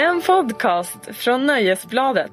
En 0.00 0.22
podcast 0.22 0.98
från 1.12 1.46
Nöjesbladet. 1.46 2.32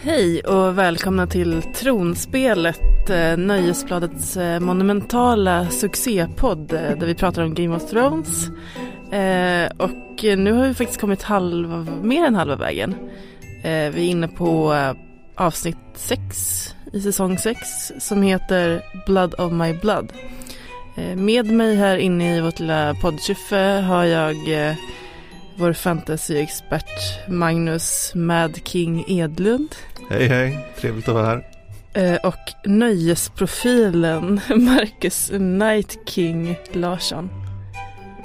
Hej 0.00 0.40
och 0.40 0.78
välkomna 0.78 1.26
till 1.26 1.62
Tronspelet, 1.62 3.10
eh, 3.10 3.36
Nöjesbladets 3.36 4.36
eh, 4.36 4.60
monumentala 4.60 5.66
succépodd 5.70 6.72
eh, 6.72 6.80
där 6.80 7.06
vi 7.06 7.14
pratar 7.14 7.42
om 7.42 7.54
Game 7.54 7.76
of 7.76 7.90
Thrones. 7.90 8.48
Och 9.78 10.24
nu 10.24 10.52
har 10.52 10.68
vi 10.68 10.74
faktiskt 10.74 11.00
kommit 11.00 11.22
halv, 11.22 11.86
mer 12.02 12.24
än 12.24 12.34
halva 12.34 12.56
vägen. 12.56 12.94
Vi 13.62 13.68
är 13.68 13.98
inne 13.98 14.28
på 14.28 14.74
avsnitt 15.40 15.76
6 15.94 16.74
i 16.92 17.00
säsong 17.00 17.38
6 17.38 17.58
som 17.98 18.22
heter 18.22 18.82
Blood 19.06 19.34
of 19.38 19.52
My 19.52 19.72
Blood. 19.72 20.12
Med 21.16 21.46
mig 21.46 21.76
här 21.76 21.96
inne 21.96 22.36
i 22.36 22.40
vårt 22.40 22.58
lilla 22.58 22.94
poddkyffe 22.94 23.84
har 23.88 24.04
jag 24.04 24.36
vår 25.56 25.72
fantasyexpert 25.72 27.28
Magnus 27.28 28.12
Mad 28.14 28.60
King 28.64 29.04
Edlund. 29.08 29.74
Hej 30.10 30.28
hej, 30.28 30.58
trevligt 30.80 31.08
att 31.08 31.14
vara 31.14 31.26
här. 31.26 31.46
Eh, 31.92 32.14
och 32.14 32.70
nöjesprofilen 32.70 34.40
Marcus 34.48 35.30
Night 35.32 35.98
King 36.08 36.56
Larsson. 36.72 37.30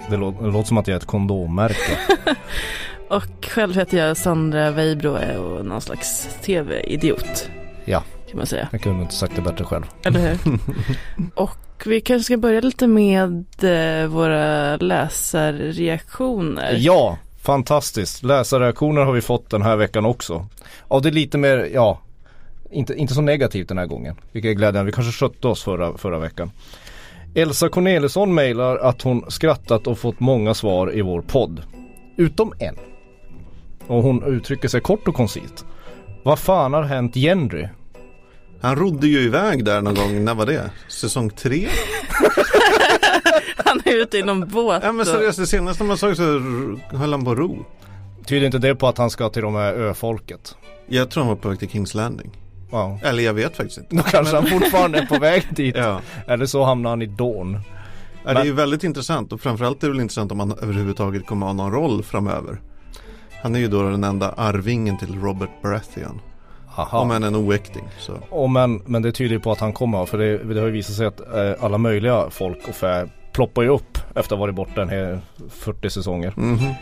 Det, 0.09 0.17
lå 0.17 0.31
det 0.31 0.47
låter 0.47 0.67
som 0.67 0.77
att 0.77 0.87
jag 0.87 0.95
är 0.95 0.99
ett 0.99 1.05
kondommärke. 1.05 1.97
och 3.15 3.45
själv 3.45 3.75
heter 3.75 3.97
jag 3.97 4.17
Sandra 4.17 4.71
Weibro 4.71 5.37
och 5.37 5.65
någon 5.65 5.81
slags 5.81 6.27
tv-idiot. 6.41 7.49
Ja, 7.85 8.03
kan 8.29 8.37
man 8.37 8.45
säga. 8.45 8.67
jag 8.71 8.81
kunde 8.81 9.01
inte 9.01 9.15
sagt 9.15 9.35
det 9.35 9.41
bättre 9.41 9.65
själv. 9.65 9.83
Eller 10.03 10.19
hur? 10.19 10.37
och 11.35 11.57
vi 11.85 12.01
kanske 12.01 12.23
ska 12.23 12.37
börja 12.37 12.61
lite 12.61 12.87
med 12.87 13.45
eh, 13.63 14.07
våra 14.07 14.77
läsarreaktioner. 14.77 16.75
Ja, 16.79 17.17
fantastiskt. 17.41 18.23
Läsarreaktioner 18.23 19.01
har 19.01 19.13
vi 19.13 19.21
fått 19.21 19.49
den 19.49 19.61
här 19.61 19.75
veckan 19.75 20.05
också. 20.05 20.47
Av 20.87 21.01
det 21.01 21.11
lite 21.11 21.37
mer, 21.37 21.69
ja, 21.73 21.99
inte, 22.71 22.93
inte 22.93 23.13
så 23.13 23.21
negativt 23.21 23.67
den 23.67 23.77
här 23.77 23.85
gången. 23.85 24.15
Vilket 24.31 24.49
är 24.49 24.53
glädjande. 24.53 24.83
Vi 24.85 24.91
kanske 24.91 25.25
skötte 25.25 25.47
oss 25.47 25.63
förra, 25.63 25.97
förra 25.97 26.19
veckan. 26.19 26.51
Elsa 27.35 27.69
Corneliusson 27.69 28.35
mejlar 28.35 28.77
att 28.77 29.01
hon 29.01 29.31
skrattat 29.31 29.87
och 29.87 29.99
fått 29.99 30.19
många 30.19 30.53
svar 30.53 30.95
i 30.95 31.01
vår 31.01 31.21
podd. 31.21 31.61
Utom 32.17 32.53
en. 32.59 32.75
Och 33.87 34.03
hon 34.03 34.23
uttrycker 34.23 34.67
sig 34.67 34.81
kort 34.81 35.07
och 35.07 35.15
koncist. 35.15 35.65
Vad 36.23 36.39
fan 36.39 36.73
har 36.73 36.83
hänt 36.83 37.15
Jenry? 37.15 37.67
Han 38.61 38.75
rodde 38.75 39.07
ju 39.07 39.19
iväg 39.19 39.65
där 39.65 39.81
någon 39.81 39.95
gång, 39.95 40.25
när 40.25 40.35
var 40.35 40.45
det? 40.45 40.71
Säsong 40.87 41.29
tre? 41.29 41.67
han 43.65 43.81
är 43.85 44.01
ute 44.01 44.17
i 44.17 44.23
någon 44.23 44.47
båt. 44.47 44.81
Ja 44.83 44.91
men 44.91 45.05
seriöst, 45.05 45.39
det 45.39 45.47
senaste 45.47 45.83
man 45.83 45.97
såg 45.97 46.15
så 46.15 46.23
höll 46.89 47.11
han 47.11 47.25
på 47.25 47.31
att 47.31 47.37
ro. 47.37 47.65
Tyder 48.25 48.45
inte 48.45 48.57
det 48.57 48.75
på 48.75 48.87
att 48.87 48.97
han 48.97 49.09
ska 49.09 49.29
till 49.29 49.41
de 49.41 49.55
här 49.55 49.73
öfolket? 49.73 50.55
Jag 50.87 51.09
tror 51.09 51.23
han 51.23 51.29
var 51.29 51.35
på 51.35 51.49
väg 51.49 51.59
till 51.59 51.69
Kings 51.69 51.93
Landing. 51.93 52.31
Wow. 52.69 52.99
Eller 53.03 53.23
jag 53.23 53.33
vet 53.33 53.57
faktiskt 53.57 53.77
inte. 53.77 53.95
Då 53.95 54.03
kanske 54.03 54.35
han 54.35 54.45
fortfarande 54.45 54.99
är 54.99 55.05
på 55.05 55.19
väg 55.19 55.47
dit. 55.51 55.75
ja. 55.77 56.01
Eller 56.27 56.45
så 56.45 56.63
hamnar 56.63 56.89
han 56.89 57.01
i 57.01 57.05
Dawn. 57.05 57.59
Ja, 58.25 58.33
det 58.33 58.39
är 58.39 58.45
ju 58.45 58.53
väldigt 58.53 58.83
intressant 58.83 59.33
och 59.33 59.41
framförallt 59.41 59.83
är 59.83 59.87
det 59.87 59.93
väl 59.93 60.01
intressant 60.01 60.31
om 60.31 60.39
han 60.39 60.51
överhuvudtaget 60.61 61.25
kommer 61.25 61.45
att 61.45 61.55
ha 61.55 61.63
någon 61.63 61.71
roll 61.71 62.03
framöver. 62.03 62.61
Han 63.45 63.55
är 63.55 63.59
ju 63.59 63.67
då 63.67 63.81
den 63.81 64.03
enda 64.03 64.29
arvingen 64.29 64.97
till 64.97 65.19
Robert 65.21 65.49
Baratheon. 65.61 66.21
Aha. 66.75 66.99
Om 66.99 67.11
än 67.11 67.23
en 67.23 67.35
oäkting. 67.35 67.83
Så. 67.99 68.13
Oh, 68.29 68.51
men, 68.51 68.81
men 68.85 69.01
det 69.01 69.11
tyder 69.11 69.39
på 69.39 69.51
att 69.51 69.59
han 69.59 69.73
kommer 69.73 70.05
för 70.05 70.17
det, 70.17 70.37
det 70.37 70.59
har 70.59 70.67
ju 70.67 70.71
visat 70.71 70.95
sig 70.95 71.05
att 71.05 71.19
eh, 71.19 71.63
alla 71.63 71.77
möjliga 71.77 72.29
folk 72.29 72.67
och 72.67 72.75
fä 72.75 73.07
ploppar 73.31 73.61
ju 73.61 73.69
upp 73.69 73.97
efter 73.97 74.19
att 74.19 74.29
ha 74.29 74.37
varit 74.37 74.55
borta 74.55 74.81
en 74.81 74.89
hel 74.89 75.19
40 75.49 75.89
säsonger. 75.89 76.33
Mm 76.37 76.57
-hmm. 76.57 76.73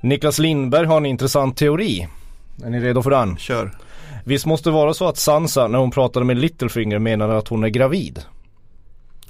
Niklas 0.00 0.38
Lindberg 0.38 0.86
har 0.86 0.96
en 0.96 1.06
intressant 1.06 1.56
teori. 1.56 2.08
Är 2.64 2.70
ni 2.70 2.80
redo 2.80 3.02
för 3.02 3.10
den? 3.10 3.36
Kör. 3.36 3.70
Visst 4.24 4.46
måste 4.46 4.68
det 4.68 4.74
vara 4.74 4.94
så 4.94 5.08
att 5.08 5.16
Sansa 5.16 5.68
när 5.68 5.78
hon 5.78 5.90
pratade 5.90 6.26
med 6.26 6.36
Littlefinger 6.36 6.98
menade 6.98 7.38
att 7.38 7.48
hon 7.48 7.64
är 7.64 7.68
gravid? 7.68 8.22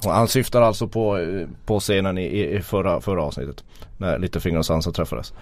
Och 0.05 0.13
han 0.13 0.29
syftar 0.29 0.63
alltså 0.63 0.89
på, 0.89 1.19
på 1.67 1.81
scenen 1.81 2.19
i, 2.19 2.57
i 2.57 2.63
förra, 2.63 3.01
förra 3.01 3.23
avsnittet. 3.23 3.65
När 3.97 4.19
Littlefinger 4.19 4.59
och 4.59 4.67
Sansa 4.67 4.93
träffades. 4.93 5.33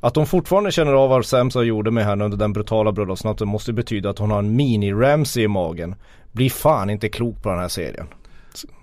Att 0.00 0.16
hon 0.16 0.26
fortfarande 0.26 0.72
känner 0.72 0.92
av 0.92 1.08
vad 1.08 1.26
Samsa 1.26 1.62
gjorde 1.62 1.90
med 1.90 2.04
henne 2.04 2.24
under 2.24 2.38
den 2.38 2.52
brutala 2.52 2.92
bröllopsnatten 2.92 3.48
måste 3.48 3.72
betyda 3.72 4.10
att 4.10 4.18
hon 4.18 4.30
har 4.30 4.38
en 4.38 4.60
mini-Ramsey 4.60 5.40
i 5.40 5.48
magen. 5.48 5.94
Blir 6.32 6.50
fan 6.50 6.90
inte 6.90 7.08
klok 7.08 7.42
på 7.42 7.48
den 7.48 7.58
här 7.58 7.68
serien. 7.68 8.06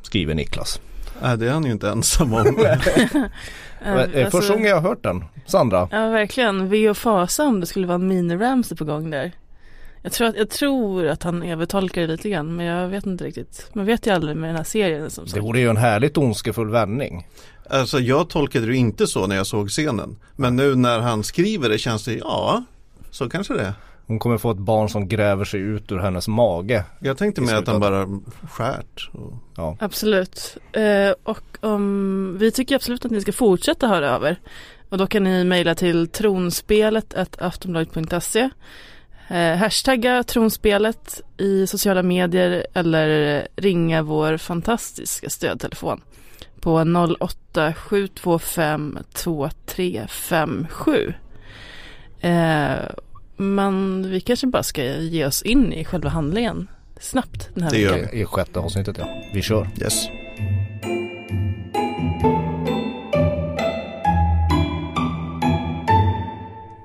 Skriver 0.01 0.35
Niklas. 0.35 0.81
Nej 1.21 1.37
det 1.37 1.47
är 1.47 1.51
han 1.51 1.65
ju 1.65 1.71
inte 1.71 1.89
ensam 1.89 2.33
om. 2.33 2.39
alltså, 3.85 4.29
Första 4.31 4.53
gången 4.53 4.69
jag 4.69 4.75
har 4.81 4.89
hört 4.89 5.03
den. 5.03 5.23
Sandra? 5.45 5.89
Ja 5.91 6.09
verkligen. 6.09 6.69
Ve 6.69 6.89
och 6.89 6.97
fasa 6.97 7.43
om 7.43 7.59
det 7.59 7.65
skulle 7.65 7.87
vara 7.87 7.95
en 7.95 8.11
mini-Ramsey 8.11 8.77
på 8.77 8.85
gång 8.85 9.09
där. 9.09 9.31
Jag 10.01 10.11
tror, 10.11 10.27
att, 10.27 10.35
jag 10.35 10.49
tror 10.49 11.07
att 11.07 11.23
han 11.23 11.43
övertolkar 11.43 12.01
det 12.01 12.07
lite 12.07 12.29
grann 12.29 12.55
men 12.55 12.65
jag 12.65 12.87
vet 12.87 13.05
inte 13.05 13.23
riktigt. 13.23 13.69
Man 13.73 13.85
vet 13.85 14.07
ju 14.07 14.11
aldrig 14.11 14.37
med 14.37 14.49
den 14.49 14.57
här 14.57 14.63
serien 14.63 15.09
som 15.09 15.25
sagt. 15.25 15.35
Det 15.35 15.41
vore 15.41 15.59
ju 15.59 15.69
en 15.69 15.77
härligt 15.77 16.17
ondskefull 16.17 16.69
vändning. 16.69 17.27
Alltså 17.69 17.99
jag 17.99 18.29
tolkade 18.29 18.65
det 18.65 18.75
inte 18.75 19.07
så 19.07 19.27
när 19.27 19.35
jag 19.35 19.47
såg 19.47 19.69
scenen. 19.69 20.17
Men 20.35 20.55
nu 20.55 20.75
när 20.75 20.99
han 20.99 21.23
skriver 21.23 21.69
det 21.69 21.77
känns 21.77 22.05
det, 22.05 22.13
ja, 22.13 22.63
så 23.11 23.29
kanske 23.29 23.53
det 23.53 23.61
är. 23.61 23.73
Hon 24.07 24.19
kommer 24.19 24.37
få 24.37 24.51
ett 24.51 24.57
barn 24.57 24.89
som 24.89 25.07
gräver 25.07 25.45
sig 25.45 25.59
ut 25.59 25.91
ur 25.91 25.97
hennes 25.97 26.27
mage. 26.27 26.83
Jag 26.99 27.17
tänkte 27.17 27.41
med 27.41 27.57
att 27.57 27.67
han 27.67 27.79
bara 27.79 28.07
skärt. 28.51 29.09
Och... 29.11 29.33
Ja. 29.57 29.77
Absolut. 29.79 30.57
Eh, 30.71 31.13
och 31.23 31.57
um, 31.61 32.37
vi 32.37 32.51
tycker 32.51 32.75
absolut 32.75 33.05
att 33.05 33.11
ni 33.11 33.21
ska 33.21 33.31
fortsätta 33.31 33.87
höra 33.87 34.09
över. 34.09 34.39
Och 34.89 34.97
då 34.97 35.07
kan 35.07 35.23
ni 35.23 35.43
mejla 35.43 35.75
till 35.75 36.07
tronspelet 36.07 37.37
aftonbladet.se 37.39 38.49
eh, 39.27 39.55
Hashtagga 39.55 40.23
tronspelet 40.23 41.21
i 41.37 41.67
sociala 41.67 42.03
medier 42.03 42.67
eller 42.73 43.47
ringa 43.55 44.01
vår 44.01 44.37
fantastiska 44.37 45.29
stödtelefon 45.29 46.01
på 46.65 46.83
08 47.19 47.73
725 47.73 48.97
2357. 49.13 51.13
Eh, 52.19 52.75
men 53.37 54.09
vi 54.09 54.21
kanske 54.21 54.47
bara 54.47 54.63
ska 54.63 54.83
ge 54.83 55.25
oss 55.25 55.41
in 55.41 55.73
i 55.73 55.85
själva 55.85 56.09
handlingen 56.09 56.67
snabbt 56.99 57.49
den 57.53 57.63
här 57.63 57.71
det 57.71 57.85
veckan. 57.85 58.07
Det 58.11 58.17
I 58.17 58.25
sjätte 58.25 58.59
avsnittet 58.59 58.97
ja. 58.97 59.07
Vi 59.33 59.41
kör. 59.41 59.69
Yes. 59.81 60.07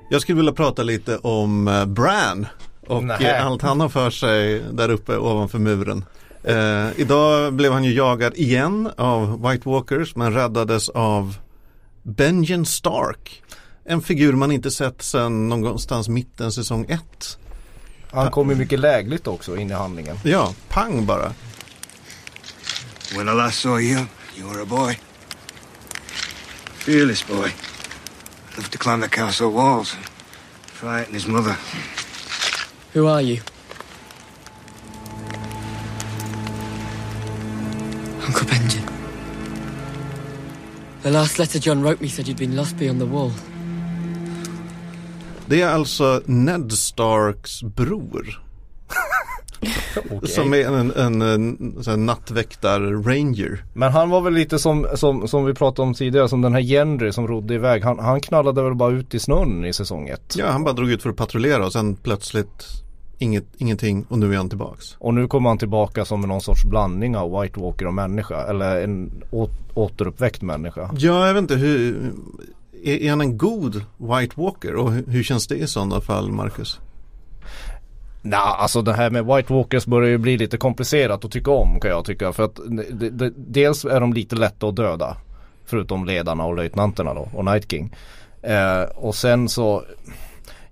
Jag 0.09 0.21
skulle 0.21 0.35
vilja 0.35 0.53
prata 0.53 0.83
lite 0.83 1.17
om 1.17 1.67
eh, 1.67 1.85
Bran 1.85 2.45
och 2.87 3.03
Nähe. 3.03 3.41
allt 3.41 3.61
han 3.61 3.79
har 3.79 3.89
för 3.89 4.09
sig 4.09 4.61
där 4.71 4.89
uppe 4.89 5.17
ovanför 5.17 5.59
muren. 5.59 6.05
Eh, 6.43 6.99
idag 6.99 7.53
blev 7.53 7.73
han 7.73 7.83
ju 7.83 7.93
jagad 7.93 8.33
igen 8.35 8.91
av 8.97 9.49
White 9.49 9.69
Walkers 9.69 10.15
men 10.15 10.33
räddades 10.33 10.89
av 10.89 11.35
Benjen 12.03 12.65
Stark. 12.65 13.43
En 13.85 14.01
figur 14.01 14.33
man 14.33 14.51
inte 14.51 14.71
sett 14.71 15.01
sedan 15.01 15.49
någonstans 15.49 16.09
mitten 16.09 16.51
säsong 16.51 16.85
1. 16.89 17.37
Han 18.11 18.31
kom 18.31 18.49
ju 18.49 18.55
mycket 18.55 18.79
lägligt 18.79 19.27
också 19.27 19.57
in 19.57 19.69
i 19.69 19.73
handlingen. 19.73 20.17
Ja, 20.23 20.53
pang 20.69 21.05
bara. 21.05 21.33
When 23.15 23.29
I 23.29 23.31
last 23.31 23.59
saw 23.59 23.81
you, 23.81 24.05
you 24.37 24.49
were 24.49 24.61
a 24.61 24.65
boy. 24.65 24.99
Fearless 26.73 27.27
boy. 27.27 27.49
Loved 28.57 28.71
to 28.71 28.77
climb 28.77 29.01
the 29.01 29.07
castle 29.07 29.47
walls 29.47 29.95
frighten 30.81 31.13
his 31.13 31.27
mother. 31.27 31.55
Who 32.93 33.07
are 33.07 33.21
you? 33.21 33.39
Uncle 38.27 38.47
Benjamin. 38.47 38.89
The 41.01 41.09
last 41.09 41.39
letter 41.39 41.59
John 41.59 41.81
wrote 41.81 42.01
me 42.01 42.07
said 42.07 42.27
you'd 42.27 42.37
been 42.37 42.55
lost 42.55 42.77
beyond 42.77 42.99
the 42.99 43.05
wall. 43.05 43.31
Det 45.45 45.61
är 45.61 45.69
alltså 45.69 46.21
Ned 46.25 46.71
Starks 46.71 47.63
bror. 47.63 48.41
okay. 50.11 50.29
Som 50.29 50.53
är 50.53 50.67
en, 50.67 50.91
en, 50.91 51.21
en, 51.21 51.83
en 51.87 52.05
nattväktar-ranger. 52.05 53.63
Men 53.73 53.91
han 53.91 54.09
var 54.09 54.21
väl 54.21 54.33
lite 54.33 54.59
som, 54.59 54.87
som, 54.95 55.27
som 55.27 55.45
vi 55.45 55.53
pratade 55.53 55.87
om 55.87 55.93
tidigare, 55.93 56.29
som 56.29 56.41
den 56.41 56.53
här 56.53 56.61
Genry 56.61 57.11
som 57.11 57.27
rodde 57.27 57.53
iväg. 57.53 57.83
Han, 57.83 57.99
han 57.99 58.21
knallade 58.21 58.63
väl 58.63 58.75
bara 58.75 58.91
ut 58.91 59.13
i 59.13 59.19
snön 59.19 59.65
i 59.65 59.73
säsong 59.73 60.09
ett. 60.09 60.35
Ja, 60.37 60.51
han 60.51 60.63
bara 60.63 60.73
drog 60.73 60.91
ut 60.91 61.01
för 61.01 61.09
att 61.09 61.15
patrullera 61.15 61.65
och 61.65 61.73
sen 61.73 61.95
plötsligt 61.95 62.80
inget, 63.21 63.45
ingenting 63.57 64.05
och 64.09 64.19
nu 64.19 64.33
är 64.33 64.37
han 64.37 64.49
tillbaks. 64.49 64.95
Och 64.99 65.13
nu 65.13 65.27
kommer 65.27 65.49
han 65.49 65.57
tillbaka 65.57 66.05
som 66.05 66.21
någon 66.21 66.41
sorts 66.41 66.63
blandning 66.63 67.17
av 67.17 67.41
White 67.41 67.59
Walker 67.59 67.87
och 67.87 67.93
människa. 67.93 68.43
Eller 68.43 68.81
en 68.81 69.23
återuppväckt 69.73 70.41
människa. 70.41 70.89
Ja, 70.97 71.27
jag 71.27 71.33
vet 71.33 71.41
inte 71.41 71.55
hur 71.55 72.11
är, 72.83 73.09
han 73.09 73.21
en 73.21 73.37
god 73.37 73.85
White 73.97 74.41
Walker 74.41 74.75
och 74.75 74.91
hur, 74.91 75.05
hur 75.07 75.23
känns 75.23 75.47
det 75.47 75.55
i 75.55 75.67
sådana 75.67 76.01
fall, 76.01 76.31
Marcus? 76.31 76.79
Nej, 78.21 78.39
alltså 78.39 78.81
det 78.81 78.93
här 78.93 79.09
med 79.09 79.25
White 79.25 79.53
Walkers 79.53 79.85
börjar 79.85 80.09
ju 80.09 80.17
bli 80.17 80.37
lite 80.37 80.57
komplicerat 80.57 81.25
att 81.25 81.31
tycka 81.31 81.51
om 81.51 81.79
kan 81.79 81.91
jag 81.91 82.05
tycka. 82.05 82.33
För 82.33 82.43
att 82.43 82.55
de, 82.55 83.09
de, 83.09 83.33
dels 83.37 83.85
är 83.85 83.99
de 83.99 84.13
lite 84.13 84.35
lätta 84.35 84.67
att 84.67 84.75
döda. 84.75 85.17
Förutom 85.65 86.05
ledarna 86.05 86.45
och 86.45 86.55
löjtnanterna 86.55 87.13
då 87.13 87.29
och 87.33 87.45
Night 87.45 87.71
King. 87.71 87.95
Eh, 88.41 88.81
och 88.81 89.15
sen 89.15 89.49
så 89.49 89.83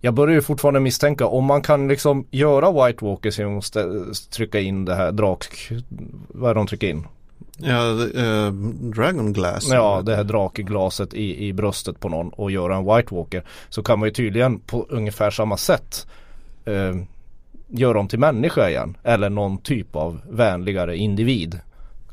jag 0.01 0.13
börjar 0.13 0.36
ju 0.36 0.42
fortfarande 0.42 0.80
misstänka 0.80 1.28
om 1.28 1.46
man 1.46 1.62
kan 1.62 1.88
liksom 1.88 2.25
göra 2.31 2.86
White 2.86 3.06
Walkers 3.06 3.40
genom 3.40 3.57
att 3.57 4.31
trycka 4.31 4.60
in 4.60 4.86
det 4.86 4.96
här 4.96 5.12
drak... 5.12 5.72
Vad 6.28 6.51
är 6.51 6.56
de 6.56 6.68
trycker 6.68 6.88
in? 6.88 7.07
Ja, 7.57 7.81
uh, 8.18 8.51
Dragon 8.96 9.34
Glass. 9.34 9.68
Ja, 9.72 10.01
det 10.06 10.16
här 10.16 10.24
drakglaset 10.24 11.13
i, 11.13 11.48
i 11.48 11.54
bröstet 11.54 12.00
på 12.00 12.10
någon 12.10 12.30
och 12.30 12.51
göra 12.51 12.75
en 12.75 12.96
White 12.96 13.16
Walker. 13.16 13.44
Så 13.69 13.84
kan 13.84 14.00
man 14.00 14.07
ju 14.07 14.13
tydligen 14.13 14.60
på 14.60 14.86
ungefär 14.90 15.31
samma 15.31 15.57
sätt 15.57 16.07
uh, 16.68 17.02
göra 17.68 17.94
dem 17.94 18.07
till 18.07 18.19
människa 18.19 18.69
igen. 18.69 18.98
Eller 19.04 19.30
någon 19.30 19.57
typ 19.57 19.95
av 19.95 20.22
vänligare 20.30 20.98
individ. 20.98 21.60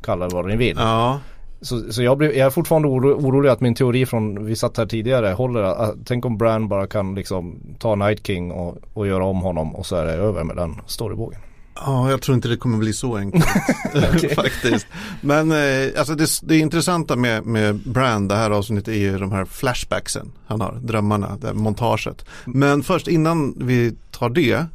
Kalla 0.01 0.27
det 0.27 0.35
vad 0.35 0.45
ni 0.45 0.55
vill. 0.55 0.77
Ja. 0.77 1.19
Så, 1.61 1.93
så 1.93 2.03
jag, 2.03 2.17
blir, 2.17 2.29
jag 2.29 2.45
är 2.45 2.49
fortfarande 2.49 2.87
oro, 2.87 3.13
orolig 3.13 3.49
att 3.49 3.61
min 3.61 3.75
teori 3.75 4.05
från 4.05 4.45
vi 4.45 4.55
satt 4.55 4.77
här 4.77 4.85
tidigare 4.85 5.27
håller. 5.27 5.61
Att, 5.61 5.95
tänk 6.05 6.25
om 6.25 6.37
Bran 6.37 6.67
bara 6.67 6.87
kan 6.87 7.15
liksom 7.15 7.59
ta 7.79 7.95
Night 7.95 8.27
King 8.27 8.51
och, 8.51 8.77
och 8.93 9.07
göra 9.07 9.25
om 9.25 9.41
honom 9.41 9.75
och 9.75 9.85
så 9.85 9.95
är 9.95 10.05
det 10.05 10.13
över 10.13 10.43
med 10.43 10.55
den 10.55 10.75
storybågen. 10.85 11.39
Ja, 11.85 12.09
jag 12.09 12.21
tror 12.21 12.35
inte 12.35 12.47
det 12.47 12.57
kommer 12.57 12.77
bli 12.77 12.93
så 12.93 13.17
enkelt 13.17 13.45
faktiskt. 14.35 14.87
Men 15.21 15.51
eh, 15.51 15.89
alltså 15.97 16.15
det, 16.15 16.29
det 16.43 16.57
intressanta 16.57 17.15
med, 17.15 17.45
med 17.45 17.75
Brand, 17.75 18.29
det 18.29 18.35
här 18.35 18.51
avsnittet 18.51 18.87
är 18.87 18.97
ju 18.97 19.17
de 19.17 19.31
här 19.31 19.45
flashbacksen 19.45 20.31
han 20.47 20.61
har, 20.61 20.79
drömmarna, 20.81 21.37
det 21.41 21.47
här 21.47 21.53
montaget. 21.53 22.25
Men 22.45 22.83
först 22.83 23.07
innan 23.07 23.53
vi 23.57 23.95
tar 24.11 24.29
det, 24.29 24.65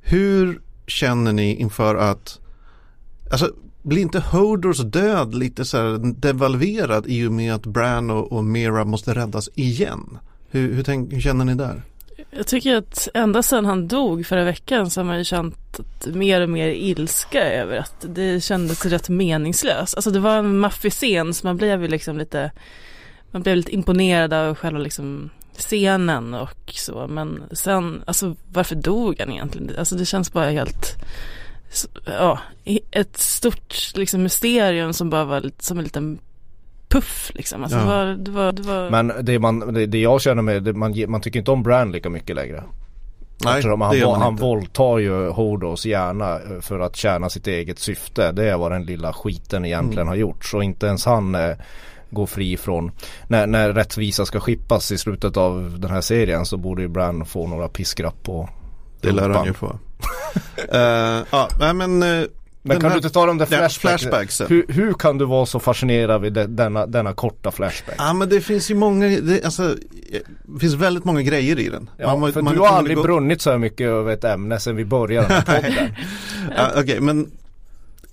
hur 0.00 0.60
känner 0.86 1.32
ni 1.32 1.54
inför 1.54 1.94
att, 1.94 2.38
alltså 3.30 3.52
blir 3.82 4.02
inte 4.02 4.20
Hodors 4.20 4.78
död 4.78 5.34
lite 5.34 5.64
så 5.64 5.76
här 5.76 6.14
devalverad 6.20 7.06
i 7.06 7.26
och 7.26 7.32
med 7.32 7.54
att 7.54 7.66
Bran 7.66 8.10
och, 8.10 8.32
och 8.32 8.44
Mera 8.44 8.84
måste 8.84 9.14
räddas 9.14 9.48
igen? 9.54 10.18
Hur, 10.50 10.74
hur, 10.74 10.82
tänk, 10.82 11.12
hur 11.12 11.20
känner 11.20 11.44
ni 11.44 11.54
där? 11.54 11.82
Jag 12.30 12.46
tycker 12.46 12.76
att 12.76 13.08
ända 13.14 13.42
sedan 13.42 13.66
han 13.66 13.88
dog 13.88 14.26
förra 14.26 14.44
veckan 14.44 14.90
så 14.90 15.00
har 15.00 15.04
man 15.04 15.18
ju 15.18 15.24
känt 15.24 15.80
mer 16.06 16.40
och 16.40 16.48
mer 16.48 16.68
ilska 16.68 17.52
över 17.52 17.76
att 17.76 18.06
det 18.08 18.44
kändes 18.44 18.86
rätt 18.86 19.08
meningslöst. 19.08 19.96
Alltså 19.96 20.10
det 20.10 20.20
var 20.20 20.38
en 20.38 20.58
maffig 20.58 20.92
scen 20.92 21.34
så 21.34 21.46
man 21.46 21.56
blev 21.56 21.82
ju 21.82 21.88
liksom 21.88 22.18
lite, 22.18 22.50
man 23.30 23.42
blev 23.42 23.56
lite 23.56 23.74
imponerad 23.74 24.32
av 24.32 24.54
själva 24.54 24.78
liksom 24.78 25.30
scenen 25.56 26.34
och 26.34 26.72
så. 26.74 27.06
Men 27.06 27.42
sen, 27.52 28.02
alltså 28.06 28.36
varför 28.52 28.74
dog 28.74 29.20
han 29.20 29.32
egentligen? 29.32 29.78
Alltså 29.78 29.94
det 29.94 30.06
känns 30.06 30.32
bara 30.32 30.50
helt, 30.50 30.96
ja, 32.06 32.38
ett 32.90 33.16
stort 33.16 33.92
liksom 33.94 34.22
mysterium 34.22 34.92
som 34.92 35.10
bara 35.10 35.24
var 35.24 35.50
som 35.58 35.78
en 35.78 35.84
liten 35.84 36.18
puff 36.88 37.30
liksom. 37.34 37.62
Alltså, 37.62 37.78
ja. 37.78 37.84
det 37.84 37.90
var, 37.90 38.06
det 38.14 38.30
var, 38.30 38.52
det 38.52 38.62
var... 38.62 38.90
Men 38.90 39.12
det, 39.22 39.38
man, 39.38 39.74
det, 39.74 39.86
det 39.86 39.98
jag 39.98 40.20
känner 40.20 40.42
med, 40.42 40.62
det, 40.62 40.72
man, 40.72 41.04
man 41.08 41.20
tycker 41.20 41.38
inte 41.38 41.50
om 41.50 41.62
Brand 41.62 41.92
lika 41.92 42.10
mycket 42.10 42.36
längre. 42.36 42.62
Nej, 43.44 43.56
Eftersom 43.56 43.80
han, 43.80 43.90
det 43.90 43.98
gör 43.98 44.10
man 44.10 44.20
han 44.20 44.32
inte. 44.32 44.42
våldtar 44.42 44.98
ju 44.98 45.28
Hordos 45.28 45.86
hjärna 45.86 46.34
eh, 46.34 46.60
för 46.60 46.80
att 46.80 46.96
tjäna 46.96 47.28
sitt 47.28 47.46
eget 47.46 47.78
syfte. 47.78 48.32
Det 48.32 48.50
är 48.50 48.56
vad 48.56 48.72
den 48.72 48.84
lilla 48.84 49.12
skiten 49.12 49.64
egentligen 49.64 49.98
mm. 49.98 50.08
har 50.08 50.16
gjort. 50.16 50.44
Så 50.44 50.62
inte 50.62 50.86
ens 50.86 51.04
han 51.04 51.34
eh, 51.34 51.56
går 52.10 52.26
fri 52.26 52.56
från, 52.56 52.92
när, 53.28 53.46
när 53.46 53.72
rättvisa 53.72 54.26
ska 54.26 54.40
skippas 54.40 54.92
i 54.92 54.98
slutet 54.98 55.36
av 55.36 55.76
den 55.80 55.90
här 55.90 56.00
serien 56.00 56.46
så 56.46 56.56
borde 56.56 56.82
ju 56.82 56.88
Bran 56.88 57.26
få 57.26 57.46
några 57.46 57.68
piskrapp 57.68 58.22
på 58.22 58.48
Det 59.00 59.12
lär 59.12 59.28
han 59.28 59.46
ju 59.46 59.52
få. 59.52 59.66
uh, 59.66 59.76
ja, 61.30 61.72
men 61.72 62.02
uh, 62.02 62.26
men 62.62 62.80
kan 62.80 62.90
här, 62.90 62.96
du 62.96 62.96
inte 62.98 63.10
ta 63.10 63.26
dem 63.26 63.38
där 63.38 63.46
flashback, 63.46 64.00
flashbacksen? 64.00 64.46
Hur, 64.48 64.66
hur, 64.68 64.94
kan 64.94 65.18
du 65.18 65.24
vara 65.24 65.46
så 65.46 65.60
fascinerad 65.60 66.20
vid 66.20 66.32
de, 66.32 66.46
denna, 66.46 66.86
denna 66.86 67.12
korta 67.12 67.50
flashback? 67.50 67.94
Ja 67.98 68.12
men 68.12 68.28
det 68.28 68.40
finns 68.40 68.70
ju 68.70 68.74
många, 68.74 69.06
det, 69.08 69.44
alltså, 69.44 69.76
det 70.42 70.60
finns 70.60 70.74
väldigt 70.74 71.04
många 71.04 71.22
grejer 71.22 71.58
i 71.58 71.68
den. 71.68 71.90
Ja, 71.96 72.16
man, 72.16 72.32
för 72.32 72.42
man, 72.42 72.54
du 72.54 72.60
har 72.60 72.68
aldrig 72.68 72.96
gå... 72.96 73.02
brunnit 73.02 73.42
så 73.42 73.50
här 73.50 73.58
mycket 73.58 73.86
över 73.86 74.12
ett 74.12 74.24
ämne 74.24 74.60
sedan 74.60 74.76
vi 74.76 74.84
började 74.84 75.28
den 75.28 75.36
här 75.46 75.62
podden. 75.62 75.94
ja, 76.56 76.68
Okej 76.70 76.82
okay, 76.82 77.00
men 77.00 77.30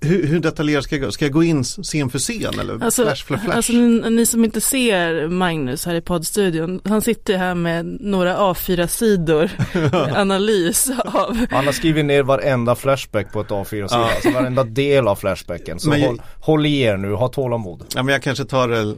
hur, 0.01 0.27
hur 0.27 0.39
detaljerat 0.39 0.83
ska 0.83 0.95
jag 0.95 1.03
gå? 1.03 1.11
Ska 1.11 1.25
jag 1.25 1.31
gå 1.31 1.43
in 1.43 1.63
scen 1.63 2.09
för 2.09 2.19
scen 2.19 2.59
eller 2.59 2.83
alltså, 2.83 3.03
flash 3.03 3.25
för 3.25 3.37
flash? 3.37 3.55
Alltså 3.55 3.73
ni, 3.73 4.09
ni, 4.09 4.25
som 4.25 4.45
inte 4.45 4.61
ser 4.61 5.27
Magnus 5.27 5.85
här 5.85 5.95
i 5.95 6.01
poddstudion, 6.01 6.81
han 6.83 7.01
sitter 7.01 7.37
här 7.37 7.55
med 7.55 7.85
några 7.85 8.37
A4-sidor 8.37 9.49
analys 10.17 10.91
av. 11.05 11.45
Han 11.51 11.65
har 11.65 11.71
skrivit 11.71 12.05
ner 12.05 12.23
varenda 12.23 12.75
flashback 12.75 13.33
på 13.33 13.41
ett 13.41 13.49
A4-sida, 13.49 13.87
ja. 13.89 14.11
alltså 14.15 14.31
varenda 14.31 14.63
del 14.63 15.07
av 15.07 15.15
flashbacken. 15.15 15.79
Så 15.79 15.93
håll, 15.93 16.21
håll 16.39 16.65
i 16.65 16.81
er 16.81 16.97
nu, 16.97 17.13
ha 17.13 17.27
tålamod. 17.27 17.83
Ja 17.95 18.03
men 18.03 18.13
jag 18.13 18.23
kanske 18.23 18.45
tar 18.45 18.67
det 18.67 18.95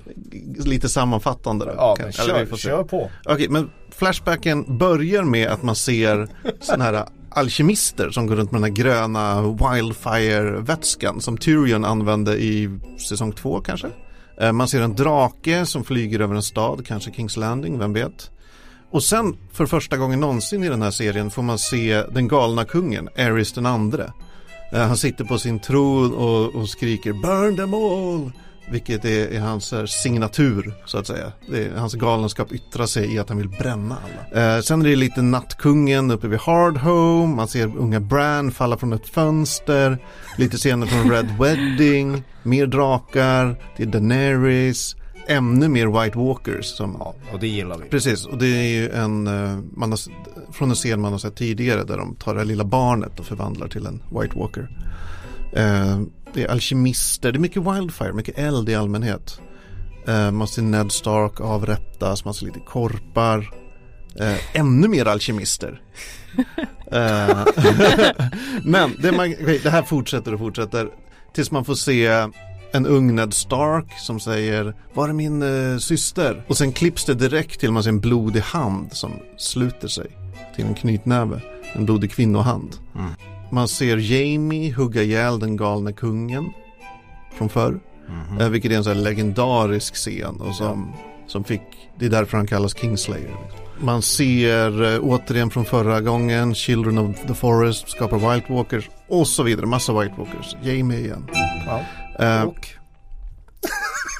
lite 0.66 0.90
sammanfattande 0.90 1.66
då. 1.66 1.72
Ja, 1.78 1.98
men 2.00 2.12
kör, 2.12 2.58
kör 2.58 2.84
på. 2.84 2.98
Okej, 2.98 3.34
okay, 3.34 3.50
men 3.50 3.70
Flashbacken 3.92 4.78
börjar 4.78 5.24
med 5.24 5.48
att 5.48 5.64
man 5.64 5.76
ser 5.76 6.28
sådana 6.60 6.84
här 6.84 7.06
alkemister 7.32 8.10
som 8.10 8.28
går 8.28 8.36
runt 8.36 8.52
med 8.52 8.62
den 8.62 8.72
här 8.72 8.84
gröna 8.84 9.42
Wildfire-vätskan 9.42 11.22
som 11.22 11.38
Tyrion 11.38 11.86
använde 11.86 12.38
i 12.38 12.80
säsong 13.10 13.32
två 13.32 13.62
kanske. 13.62 13.88
Eh, 14.42 14.52
man 14.52 14.68
ser 14.68 14.82
en 14.82 14.96
drake 14.96 15.66
som 15.66 15.84
flyger 15.84 16.20
över 16.20 16.36
en 16.36 16.44
stad, 16.44 16.86
kanske 16.88 17.12
Kings 17.12 17.38
Landing, 17.38 17.80
vem 17.80 17.94
vet. 17.94 18.32
Och 18.92 19.04
sen 19.04 19.38
för 19.52 19.66
första 19.66 19.98
gången 19.98 20.20
någonsin 20.20 20.64
i 20.64 20.70
den 20.70 20.82
här 20.82 20.92
serien 20.92 21.32
får 21.32 21.44
man 21.44 21.60
se 21.60 22.04
den 22.12 22.28
galna 22.28 22.66
kungen, 22.66 23.10
Aerys 23.18 23.54
den 23.54 23.66
andre. 23.66 24.14
Eh, 24.74 24.88
han 24.88 24.98
sitter 24.98 25.24
på 25.24 25.38
sin 25.38 25.60
tron 25.60 26.14
och, 26.14 26.56
och 26.56 26.70
skriker 26.70 27.14
Burn 27.14 27.56
them 27.56 27.74
all! 27.74 28.32
Vilket 28.72 29.06
är, 29.06 29.28
är 29.34 29.40
hans 29.40 29.74
signatur 29.88 30.74
så 30.86 30.98
att 30.98 31.08
säga. 31.08 31.32
Hans 31.78 31.94
galenskap 31.94 32.52
yttrar 32.52 32.86
sig 32.86 33.14
i 33.14 33.20
att 33.20 33.30
han 33.30 33.38
vill 33.38 33.50
bränna 33.50 33.98
alla. 34.32 34.56
Eh, 34.56 34.62
sen 34.62 34.82
är 34.82 34.86
det 34.86 34.96
lite 34.96 35.22
Nattkungen 35.22 36.12
uppe 36.12 36.28
vid 36.28 36.40
Hardhome. 36.40 37.36
Man 37.36 37.48
ser 37.48 37.78
unga 37.78 38.00
Bran 38.00 38.52
falla 38.52 38.78
från 38.78 38.94
ett 38.94 39.08
fönster. 39.08 39.98
Lite 40.38 40.58
scener 40.58 40.88
från 40.88 41.12
Red 41.12 41.38
Wedding. 41.40 42.24
Mer 42.44 42.68
drakar. 42.68 43.56
Det 43.78 43.84
är 43.84 43.88
Daenerys. 43.88 44.96
Ännu 45.28 45.68
mer 45.68 46.04
White 46.04 46.18
Walkers. 46.18 46.66
Som, 46.66 46.96
ja, 47.00 47.16
och 47.34 47.40
det 47.40 47.48
gillar 47.48 47.78
vi. 47.78 47.90
Precis, 47.90 48.26
och 48.26 48.38
det 48.38 48.48
är 48.48 48.68
ju 48.68 48.90
en, 48.90 49.28
eh, 49.28 49.60
man 49.74 49.92
har, 49.92 50.00
från 50.52 50.70
en 50.70 50.76
scen 50.76 51.02
man 51.02 51.12
har 51.12 51.20
sett 51.20 51.36
tidigare 51.36 51.84
där 51.84 51.98
de 51.98 52.16
tar 52.16 52.36
det 52.36 52.44
lilla 52.44 52.64
barnet 52.64 53.20
och 53.20 53.26
förvandlar 53.26 53.68
till 53.68 53.86
en 53.86 54.02
White 54.12 54.40
Walker. 54.40 54.70
Eh, 55.54 56.00
det 56.34 56.44
är 56.44 56.48
alkemister, 56.48 57.32
det 57.32 57.38
är 57.38 57.40
mycket 57.40 57.64
wildfire, 57.64 58.14
mycket 58.14 58.38
eld 58.38 58.70
i 58.70 58.76
allmänhet. 58.76 59.42
Eh, 60.08 60.32
man 60.32 60.48
ser 60.48 60.62
Ned 60.62 60.92
Stark 60.92 61.42
avrättas, 61.42 62.26
man 62.26 62.34
ser 62.34 62.46
lite 62.46 62.60
korpar. 62.60 63.54
Eh, 64.20 64.38
ännu 64.54 64.88
mer 64.88 65.06
alkemister. 65.06 65.82
eh, 66.92 67.46
men 68.64 68.96
det, 69.00 69.12
man, 69.12 69.36
det, 69.64 69.70
här 69.70 69.84
fortsätter 69.84 70.34
och 70.34 70.40
fortsätter 70.40 70.90
tills 71.34 71.52
man 71.52 71.66
får 71.66 71.76
se 71.76 72.30
en 72.72 72.86
ung 72.86 73.16
Ned 73.16 73.34
Stark 73.34 74.00
som 74.00 74.20
säger 74.20 74.76
Var 74.94 75.10
är 75.10 75.14
min 75.14 75.42
eh, 75.42 75.78
syster? 75.78 76.44
Och 76.48 76.58
sen 76.58 76.72
klipps 76.72 77.06
det 77.06 77.14
direkt 77.14 77.60
till 77.60 77.72
man 77.72 77.84
ser 77.84 77.90
en 77.90 78.00
blodig 78.00 78.42
hand 78.42 78.94
som 78.94 79.12
sluter 79.38 79.88
sig 79.88 80.08
till 80.56 80.66
en 80.66 80.76
knytnäve. 80.76 81.42
En 81.74 81.86
blodig 81.86 82.12
kvinnohand. 82.12 82.76
Mm. 82.96 83.12
Man 83.52 83.68
ser 83.68 83.98
Jamie 83.98 84.74
hugga 84.74 85.04
ihjäl 85.04 85.40
den 85.40 85.58
galne 85.58 85.94
kungen 85.94 86.54
från 87.38 87.50
förr. 87.50 87.80
Mm 88.10 88.40
-hmm. 88.40 88.50
vilket 88.50 88.72
är 88.72 88.76
en 88.76 88.84
sån 88.84 88.96
här 88.96 89.04
legendarisk 89.04 89.96
scen 89.96 90.42
och 90.42 90.56
som, 90.56 90.94
ja. 90.94 91.28
som 91.28 91.44
fick, 91.44 91.62
det 92.00 92.06
är 92.06 92.10
därför 92.10 92.38
han 92.38 92.48
kallas 92.48 92.78
Kingslayer. 92.78 93.38
Man 93.80 94.02
ser 94.02 94.82
uh, 94.82 95.00
återigen 95.04 95.50
från 95.50 95.66
förra 95.66 96.02
gången 96.02 96.56
Children 96.56 96.98
of 96.98 97.16
the 97.28 97.34
Forest 97.34 97.90
skapar 97.90 98.34
White 98.34 98.54
Walkers 98.54 98.90
och 99.08 99.28
så 99.28 99.44
vidare, 99.44 99.66
massa 99.66 100.00
White 100.00 100.14
Walkers. 100.18 100.56
Jamie 100.64 101.00
igen. 101.00 101.28
Ja. 101.66 101.82
Uh, 102.40 102.48
och. 102.48 102.68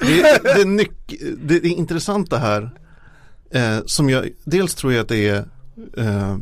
det, 0.00 0.42
det, 0.42 0.60
är 0.60 0.88
det, 1.36 1.54
är 1.54 1.66
intressanta 1.66 2.38
här 2.38 2.62
uh, 3.54 3.84
som 3.86 4.10
jag, 4.10 4.28
dels 4.44 4.74
tror 4.74 4.92
jag 4.92 5.02
att 5.02 5.08
det 5.08 5.28
är 5.28 5.44
Eh, 5.96 6.36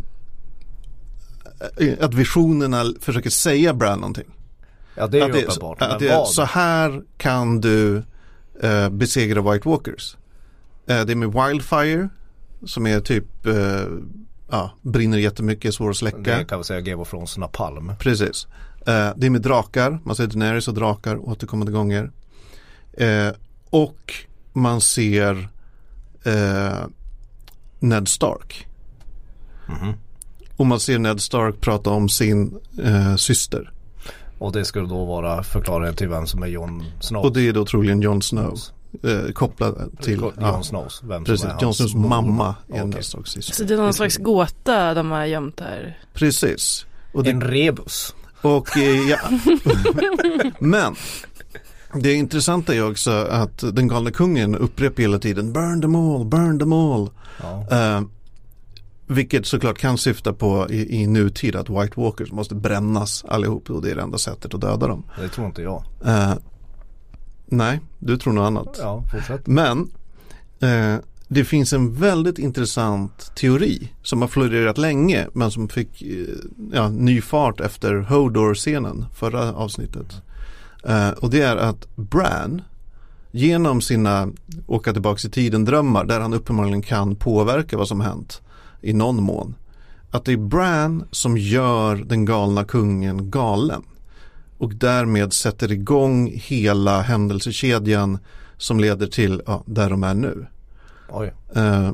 att 2.01 2.15
visionerna 2.15 2.85
försöker 3.01 3.31
säga 3.31 3.75
Bran 3.75 4.01
någonting. 4.01 4.29
Ja 4.95 5.07
det 5.07 5.19
är 5.21 5.31
att 5.31 5.37
ju 5.37 5.43
uppenbart. 5.43 5.83
Att 5.83 5.99
det, 5.99 6.27
så 6.27 6.43
här 6.43 7.03
kan 7.17 7.61
du 7.61 8.03
uh, 8.65 8.89
besegra 8.91 9.53
White 9.53 9.69
Walkers. 9.69 10.17
Uh, 10.91 11.01
det 11.01 11.13
är 11.13 11.15
med 11.15 11.33
Wildfire 11.33 12.09
som 12.67 12.87
är 12.87 13.01
typ 13.01 13.47
uh, 13.47 13.87
ja, 14.51 14.71
brinner 14.83 15.19
jättemycket, 15.19 15.75
svår 15.75 15.91
att 15.91 15.97
släcka. 15.97 16.39
Det 16.39 16.45
kan 16.45 16.59
vi 16.59 16.65
säga 16.65 16.81
Game 16.81 17.03
of 17.03 17.11
Thrones 17.11 17.39
napalm. 17.39 17.93
Precis. 17.99 18.47
det 19.17 19.27
är 19.27 19.31
med 19.31 19.43
drakar, 19.43 20.01
man 20.05 20.17
ser 20.17 20.27
Daenerys 20.27 20.69
och 20.69 20.75
drakar 20.75 21.17
återkommande 21.29 21.73
gånger. 21.73 22.11
och 23.71 24.15
man 24.53 24.81
ser 24.81 25.49
Ned 27.81 28.09
Stark. 28.09 28.67
Mm 29.69 29.81
-hmm. 29.81 29.95
Och 30.59 30.67
man 30.67 30.81
ser 30.81 30.99
Ned 30.99 31.21
Stark 31.21 31.61
prata 31.61 31.91
om 31.91 32.09
sin 32.09 32.59
eh, 32.83 33.17
syster. 33.17 33.73
Och 34.39 34.53
det 34.53 34.65
skulle 34.65 34.89
då 34.89 35.05
vara 35.05 35.43
förklaringen 35.43 35.95
till 35.95 36.09
vem 36.09 36.27
som 36.27 36.43
är 36.43 36.47
Jon 36.47 36.85
Snow. 37.01 37.25
Och 37.25 37.33
det 37.33 37.49
är 37.49 37.53
då 37.53 37.65
troligen 37.65 38.03
Jon 38.03 38.23
Snow. 38.23 38.59
Eh, 39.03 39.33
kopplad 39.33 39.91
till 40.01 40.21
Jon 40.21 40.33
ja, 40.41 40.63
Snows. 40.63 41.03
Vem 41.05 41.25
precis, 41.25 41.41
som 41.41 41.51
är 41.51 41.63
Jon 41.63 41.75
Snows 41.75 41.95
mamma 41.95 42.55
är 42.69 42.73
Okej. 42.73 42.85
Ned 42.85 43.05
Starks 43.05 43.31
syster. 43.31 43.55
Så 43.55 43.65
det 43.65 43.75
är 43.75 43.79
någon 43.79 43.95
slags 43.95 44.17
gåta 44.17 44.95
de 44.95 45.11
har 45.11 45.25
gömt 45.25 45.61
här. 45.61 45.99
Precis. 46.15 46.87
Och 47.13 47.25
det, 47.25 47.31
En 47.31 47.41
rebus. 47.41 48.15
Och 48.43 48.77
eh, 48.77 49.09
ja. 49.09 49.19
Men 50.59 50.97
det 51.95 52.15
intressanta 52.15 52.75
är 52.75 52.91
också 52.91 53.11
att 53.11 53.59
den 53.75 53.89
galne 53.89 54.11
kungen 54.11 54.55
upprepar 54.57 55.03
hela 55.03 55.19
tiden 55.19 55.53
Burn 55.53 55.83
them 55.83 55.95
all, 55.95 56.25
burn 56.25 56.59
them 56.59 56.73
all. 56.73 57.11
Ja. 57.43 57.67
Eh, 57.71 58.03
vilket 59.09 59.47
såklart 59.47 59.79
kan 59.79 59.99
syfta 59.99 60.33
på 60.33 60.67
i, 60.71 61.03
i 61.03 61.07
nutid 61.07 61.57
att 61.57 61.71
White 61.71 62.01
Walkers 62.01 62.33
måste 62.33 62.55
brännas 62.55 63.25
allihop 63.29 63.71
och 63.71 63.83
det 63.83 63.91
är 63.91 63.95
det 63.95 64.03
enda 64.03 64.19
sättet 64.19 64.55
att 64.55 64.61
döda 64.61 64.87
dem. 64.87 65.05
Det 65.21 65.29
tror 65.29 65.47
inte 65.47 65.63
jag. 65.63 65.85
Eh, 66.05 66.35
nej, 67.47 67.81
du 67.99 68.17
tror 68.17 68.33
något 68.33 68.47
annat. 68.47 68.77
Ja, 68.81 69.03
fortsätt. 69.13 69.47
Men 69.47 69.91
eh, 70.61 70.97
det 71.29 71.45
finns 71.45 71.73
en 71.73 71.95
väldigt 71.95 72.39
intressant 72.39 73.33
teori 73.35 73.93
som 74.03 74.21
har 74.21 74.29
florerat 74.29 74.79
länge 74.79 75.27
men 75.33 75.51
som 75.51 75.69
fick 75.69 76.03
eh, 76.03 76.35
ja, 76.73 76.89
ny 76.89 77.21
fart 77.21 77.61
efter 77.61 77.95
Hodor-scenen 77.95 79.05
förra 79.15 79.53
avsnittet. 79.53 80.23
Eh, 80.85 81.11
och 81.11 81.31
det 81.31 81.41
är 81.41 81.57
att 81.57 81.97
Bran 81.97 82.63
genom 83.31 83.81
sina 83.81 84.29
åka 84.67 84.93
tillbaka 84.93 85.29
i 85.29 85.31
tiden 85.31 85.65
drömmar 85.65 86.05
där 86.05 86.21
han 86.21 86.35
uppenbarligen 86.35 86.83
kan 86.83 87.17
påverka 87.17 87.77
vad 87.77 87.89
som 87.89 88.01
hänt 88.01 88.43
i 88.81 88.93
någon 88.93 89.23
mån. 89.23 89.55
Att 90.11 90.25
det 90.25 90.33
är 90.33 90.37
Bran 90.37 91.05
som 91.11 91.39
gör 91.39 91.97
den 91.97 92.25
galna 92.25 92.65
kungen 92.65 93.31
galen 93.31 93.83
och 94.59 94.75
därmed 94.75 95.33
sätter 95.33 95.73
igång 95.73 96.33
hela 96.35 97.01
händelsekedjan 97.01 98.19
som 98.57 98.81
leder 98.81 99.07
till 99.07 99.43
ja, 99.47 99.63
där 99.67 99.91
de 99.91 100.05
är 100.05 100.15
nu. 100.15 100.47
Oj. 101.11 101.33
Eh, 101.55 101.91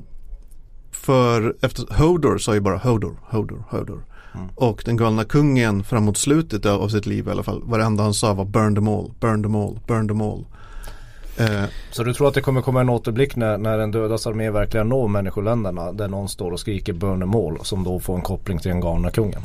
för 0.90 1.56
efter 1.60 1.94
Hodor 1.94 2.38
sa 2.38 2.54
ju 2.54 2.60
bara 2.60 2.76
Hodor, 2.76 3.16
Hodor, 3.22 3.64
Hodor. 3.70 4.04
Mm. 4.34 4.48
Och 4.54 4.82
den 4.84 4.96
galna 4.96 5.24
kungen 5.24 5.84
framåt 5.84 6.16
slutet 6.16 6.66
av 6.66 6.88
sitt 6.88 7.06
liv 7.06 7.28
i 7.28 7.30
alla 7.30 7.42
fall, 7.42 7.62
varenda 7.64 8.02
han 8.02 8.14
sa 8.14 8.34
var 8.34 8.44
burn 8.44 8.74
them 8.74 8.88
all, 8.88 9.12
burn 9.20 9.42
them 9.42 9.54
all, 9.54 9.80
burn 9.86 10.08
them 10.08 10.20
all. 10.20 10.44
Eh, 11.36 11.64
Så 11.90 12.04
du 12.04 12.14
tror 12.14 12.28
att 12.28 12.34
det 12.34 12.40
kommer 12.40 12.62
komma 12.62 12.80
en 12.80 12.88
återblick 12.88 13.36
när, 13.36 13.58
när 13.58 13.78
en 13.78 13.90
dödas 13.90 14.26
armé 14.26 14.50
verkligen 14.50 14.88
når 14.88 15.08
människoländerna 15.08 15.92
där 15.92 16.08
någon 16.08 16.28
står 16.28 16.50
och 16.50 16.60
skriker 16.60 17.04
all 17.04 17.64
som 17.64 17.84
då 17.84 18.00
får 18.00 18.14
en 18.14 18.22
koppling 18.22 18.58
till 18.58 18.70
den 18.70 18.80
galna 18.80 19.10
kungen? 19.10 19.42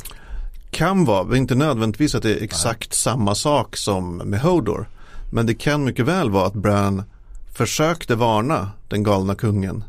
kan 0.70 1.04
vara, 1.04 1.36
inte 1.36 1.54
nödvändigtvis 1.54 2.14
att 2.14 2.22
det 2.22 2.30
är 2.40 2.42
exakt 2.42 2.94
samma 2.94 3.34
sak 3.34 3.76
som 3.76 4.16
med 4.16 4.40
Hodor. 4.40 4.88
Men 5.30 5.46
det 5.46 5.54
kan 5.54 5.84
mycket 5.84 6.06
väl 6.06 6.30
vara 6.30 6.46
att 6.46 6.54
Bran 6.54 7.02
försökte 7.54 8.14
varna 8.14 8.70
den 8.88 9.02
galna 9.02 9.34
kungen 9.34 9.84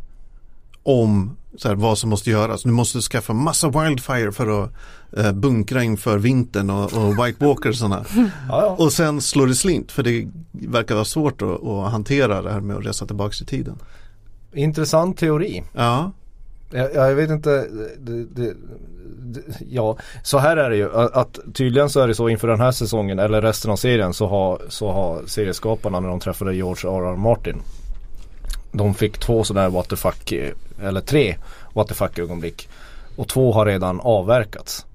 om 0.84 1.38
så 1.58 1.68
här, 1.68 1.76
vad 1.76 1.98
som 1.98 2.10
måste 2.10 2.30
göras. 2.30 2.66
Nu 2.66 2.72
måste 2.72 2.98
du 2.98 3.02
skaffa 3.02 3.34
massa 3.34 3.70
wildfire 3.70 4.32
för 4.32 4.64
att 4.64 4.72
eh, 5.18 5.32
bunkra 5.32 5.84
inför 5.84 6.18
vintern 6.18 6.70
och, 6.70 6.94
och 6.94 7.26
White 7.26 7.46
Walkersarna. 7.46 8.06
Ja, 8.16 8.30
ja. 8.50 8.76
och 8.80 8.94
sen 8.94 9.22
slår 9.22 9.48
det 9.48 9.56
slint 9.56 9.92
för 9.92 10.04
det 10.04 10.28
verkar 10.52 10.96
vara 10.96 11.06
svårt 11.06 11.42
att, 11.42 11.64
att 11.64 11.92
hantera 11.92 12.42
det 12.42 12.52
här 12.52 12.62
med 12.62 12.76
att 12.76 12.86
resa 12.86 13.06
tillbaka 13.06 13.34
i 13.42 13.46
tiden. 13.46 13.76
Intressant 14.54 15.18
teori. 15.18 15.64
Ja, 15.74 16.12
Jag, 16.72 16.96
jag 16.96 17.16
vet 17.16 17.30
inte, 17.30 17.68
det, 18.00 18.26
det, 18.26 18.54
det, 19.24 19.48
ja 19.70 19.98
så 20.24 20.38
här 20.38 20.58
är 20.58 20.70
det 20.70 20.76
ju 20.76 20.96
att, 20.96 21.14
att 21.14 21.40
tydligen 21.54 21.90
så 21.90 22.00
är 22.00 22.08
det 22.08 22.16
så 22.16 22.30
inför 22.30 22.48
den 22.48 22.60
här 22.60 22.72
säsongen 22.72 23.20
eller 23.20 23.42
resten 23.42 23.72
av 23.72 23.76
serien 23.76 24.14
så 24.14 24.28
har, 24.28 24.62
så 24.70 24.92
har 24.92 25.22
serieskaparna 25.26 26.00
när 26.00 26.10
de 26.10 26.20
träffade 26.20 26.56
George 26.56 26.90
R.R. 26.90 27.16
Martin 27.16 27.62
De 28.72 28.94
fick 28.94 29.18
två 29.18 29.44
sådana 29.44 29.62
här 29.62 29.70
what 29.70 29.90
the 29.90 29.96
fuck, 29.96 30.32
eh, 30.32 30.52
eller 30.82 31.02
tre 31.02 31.36
what 31.74 31.88
the 31.88 31.94
fuck 31.94 32.20
ögonblick 32.20 32.70
och 33.16 33.28
två 33.28 33.52
har 33.54 33.66
redan 33.66 34.00
avverkats 34.02 34.86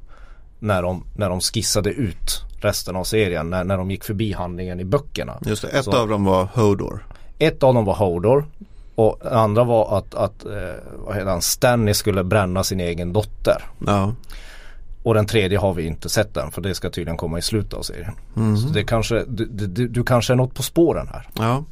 när 0.59 0.83
de, 0.83 1.05
när 1.17 1.29
de 1.29 1.41
skissade 1.41 1.91
ut 1.91 2.43
resten 2.61 2.97
av 2.97 3.05
serien 3.05 3.51
när, 3.51 3.65
när 3.65 3.77
de 3.77 3.91
gick 3.91 4.05
förbi 4.05 4.33
handlingen 4.33 4.81
i 4.81 4.85
böckerna. 4.85 5.39
just 5.47 5.63
det. 5.63 5.69
Ett 5.69 5.85
Så- 5.85 5.97
av 5.97 6.09
dem 6.09 6.25
var 6.25 6.49
Hodor. 6.55 7.07
Ett 7.39 7.63
av 7.63 7.75
dem 7.75 7.85
var 7.85 7.95
Hodor 7.95 8.45
och 8.95 9.19
det 9.23 9.39
andra 9.39 9.65
var 9.65 9.99
att, 9.99 10.15
att 10.15 10.45
eh, 10.45 11.25
vad 11.25 11.43
Stanley 11.45 11.95
skulle 11.95 12.25
bränna 12.25 12.65
sin 12.65 12.81
egen 12.81 13.13
dotter. 13.13 13.63
Ja, 13.87 14.13
Och 15.03 15.15
den 15.15 15.27
tredje 15.27 15.59
har 15.59 15.75
vi 15.75 15.87
inte 15.87 16.09
sett 16.09 16.37
än 16.37 16.51
för 16.51 16.61
det 16.63 16.75
ska 16.75 16.91
tydligen 16.91 17.17
komma 17.17 17.39
i 17.39 17.43
slutet 17.43 17.75
av 17.75 17.83
serien. 17.83 18.13
Mhm. 18.35 18.57
Så 18.57 18.69
det 18.69 18.85
kanske, 18.85 19.25
du, 19.29 19.45
du, 19.47 19.89
du 19.89 20.05
kanske 20.05 20.33
är 20.33 20.37
något 20.37 20.55
på 20.55 20.63
spåren 20.63 21.09
här. 21.13 21.29
Ja, 21.39 21.65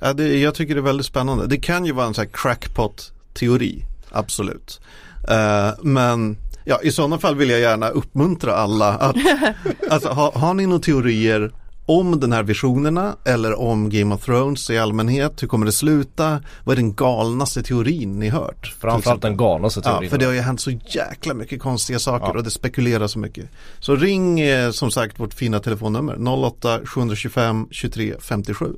ja 0.00 0.12
det, 0.12 0.38
jag 0.38 0.54
tycker 0.54 0.74
det 0.74 0.80
är 0.80 0.82
väldigt 0.82 1.06
spännande. 1.06 1.46
Det 1.46 1.56
kan 1.58 1.86
ju 1.86 1.92
vara 1.92 2.06
en 2.06 2.14
sån 2.14 2.22
här 2.24 2.30
crackpot-teori, 2.32 3.84
absolut. 4.10 4.80
Eh, 5.28 5.70
men 5.82 6.36
ja, 6.64 6.80
i 6.82 6.92
sådana 6.92 7.18
fall 7.18 7.34
vill 7.36 7.50
jag 7.50 7.60
gärna 7.60 7.88
uppmuntra 7.88 8.54
alla 8.54 8.88
att, 8.94 9.16
alltså, 9.90 10.08
ha, 10.08 10.32
har 10.38 10.54
ni 10.54 10.66
några 10.66 10.78
teorier 10.82 11.52
om 11.86 12.20
den 12.20 12.32
här 12.32 12.42
visionerna 12.42 13.16
eller 13.24 13.60
om 13.60 13.90
Game 13.90 14.14
of 14.14 14.24
Thrones 14.24 14.70
i 14.70 14.78
allmänhet? 14.78 15.42
Hur 15.42 15.48
kommer 15.48 15.66
det 15.66 15.72
sluta? 15.72 16.42
Vad 16.64 16.72
är 16.72 16.76
den 16.76 16.94
galnaste 16.94 17.62
teorin 17.62 18.18
ni 18.18 18.28
hört? 18.28 18.74
Framförallt 18.80 19.22
den 19.22 19.36
galnaste 19.36 19.80
Ja, 19.84 19.90
teorin. 19.92 20.10
för 20.10 20.18
det 20.18 20.24
har 20.24 20.32
ju 20.32 20.40
hänt 20.40 20.60
så 20.60 20.70
jäkla 20.70 21.34
mycket 21.34 21.60
konstiga 21.60 21.98
saker 21.98 22.26
Ja. 22.26 22.32
och 22.38 22.44
det 22.44 22.50
spekuleras 22.50 23.12
så 23.12 23.18
mycket. 23.18 23.50
Så 23.78 23.96
ring 23.96 24.40
eh, 24.40 24.70
som 24.70 24.90
sagt 24.90 25.20
vårt 25.20 25.34
fina 25.34 25.60
telefonnummer 25.60 26.16
08-725 26.16 27.66
23 27.70 28.14
57 28.20 28.74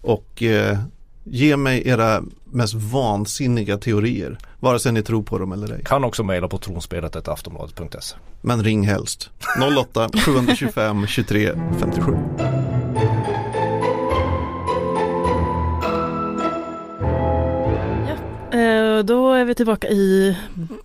och 0.00 0.42
eh, 0.42 0.78
ge 1.24 1.56
mig 1.56 1.88
era 1.88 2.22
mest 2.44 2.74
vansinniga 2.74 3.78
teorier, 3.78 4.38
vare 4.60 4.78
sig 4.78 4.92
ni 4.92 5.02
tror 5.02 5.22
på 5.22 5.38
dem 5.38 5.52
eller 5.52 5.72
ej. 5.72 5.82
Kan 5.84 6.04
också 6.04 6.22
mejla 6.22 6.48
på 6.48 6.58
tronspelet 6.58 7.28
aftonbladet.se. 7.28 8.16
Men 8.40 8.62
ring 8.64 8.86
helst 8.86 9.30
08-725 9.58 11.06
23 11.06 11.52
57. 11.80 12.12
Eh, 18.52 19.04
då 19.04 19.32
är 19.32 19.44
vi 19.44 19.54
tillbaka 19.54 19.88
i 19.88 20.36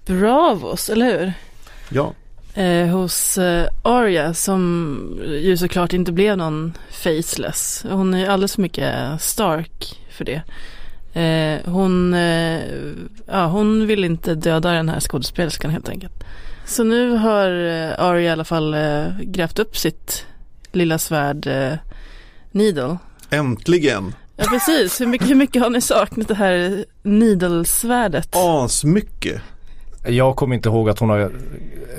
Bravos, 0.06 0.89
eller 0.89 1.06
hur? 1.06 1.34
Ja, 1.89 2.13
Eh, 2.53 2.88
hos 2.88 3.38
eh, 3.38 3.67
Arya 3.84 4.34
som 4.34 5.20
ju 5.27 5.58
såklart 5.58 5.93
inte 5.93 6.12
blev 6.12 6.38
någon 6.38 6.74
faceless. 6.89 7.86
Hon 7.89 8.13
är 8.13 8.20
ju 8.20 8.25
alldeles 8.25 8.55
för 8.55 8.62
mycket 8.62 9.22
stark 9.22 10.00
för 10.10 10.25
det. 10.25 10.41
Eh, 11.13 11.72
hon, 11.72 12.13
eh, 12.13 12.60
ja, 13.27 13.46
hon 13.46 13.88
vill 13.88 14.03
inte 14.03 14.36
döda 14.36 14.72
den 14.72 14.89
här 14.89 15.00
skådespelerskan 15.00 15.72
helt 15.72 15.89
enkelt. 15.89 16.24
Så 16.65 16.84
nu 16.84 17.12
har 17.12 17.48
eh, 17.50 18.05
Arya 18.05 18.22
i 18.22 18.29
alla 18.29 18.43
fall 18.43 18.74
eh, 18.74 19.08
grävt 19.22 19.60
upp 19.60 19.77
sitt 19.77 20.25
lilla 20.72 20.98
svärd 20.98 21.48
eh, 21.48 21.74
Needle. 22.51 22.98
äntligen! 23.29 24.13
Ja 24.38 24.46
precis, 24.50 25.01
hur 25.01 25.08
mycket, 25.08 25.29
hur 25.29 25.36
mycket 25.36 25.62
har 25.62 25.70
ni 25.70 25.81
saknat 25.81 26.27
det 26.27 26.36
här 26.36 26.86
Needle-svärdet? 27.03 28.29
Asmycket! 28.31 29.41
Jag 30.03 30.36
kommer 30.36 30.55
inte 30.55 30.70
ihåg 30.70 30.89
att 30.89 31.00
hon 31.00 31.10
har 31.10 31.31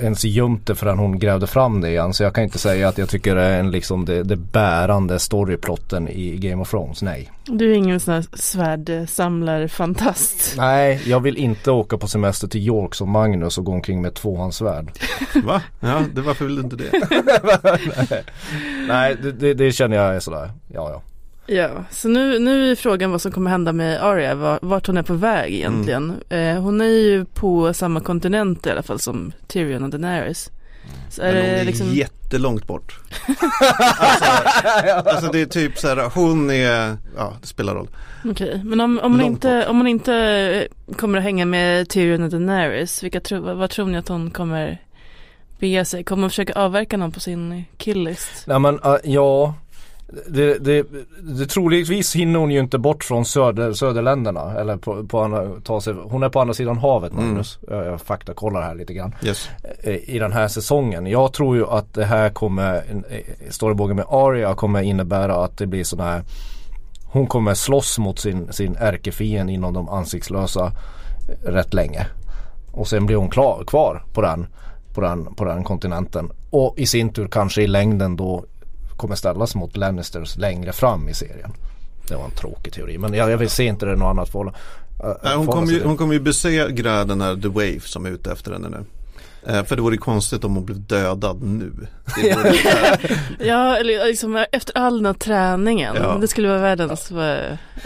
ens 0.01 0.25
gömt 0.25 0.67
det 0.67 0.75
förrän 0.75 0.97
hon 0.97 1.19
grävde 1.19 1.47
fram 1.47 1.81
det 1.81 1.89
igen. 1.89 2.13
Så 2.13 2.23
jag 2.23 2.35
kan 2.35 2.43
inte 2.43 2.57
säga 2.57 2.87
att 2.87 2.97
jag 2.97 3.09
tycker 3.09 3.35
det 3.35 3.41
är 3.41 3.59
en, 3.59 3.71
liksom 3.71 4.05
det, 4.05 4.23
det 4.23 4.35
bärande 4.35 5.19
storyplotten 5.19 6.07
i 6.07 6.37
Game 6.37 6.61
of 6.61 6.69
Thrones. 6.69 7.01
Nej. 7.01 7.31
Du 7.45 7.71
är 7.71 7.75
ingen 7.75 7.99
sån 7.99 8.13
här 8.13 8.25
svärdsamlarfantast. 8.33 10.53
Nej, 10.57 11.01
jag 11.05 11.19
vill 11.19 11.37
inte 11.37 11.71
åka 11.71 11.97
på 11.97 12.07
semester 12.07 12.47
till 12.47 12.61
York 12.61 12.95
som 12.95 13.09
Magnus 13.09 13.57
och 13.57 13.65
gå 13.65 13.71
omkring 13.71 14.01
med 14.01 14.09
ett 14.09 14.15
tvåhandssvärd. 14.15 14.91
Va? 15.43 15.61
Ja, 15.79 16.01
det, 16.13 16.21
varför 16.21 16.45
vill 16.45 16.55
du 16.55 16.61
inte 16.61 16.75
det? 16.75 16.91
Nej, 18.87 19.17
det, 19.21 19.31
det, 19.31 19.53
det 19.53 19.71
känner 19.71 19.97
jag 19.97 20.15
är 20.15 20.19
sådär. 20.19 20.51
Ja, 20.67 20.89
ja. 20.91 21.01
Ja, 21.45 21.69
så 21.91 22.07
nu, 22.07 22.39
nu 22.39 22.71
är 22.71 22.75
frågan 22.75 23.11
vad 23.11 23.21
som 23.21 23.31
kommer 23.31 23.49
hända 23.49 23.73
med 23.73 24.03
Arya, 24.03 24.35
var- 24.35 24.59
vart 24.61 24.87
hon 24.87 24.97
är 24.97 25.03
på 25.03 25.13
väg 25.13 25.53
egentligen. 25.53 26.13
Eh, 26.29 26.61
hon 26.61 26.81
är 26.81 26.85
ju 26.85 27.25
på 27.25 27.73
samma 27.73 27.99
kontinent 27.99 28.65
i 28.67 28.69
alla 28.69 28.83
fall 28.83 28.99
som 28.99 29.31
Tyrion 29.47 29.83
och 29.83 29.89
Daenerys. 29.89 30.51
Så 31.09 31.21
är 31.21 31.33
Men 31.33 31.45
hon 31.45 31.55
är 31.55 31.65
liksom, 31.65 31.87
jättelångt 31.93 32.67
bort. 32.67 32.99
alltså, 33.97 35.09
alltså 35.09 35.31
det 35.31 35.41
är 35.41 35.45
typ 35.45 35.77
så 35.77 35.87
här, 35.87 36.11
hon 36.15 36.51
är, 36.51 36.97
ja 37.17 37.33
det 37.41 37.47
spelar 37.47 37.75
roll. 37.75 37.87
okej. 38.25 38.61
Men 38.63 38.79
om, 38.79 38.99
om, 38.99 39.11
hon 39.11 39.21
Långt 39.21 39.31
inte, 39.31 39.67
om 39.67 39.77
hon 39.77 39.87
inte 39.87 40.15
eh, 40.15 40.95
kommer 40.95 41.17
att 41.17 41.23
hänga 41.23 41.45
med 41.45 41.89
Tyrion 41.89 42.23
och 42.23 42.29
Daenerys, 42.29 43.03
vilka 43.03 43.19
tro, 43.19 43.41
vad, 43.41 43.57
vad 43.57 43.69
tror 43.69 43.85
ni 43.85 43.97
att 43.97 44.07
hon 44.07 44.31
kommer 44.31 44.81
bege 45.59 45.85
sig? 45.85 46.03
Kommer 46.03 46.23
hon 46.23 46.29
försöka 46.29 46.53
avverka 46.53 46.97
någon 46.97 47.11
på 47.11 47.19
sin 47.19 47.65
killlist? 47.77 48.47
Nej 48.47 48.59
men 48.59 48.75
uh, 48.75 48.95
ja 49.03 49.53
det, 50.27 50.57
det, 50.59 50.85
det, 51.21 51.45
troligtvis 51.45 52.15
hinner 52.15 52.39
hon 52.39 52.51
ju 52.51 52.59
inte 52.59 52.77
bort 52.77 53.03
från 53.03 53.25
söder, 53.25 53.73
söderländerna 53.73 54.59
eller 54.59 54.77
på, 54.77 55.07
på 55.07 55.19
andra, 55.19 55.51
ta 55.63 55.81
sig, 55.81 55.93
hon 56.03 56.23
är 56.23 56.29
på 56.29 56.41
andra 56.41 56.53
sidan 56.53 56.77
havet 56.77 57.11
mm. 57.11 57.25
Magnus. 57.25 57.59
Mm. 57.67 57.85
Jag, 57.85 58.01
faktakollar 58.01 58.61
här 58.61 58.75
lite 58.75 58.93
grann. 58.93 59.15
Yes. 59.23 59.49
Eh, 59.83 60.09
I 60.09 60.19
den 60.19 60.31
här 60.31 60.47
säsongen. 60.47 61.07
Jag 61.07 61.33
tror 61.33 61.55
ju 61.55 61.65
att 61.65 61.93
det 61.93 62.05
här 62.05 62.29
kommer, 62.29 62.75
eh, 63.09 63.49
storybågen 63.49 63.95
med 63.95 64.05
Aria 64.09 64.55
kommer 64.55 64.81
innebära 64.81 65.35
att 65.35 65.57
det 65.57 65.67
blir 65.67 65.83
sådana 65.83 66.11
här 66.11 66.23
Hon 67.13 67.27
kommer 67.27 67.53
slåss 67.53 67.99
mot 67.99 68.19
sin, 68.19 68.53
sin 68.53 68.75
ärkefiende 68.75 69.53
inom 69.53 69.73
de 69.73 69.89
ansiktslösa 69.89 70.71
rätt 71.43 71.73
länge. 71.73 72.05
Och 72.71 72.87
sen 72.87 73.05
blir 73.05 73.15
hon 73.15 73.29
klar, 73.29 73.63
kvar 73.67 74.03
på 74.13 74.21
den, 74.21 74.47
på, 74.93 75.01
den, 75.01 75.35
på 75.35 75.45
den 75.45 75.63
kontinenten. 75.63 76.31
Och 76.49 76.73
i 76.77 76.85
sin 76.85 77.13
tur 77.13 77.27
kanske 77.27 77.61
i 77.61 77.67
längden 77.67 78.15
då 78.15 78.45
kommer 79.03 79.15
ställas 79.15 79.55
mot 79.55 79.77
Lannisters 79.77 80.37
längre 80.37 80.71
fram 80.71 81.09
i 81.09 81.13
serien. 81.13 81.51
Det 82.07 82.15
var 82.15 82.25
en 82.25 82.31
tråkig 82.31 82.73
teori 82.73 82.97
men 82.97 83.13
jag, 83.13 83.31
jag 83.31 83.37
vill 83.37 83.49
se 83.49 83.63
inte 83.63 83.85
det 83.85 83.95
något 83.95 84.09
annat 84.09 84.29
förhållande. 84.29 84.59
Äh, 85.23 85.37
hon 85.37 85.47
kommer 85.47 85.71
ju, 85.71 85.83
hon 85.83 85.97
kom 85.97 86.13
ju 86.13 86.19
besegra 86.19 87.05
den 87.05 87.21
här 87.21 87.35
The 87.35 87.47
Wave 87.47 87.79
som 87.79 88.05
är 88.05 88.09
ute 88.09 88.31
efter 88.31 88.51
henne 88.51 88.69
nu. 88.69 88.85
Eh, 89.47 89.63
för 89.63 89.75
det 89.75 89.81
vore 89.81 89.97
konstigt 89.97 90.43
om 90.43 90.55
hon 90.55 90.65
blev 90.65 90.81
dödad 90.81 91.43
nu. 91.43 91.71
ja, 93.39 93.77
eller 93.77 94.05
liksom 94.07 94.45
efter 94.51 94.77
all 94.77 94.97
den 94.97 95.05
här 95.05 95.13
träningen. 95.13 95.95
Ja. 95.95 96.17
Det 96.21 96.27
skulle 96.27 96.47
vara 96.47 96.59
världens... 96.59 97.11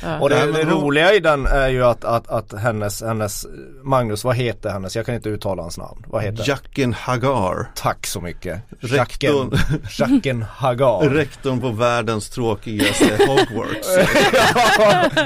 Ja. 0.02 0.20
Och 0.20 0.30
det, 0.30 0.52
det, 0.52 0.64
roliga 0.64 1.14
i 1.14 1.20
den 1.20 1.46
är 1.46 1.68
ju 1.68 1.86
att, 1.86 2.06
att, 2.06 2.30
att 2.30 2.54
hennes, 2.54 3.04
hennes, 3.04 3.46
Magnus, 3.84 4.24
vad 4.24 4.36
heter 4.36 4.70
hennes? 4.70 4.96
Jag 4.96 5.06
kan 5.06 5.16
inte 5.16 5.30
uttala 5.30 5.62
hans 5.62 5.78
namn. 5.78 6.06
Vad 6.08 6.24
heter 6.24 6.50
Jacken 6.50 6.94
Hagar. 6.94 7.72
Tack 7.76 8.08
så 8.08 8.22
mycket. 8.22 8.62
Rektorn, 8.80 9.52
Jacken 10.00 10.46
Hagar. 10.50 11.10
Rektorn 11.10 11.62
på 11.62 11.70
världens 11.70 12.30
tråkigaste 12.30 13.06
Hogwarts. 13.28 13.88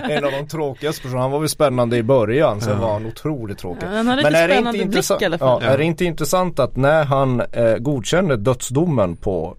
en 0.09 0.25
av 0.25 0.31
de 0.31 0.47
tråkigaste 0.47 1.01
personerna. 1.01 1.21
Han 1.21 1.31
var 1.31 1.39
väl 1.39 1.49
spännande 1.49 1.97
i 1.97 2.03
början, 2.03 2.61
sen 2.61 2.79
var 2.79 2.93
han 2.93 3.05
otroligt 3.05 3.57
tråkig. 3.57 3.87
han 3.87 4.07
har 4.07 4.23
Men 4.23 4.35
är 4.35 4.47
det 4.47 4.57
inte 4.57 4.77
intressant? 4.77 5.21
i 5.21 5.25
alla 5.25 5.37
fall. 5.37 5.63
Ja, 5.63 5.69
är 5.69 5.77
det 5.77 5.83
inte 5.83 6.05
intressant 6.21 6.59
att 6.59 6.75
när 6.75 7.05
han 7.05 7.41
eh, 7.41 7.77
godkänner 7.77 8.37
dödsdomen 8.37 9.15
på 9.15 9.55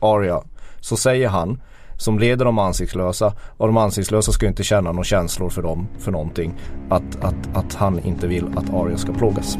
Arya 0.00 0.42
så 0.80 0.96
säger 0.96 1.28
han 1.28 1.60
som 1.96 2.18
leder 2.18 2.44
de 2.44 2.58
ansiktslösa 2.58 3.32
och 3.56 3.66
de 3.66 3.76
ansiktslösa 3.76 4.32
ska 4.32 4.46
inte 4.46 4.62
känna 4.62 4.92
några 4.92 5.04
känslor 5.04 5.50
för 5.50 5.62
dem 5.62 5.88
för 5.98 6.12
någonting. 6.12 6.54
Att, 6.90 7.24
att, 7.24 7.56
att 7.56 7.74
han 7.74 7.98
inte 7.98 8.26
vill 8.26 8.44
att 8.56 8.74
Arya 8.74 8.96
ska 8.96 9.12
plågas. 9.12 9.58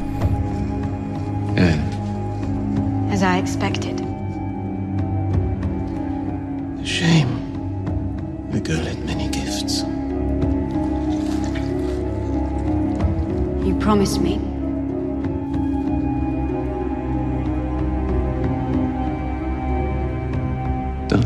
Mm. 1.57 1.79
As 3.13 3.21
I 3.21 3.39
expected. 3.43 3.99
Shame. 6.85 7.29
The 8.51 8.59
girl 8.59 8.85
had 8.87 9.05
many 9.05 9.29
gifts. 9.31 9.83
You 13.65 13.79
promised 13.79 14.21
me 14.21 14.48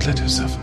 let 0.07 0.19
her 0.19 0.27
suffer. 0.27 0.61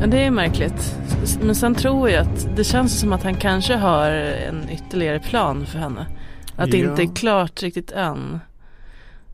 Ja, 0.00 0.06
det 0.06 0.24
är 0.24 0.30
märkligt. 0.30 0.96
Men 1.40 1.54
sen 1.54 1.74
tror 1.74 2.10
jag 2.10 2.22
att 2.22 2.56
det 2.56 2.64
känns 2.64 3.00
som 3.00 3.12
att 3.12 3.22
han 3.22 3.34
kanske 3.34 3.74
har 3.74 4.10
en 4.10 4.70
ytterligare 4.70 5.20
plan 5.20 5.66
för 5.66 5.78
henne. 5.78 6.06
Att 6.56 6.70
det 6.70 6.78
inte 6.78 7.02
är 7.02 7.14
klart 7.14 7.62
riktigt 7.62 7.92
än. 7.92 8.40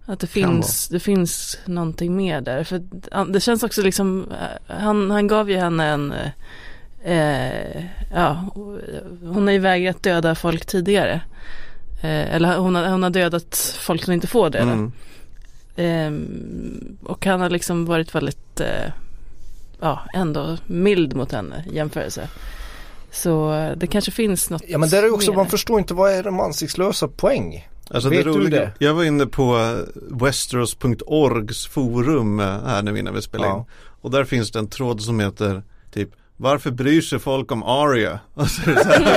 Att 0.06 0.20
det 0.20 0.26
finns, 0.26 0.88
det 0.88 1.00
finns 1.00 1.58
någonting 1.64 2.16
mer 2.16 2.40
där. 2.40 2.64
För 2.64 2.82
det 3.32 3.40
känns 3.40 3.62
också 3.62 3.82
liksom, 3.82 4.26
han, 4.66 5.10
han 5.10 5.26
gav 5.26 5.50
ju 5.50 5.56
henne 5.56 5.86
en, 5.86 6.14
eh, 7.04 7.84
ja, 8.14 8.44
hon 9.22 9.46
har 9.46 9.52
ju 9.52 9.58
vägrat 9.58 10.02
döda 10.02 10.34
folk 10.34 10.66
tidigare. 10.66 11.20
Eh, 12.02 12.34
eller 12.34 12.58
hon 12.58 12.74
har, 12.74 12.88
hon 12.88 13.02
har 13.02 13.10
dödat 13.10 13.76
folk 13.80 14.04
som 14.04 14.12
inte 14.12 14.26
får 14.26 14.50
döda. 14.50 14.72
Mm. 14.72 14.92
Um, 15.80 16.98
och 17.02 17.26
han 17.26 17.40
har 17.40 17.50
liksom 17.50 17.86
varit 17.86 18.14
väldigt, 18.14 18.60
uh, 18.60 18.92
ja 19.80 20.00
ändå 20.14 20.56
mild 20.66 21.16
mot 21.16 21.32
henne 21.32 21.64
i 21.70 21.76
jämförelse. 21.76 22.28
Så 23.10 23.52
uh, 23.52 23.76
det 23.76 23.86
kanske 23.86 24.10
finns 24.10 24.50
något 24.50 24.62
Ja 24.68 24.78
men 24.78 24.88
det 24.88 24.98
är 24.98 25.14
också, 25.14 25.30
mer. 25.30 25.36
man 25.36 25.48
förstår 25.48 25.78
inte 25.78 25.94
vad 25.94 26.12
är 26.12 26.22
de 26.22 26.40
ansiktslösa 26.40 27.08
poäng? 27.08 27.68
Alltså 27.90 28.08
Vet 28.08 28.24
det 28.24 28.30
roliga, 28.30 28.60
det? 28.60 28.72
jag 28.78 28.94
var 28.94 29.04
inne 29.04 29.26
på 29.26 29.58
eh, 29.58 30.00
Westeros.orgs 30.24 31.66
forum 31.66 32.38
här 32.38 32.82
nu 32.82 32.98
innan 32.98 33.14
vi 33.14 33.22
spelade 33.22 33.50
ja. 33.50 33.58
in. 33.58 33.64
Och 34.00 34.10
där 34.10 34.24
finns 34.24 34.50
det 34.50 34.58
en 34.58 34.68
tråd 34.68 35.00
som 35.00 35.20
heter 35.20 35.62
typ 35.92 36.10
varför 36.36 36.70
bryr 36.70 37.00
sig 37.00 37.18
folk 37.18 37.52
om 37.52 37.62
Aria? 37.62 38.20
Och 38.34 38.50
så 38.50 38.70
är 38.70 38.74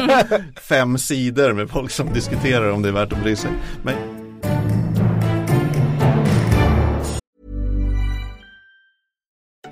det 0.08 0.44
fem 0.62 0.98
sidor 0.98 1.54
med 1.54 1.70
folk 1.70 1.92
som 1.92 2.14
diskuterar 2.14 2.70
om 2.72 2.82
det 2.82 2.88
är 2.90 2.94
värt 2.94 3.14
att 3.14 3.24
bry 3.24 3.36
sig. 3.36 3.52
Men 3.84 4.23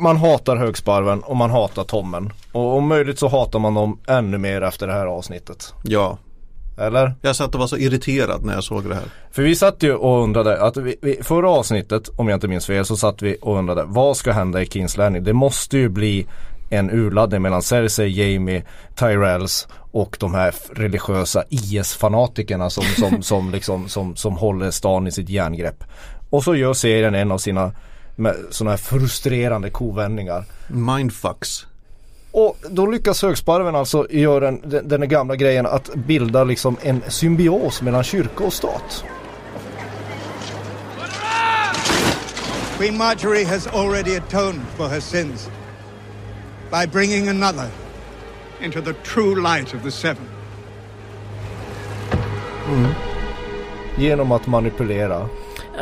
man 0.00 0.16
hatar 0.16 0.56
högsparven 0.56 1.20
och 1.20 1.36
man 1.36 1.50
hatar 1.50 1.84
Tommen. 1.84 2.32
Och 2.52 2.76
om 2.76 2.86
möjligt 2.86 3.18
så 3.18 3.28
hatar 3.28 3.58
man 3.58 3.74
dem 3.74 3.98
ännu 4.08 4.38
mer 4.38 4.62
efter 4.62 4.86
det 4.86 4.92
här 4.92 5.06
avsnittet. 5.06 5.74
Ja. 5.82 6.18
Eller? 6.78 7.14
Jag 7.22 7.36
satt 7.36 7.54
och 7.54 7.60
var 7.60 7.66
så 7.66 7.76
irriterad 7.76 8.44
när 8.44 8.54
jag 8.54 8.64
såg 8.64 8.88
det 8.88 8.94
här. 8.94 9.04
För 9.30 9.42
vi 9.42 9.56
satt 9.56 9.82
ju 9.82 9.94
och 9.94 10.22
undrade, 10.22 10.62
att 10.62 10.76
vi, 10.76 10.96
vi, 11.02 11.22
förra 11.22 11.50
avsnittet 11.50 12.08
om 12.16 12.28
jag 12.28 12.36
inte 12.36 12.48
minns 12.48 12.66
fel 12.66 12.84
så 12.84 12.96
satt 12.96 13.22
vi 13.22 13.36
och 13.42 13.58
undrade 13.58 13.84
vad 13.86 14.16
ska 14.16 14.32
hända 14.32 14.62
i 14.62 14.66
Kings 14.66 14.96
Landing? 14.96 15.24
Det 15.24 15.32
måste 15.32 15.78
ju 15.78 15.88
bli 15.88 16.26
en 16.70 16.90
urladdning 16.90 17.42
mellan 17.42 17.62
Cersei, 17.62 18.08
Jamie, 18.08 18.62
Tyrells 18.94 19.68
och 19.92 20.16
de 20.20 20.34
här 20.34 20.54
religiösa 20.72 21.44
IS-fanatikerna 21.48 22.70
som, 22.70 22.84
som, 22.84 23.22
som, 23.22 23.50
liksom, 23.50 23.88
som, 23.88 24.16
som 24.16 24.36
håller 24.36 24.70
stan 24.70 25.06
i 25.06 25.12
sitt 25.12 25.28
järngrepp. 25.28 25.84
Och 26.30 26.44
så 26.44 26.54
gör 26.54 26.72
serien 26.72 27.14
en 27.14 27.32
av 27.32 27.38
sina 27.38 27.72
med 28.20 28.36
sådana 28.50 28.70
här 28.70 28.78
frustrerande 28.78 29.70
kovändningar. 29.70 30.44
Mindfucks. 30.68 31.66
Och 32.32 32.56
då 32.70 32.86
lyckas 32.86 33.22
högsparven 33.22 33.76
alltså 33.76 34.06
göra 34.10 34.40
den, 34.40 34.62
den, 34.64 34.88
den 34.88 35.08
gamla 35.08 35.36
grejen 35.36 35.66
att 35.66 35.94
bilda 35.94 36.44
liksom 36.44 36.76
en 36.82 37.02
symbios 37.08 37.82
mellan 37.82 38.04
kyrka 38.04 38.44
och 38.44 38.52
stat. 38.52 39.04
Queen 42.78 42.96
Marjorie 42.96 43.44
has 43.44 43.66
already 43.66 44.16
atoned 44.16 44.60
for 44.76 44.88
her 44.88 45.00
sins 45.00 45.50
by 46.70 46.86
bringing 46.86 47.28
another 47.28 47.68
into 48.60 48.80
the 48.80 48.92
true 48.92 49.42
light 49.42 49.74
of 49.74 49.82
the 49.82 49.90
seven. 49.90 50.24
Mm. 52.68 52.90
Genom 53.98 54.32
att 54.32 54.46
manipulera 54.46 55.28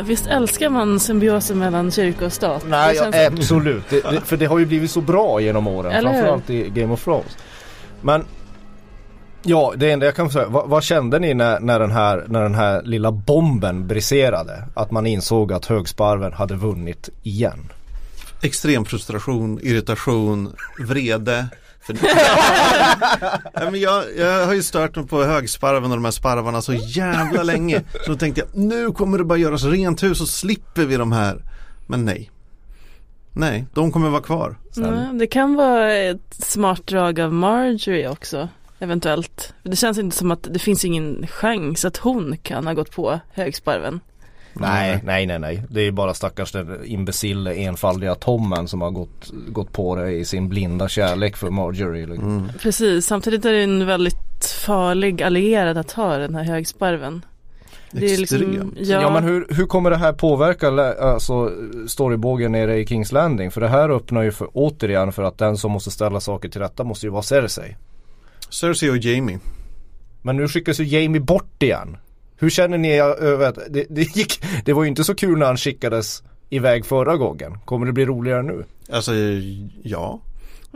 Visst 0.03 0.27
älskar 0.27 0.71
man 0.71 1.01
symbiosen 1.01 1.59
mellan 1.59 1.91
kyrka 1.91 2.27
och 2.27 2.33
stat? 2.33 2.65
Nej, 2.67 2.97
ja, 2.97 3.27
absolut. 3.27 3.85
Det, 3.91 4.01
det, 4.01 4.21
för 4.21 4.37
det 4.37 4.47
har 4.47 4.59
ju 4.59 4.67
blivit 4.67 4.91
så 4.91 5.01
bra 5.01 5.41
genom 5.41 5.67
åren. 5.67 5.93
Eller 5.93 6.11
framförallt 6.11 6.51
i 6.51 6.71
Game 6.71 6.93
of 6.93 7.05
Thrones. 7.05 7.37
Men 8.01 8.25
Ja, 9.43 9.75
det 9.77 9.91
enda 9.91 10.07
jag 10.07 10.15
kan 10.15 10.31
säga. 10.31 10.49
Vad, 10.49 10.69
vad, 10.69 10.85
kände 10.85 11.19
ni 11.19 11.35
när, 11.35 11.61
när, 11.61 11.81
den 11.81 11.91
här, 11.91 12.25
när 12.29 12.43
den 12.43 12.55
här 12.55 12.83
lilla 12.83 13.13
bomben 13.13 13.87
briserade? 13.87 14.65
Att 14.75 14.91
man 14.91 15.07
insåg 15.07 15.53
att 15.53 15.67
högsparven 15.67 16.33
hade 16.33 16.55
vunnit 16.55 17.09
igen? 17.23 17.73
Extrem 18.43 18.85
frustration, 18.85 19.61
irritation, 19.63 20.53
vrede. 20.79 21.47
ja, 23.53 23.71
men 23.71 23.81
jag, 23.81 24.05
jag 24.17 24.47
har 24.47 24.55
ju 24.55 24.63
stört 24.63 24.97
mig 24.97 25.07
på 25.07 25.25
högsparven 25.25 25.91
och 25.91 25.97
de 25.97 26.05
här 26.05 26.13
sparvarna 26.13 26.63
så 26.63 26.75
jävla 26.75 27.43
länge. 27.43 27.83
Så 28.05 28.11
då 28.13 28.19
tänkte 28.19 28.41
jag 28.41 28.65
nu 28.65 28.93
kommer 28.93 29.19
det 29.19 29.25
bara 29.25 29.39
göras 29.39 29.65
rent 29.65 30.03
hus 30.03 30.21
och 30.21 30.29
slipper 30.29 30.85
vi 30.85 30.97
de 30.97 31.13
här. 31.13 31.43
Men 31.87 32.05
nej. 32.05 32.31
Nej, 33.33 33.67
de 33.75 33.93
kommer 33.93 34.09
vara 34.09 34.23
kvar. 34.23 34.57
Mm, 34.77 35.19
det 35.19 35.27
kan 35.27 35.55
vara 35.55 35.93
ett 35.95 36.35
smart 36.39 36.87
drag 36.87 37.21
av 37.21 37.33
Marjorie 37.33 38.09
också. 38.09 38.49
Eventuellt. 38.79 39.55
Det 39.63 39.77
känns 39.77 39.99
inte 39.99 40.17
som 40.17 40.31
att 40.31 40.43
det 40.51 40.59
finns 40.59 40.85
ingen 40.85 41.27
chans 41.27 41.85
att 41.85 41.97
hon 41.97 42.37
kan 42.43 42.67
ha 42.67 42.75
gått 42.75 42.91
på 42.91 43.21
högsparven. 43.33 44.01
Nej, 44.61 45.01
nej, 45.05 45.27
nej, 45.27 45.39
nej. 45.39 45.63
Det 45.69 45.81
är 45.81 45.91
bara 45.91 46.15
stackars 46.15 46.53
den 46.53 46.85
imbecille 46.85 47.55
enfaldiga 47.55 48.15
Tommen 48.15 48.69
som 48.69 48.81
har 48.81 48.91
gått, 48.91 49.33
gått 49.49 49.73
på 49.73 49.97
det 49.97 50.13
i 50.13 50.25
sin 50.25 50.49
blinda 50.49 50.89
kärlek 50.89 51.37
för 51.37 51.51
Marjorie. 51.51 52.07
Liksom. 52.07 52.39
Mm. 52.39 52.49
Precis, 52.61 53.07
samtidigt 53.07 53.45
är 53.45 53.53
det 53.53 53.63
en 53.63 53.87
väldigt 53.87 54.47
farlig 54.67 55.23
allierad 55.23 55.79
att 55.79 55.93
ha 55.93 56.17
den 56.17 56.35
här 56.35 56.45
högsparven. 56.45 57.23
Det 57.91 58.15
är 58.15 58.19
liksom. 58.19 58.73
Ja, 58.77 59.01
ja, 59.03 59.11
men 59.11 59.25
hur, 59.25 59.47
hur 59.51 59.67
kommer 59.67 59.91
det 59.91 59.97
här 59.97 60.13
påverka 60.13 60.69
alltså, 60.69 61.53
storybågen 61.87 62.53
nere 62.53 62.79
i 62.79 62.87
Kings 62.87 63.13
Landing? 63.13 63.51
För 63.51 63.61
det 63.61 63.69
här 63.69 63.89
öppnar 63.89 64.23
ju 64.23 64.33
för, 64.33 64.49
återigen 64.53 65.13
för 65.13 65.23
att 65.23 65.39
den 65.39 65.57
som 65.57 65.73
måste 65.73 65.91
ställa 65.91 66.21
saker 66.21 66.49
till 66.49 66.61
rätta 66.61 66.85
måste 66.85 67.07
ju 67.07 67.11
vara 67.11 67.23
Cersei. 67.23 67.77
Cersei 68.51 68.91
och 68.91 68.99
Jamie. 68.99 69.39
Men 70.23 70.37
nu 70.37 70.49
skickas 70.49 70.81
ju 70.81 70.85
Jamie 70.85 71.21
bort 71.21 71.63
igen. 71.63 71.97
Hur 72.39 72.51
känner 72.51 72.79
ni 72.79 72.99
över 73.01 73.49
att 73.49 73.59
det, 73.71 73.87
det 73.89 74.17
gick, 74.17 74.45
det 74.65 74.73
var 74.73 74.83
ju 74.83 74.89
inte 74.89 75.05
så 75.05 75.15
kul 75.15 75.39
när 75.39 75.47
han 75.47 75.57
skickades 75.57 76.23
iväg 76.51 76.87
förra 76.87 77.17
gången. 77.17 77.59
Kommer 77.65 77.87
det 77.87 77.93
bli 77.93 78.07
roligare 78.07 78.43
nu? 78.43 78.65
Alltså 78.93 79.13
ja. 79.83 80.21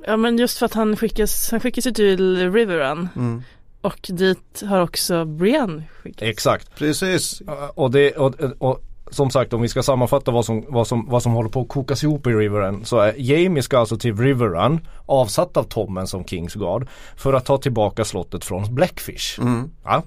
ja 0.07 0.16
men 0.16 0.38
just 0.38 0.59
för 0.59 0.66
att 0.66 0.75
han 0.75 0.96
skickas, 0.96 1.51
han 1.51 1.61
skickas 1.61 1.87
ju 1.87 1.90
till 1.90 2.53
Riverrun 2.53 3.09
Mm. 3.16 3.42
och 3.81 3.98
dit 4.09 4.62
har 4.68 4.81
också 4.81 5.25
Brienne 5.25 5.83
skickats. 6.03 6.22
Exakt. 6.22 6.75
Precis. 6.79 7.42
Och, 7.75 7.90
det, 7.90 8.12
och, 8.12 8.35
och 8.59 8.83
som 9.11 9.31
sagt 9.31 9.53
om 9.53 9.62
vi 9.62 9.68
ska 9.68 9.83
sammanfatta 9.83 10.31
vad 10.31 10.44
som, 10.44 10.64
vad 10.68 10.87
som, 10.87 11.09
vad 11.09 11.22
som 11.22 11.33
håller 11.33 11.51
på 11.51 11.61
att 11.61 11.68
kokas 11.68 12.05
ihop 12.05 12.27
i 12.27 12.31
Riverrun 12.31 12.85
så 12.85 12.98
är 12.98 13.14
Jamie 13.16 13.62
ska 13.62 13.79
alltså 13.79 13.96
till 13.96 14.16
Riverrun 14.16 14.87
avsatt 15.07 15.57
av 15.57 15.62
Tommen 15.62 16.07
som 16.07 16.25
Kingsguard 16.25 16.87
för 17.16 17.33
att 17.33 17.44
ta 17.44 17.59
tillbaka 17.59 18.05
slottet 18.05 18.44
från 18.44 18.75
Blackfish. 18.75 19.38
Mm. 19.38 19.70
Ja. 19.85 20.03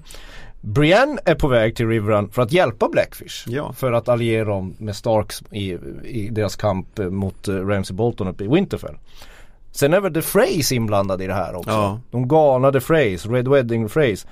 Brienne 0.66 1.20
är 1.24 1.34
på 1.34 1.48
väg 1.48 1.76
till 1.76 1.88
Riverrun 1.88 2.30
för 2.30 2.42
att 2.42 2.52
hjälpa 2.52 2.88
Blackfish. 2.88 3.44
Ja. 3.46 3.72
För 3.72 3.92
att 3.92 4.08
alliera 4.08 4.44
dem 4.44 4.74
med 4.78 4.96
Starks 4.96 5.42
i, 5.50 5.72
i 6.04 6.28
deras 6.32 6.56
kamp 6.56 6.98
eh, 6.98 7.10
mot 7.10 7.48
eh, 7.48 7.54
Ramsay 7.54 7.94
Bolton 7.96 8.28
uppe 8.28 8.44
i 8.44 8.48
Winterfell. 8.48 8.94
Sen 9.72 9.94
är 9.94 10.00
väl 10.00 10.14
The 10.14 10.22
Freys 10.22 10.72
inblandade 10.72 11.24
i 11.24 11.26
det 11.26 11.34
här 11.34 11.54
också. 11.54 11.70
Ja. 11.70 12.00
De 12.10 12.28
galna 12.28 12.72
The 12.72 12.80
Freys, 12.80 13.26
Red 13.26 13.48
Wedding 13.48 13.88
Freys. 13.88 14.26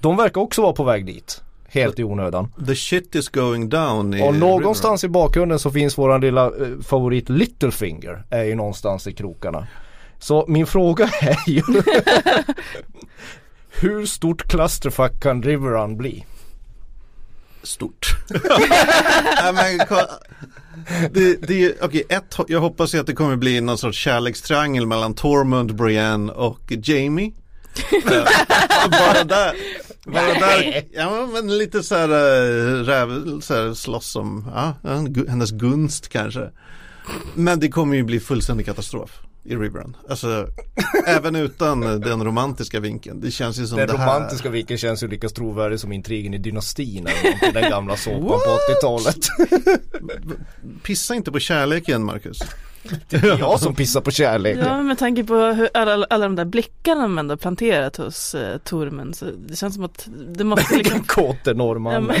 De 0.00 0.16
verkar 0.16 0.40
också 0.40 0.62
vara 0.62 0.72
på 0.72 0.84
väg 0.84 1.06
dit. 1.06 1.42
Helt 1.68 1.98
i 1.98 2.04
onödan. 2.04 2.52
The 2.66 2.74
shit 2.74 3.14
is 3.14 3.28
going 3.28 3.68
down 3.68 4.14
i 4.14 4.28
Och 4.28 4.34
någonstans 4.34 5.04
i 5.04 5.08
bakgrunden 5.08 5.58
så 5.58 5.70
finns 5.70 5.98
våran 5.98 6.20
lilla 6.20 6.46
eh, 6.46 6.80
favorit 6.82 7.28
Littlefinger. 7.28 8.24
Är 8.30 8.44
ju 8.44 8.54
någonstans 8.54 9.06
i 9.06 9.12
krokarna. 9.12 9.66
Så 10.18 10.44
min 10.48 10.66
fråga 10.66 11.10
är 11.20 11.50
ju 11.50 11.62
Hur 13.80 14.06
stort 14.06 14.48
clusterfuck 14.48 15.22
kan 15.22 15.42
Riverrun 15.42 15.96
bli? 15.96 16.26
Stort. 17.62 18.16
Det, 21.12 21.36
det, 21.48 21.82
okej, 21.82 22.04
ett, 22.08 22.38
jag 22.48 22.60
hoppas 22.60 22.94
ju 22.94 22.98
att 22.98 23.06
det 23.06 23.14
kommer 23.14 23.36
bli 23.36 23.60
någon 23.60 23.78
sorts 23.78 23.98
kärlekstriangel 23.98 24.86
mellan 24.86 25.14
Tormund, 25.14 25.74
Brienne 25.74 26.32
och 26.32 26.72
Jamie. 26.82 27.32
Eh, 27.92 28.24
bara 28.90 29.24
där, 29.24 29.54
bara 30.04 30.34
där, 30.34 30.84
ja 30.92 31.28
men 31.32 31.58
lite 31.58 31.82
så 31.82 31.94
här, 31.94 32.08
äh, 32.08 32.84
räv, 32.84 33.40
så 33.40 33.54
här 33.54 33.74
slåss 33.74 34.16
om, 34.16 34.50
ja, 34.54 34.74
hennes 35.28 35.50
gunst 35.50 36.08
kanske. 36.08 36.50
Men 37.34 37.60
det 37.60 37.68
kommer 37.68 37.96
ju 37.96 38.02
bli 38.02 38.20
fullständig 38.20 38.66
katastrof 38.66 39.20
i 39.44 39.56
Riverrun. 39.56 39.96
Alltså, 40.08 40.46
även 41.06 41.36
utan 41.36 41.80
den 41.80 42.24
romantiska 42.24 42.80
vinkeln. 42.80 43.20
Det 43.20 43.30
känns 43.30 43.58
ju 43.60 43.66
som 43.66 43.78
Den 43.78 43.88
det 43.88 43.98
här. 43.98 44.06
romantiska 44.18 44.48
viken 44.50 44.78
känns 44.78 45.02
ju 45.02 45.08
lika 45.08 45.28
trovärdig 45.28 45.80
som 45.80 45.92
intrigen 45.92 46.34
i 46.34 46.38
Dynastin 46.38 47.06
eller 47.06 47.52
den 47.52 47.70
gamla 47.70 47.96
såpan 47.96 48.20
på 48.22 48.38
80-talet. 48.82 49.16
Pissa 50.82 51.14
inte 51.14 51.32
på 51.32 51.38
kärleken 51.38 52.04
Marcus. 52.04 52.38
Det 53.08 53.16
är 53.16 53.38
jag 53.38 53.60
som 53.60 53.74
pissar 53.74 54.00
på 54.00 54.10
kärlek. 54.10 54.58
Ja 54.58 54.76
men 54.76 54.86
med 54.86 54.98
tanke 54.98 55.24
på 55.24 55.34
hur 55.34 55.68
alla, 55.74 56.06
alla 56.10 56.24
de 56.24 56.36
där 56.36 56.44
blickarna 56.44 57.02
de 57.02 57.18
ändå 57.18 57.36
planterat 57.36 57.96
hos 57.96 58.34
eh, 58.34 58.58
Tormen 58.58 59.14
så 59.14 59.24
det 59.48 59.56
känns 59.56 59.74
som 59.74 59.84
att 59.84 60.08
det 60.36 60.44
måste 60.44 60.76
liksom 60.76 60.96
Den 60.98 61.04
kåte 61.06 61.54
Ja, 61.56 62.00
men- 62.00 62.16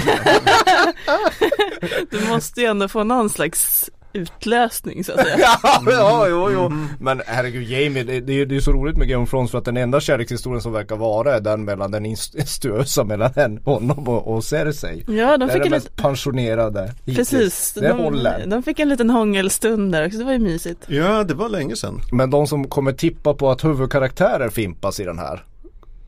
Du 2.10 2.20
måste 2.28 2.60
ju 2.60 2.66
ändå 2.66 2.88
få 2.88 3.04
någon 3.04 3.30
slags 3.30 3.90
utlösning 4.12 5.04
så 5.04 5.12
att 5.12 5.20
säga. 5.20 5.36
ja, 5.62 5.82
ja, 5.86 6.26
jo, 6.28 6.50
jo. 6.52 6.72
Men 7.00 7.22
herregud 7.26 7.62
Jamie, 7.68 8.04
det, 8.04 8.20
det, 8.20 8.44
det 8.44 8.52
är 8.52 8.56
ju 8.56 8.60
så 8.60 8.72
roligt 8.72 8.96
med 8.96 9.08
Game 9.08 9.22
of 9.22 9.30
Thrones 9.30 9.50
för 9.50 9.58
att 9.58 9.64
den 9.64 9.76
enda 9.76 10.00
kärlekshistorien 10.00 10.62
som 10.62 10.72
verkar 10.72 10.96
vara 10.96 11.34
är 11.36 11.40
den 11.40 11.64
mellan 11.64 11.90
den 11.90 12.06
instuösa 12.06 13.04
mellan 13.04 13.30
henne, 13.36 13.60
honom 13.64 14.08
och, 14.08 14.34
och 14.34 14.44
Cersei. 14.44 15.04
Ja 15.08 15.36
de 15.38 15.48
fick 15.48 15.58
den 15.58 15.66
en 15.66 15.70
mest 15.70 15.86
liten, 15.90 16.02
pensionerade 16.04 16.94
hittills. 17.04 17.30
precis, 17.30 17.72
Det 17.74 17.92
håller. 17.92 18.38
de, 18.40 18.46
de 18.50 18.62
fick 18.62 18.78
en 18.78 18.88
liten 18.88 19.10
hångelstund 19.10 19.92
där 19.92 20.06
också, 20.06 20.18
det 20.18 20.24
var 20.24 20.32
ju 20.32 20.38
mysigt. 20.38 20.84
Ja, 20.86 21.24
det 21.24 21.34
var 21.34 21.48
länge 21.48 21.76
sedan. 21.76 22.00
Men 22.12 22.30
de 22.30 22.46
som 22.46 22.68
kommer 22.68 22.92
tippa 22.92 23.34
på 23.34 23.50
att 23.50 23.64
huvudkaraktärer 23.64 24.48
fimpas 24.48 25.00
i 25.00 25.04
den 25.04 25.18
här 25.18 25.44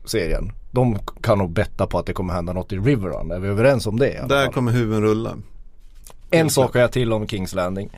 serien. 0.05 0.51
De 0.71 0.99
kan 1.21 1.37
nog 1.37 1.51
betta 1.51 1.87
på 1.87 1.99
att 1.99 2.05
det 2.05 2.13
kommer 2.13 2.33
hända 2.33 2.53
något 2.53 2.73
i 2.73 2.77
Riverrun. 2.77 3.31
Är 3.31 3.39
vi 3.39 3.47
överens 3.47 3.87
om 3.87 3.99
det? 3.99 4.25
Där 4.29 4.47
kommer 4.47 4.71
huvuden 4.71 5.01
rulla. 5.01 5.37
En 6.35 6.49
sak 6.49 6.73
har 6.73 6.81
jag 6.81 6.91
till 6.91 7.13
om 7.13 7.27
Kings 7.27 7.53
Landing. 7.53 7.89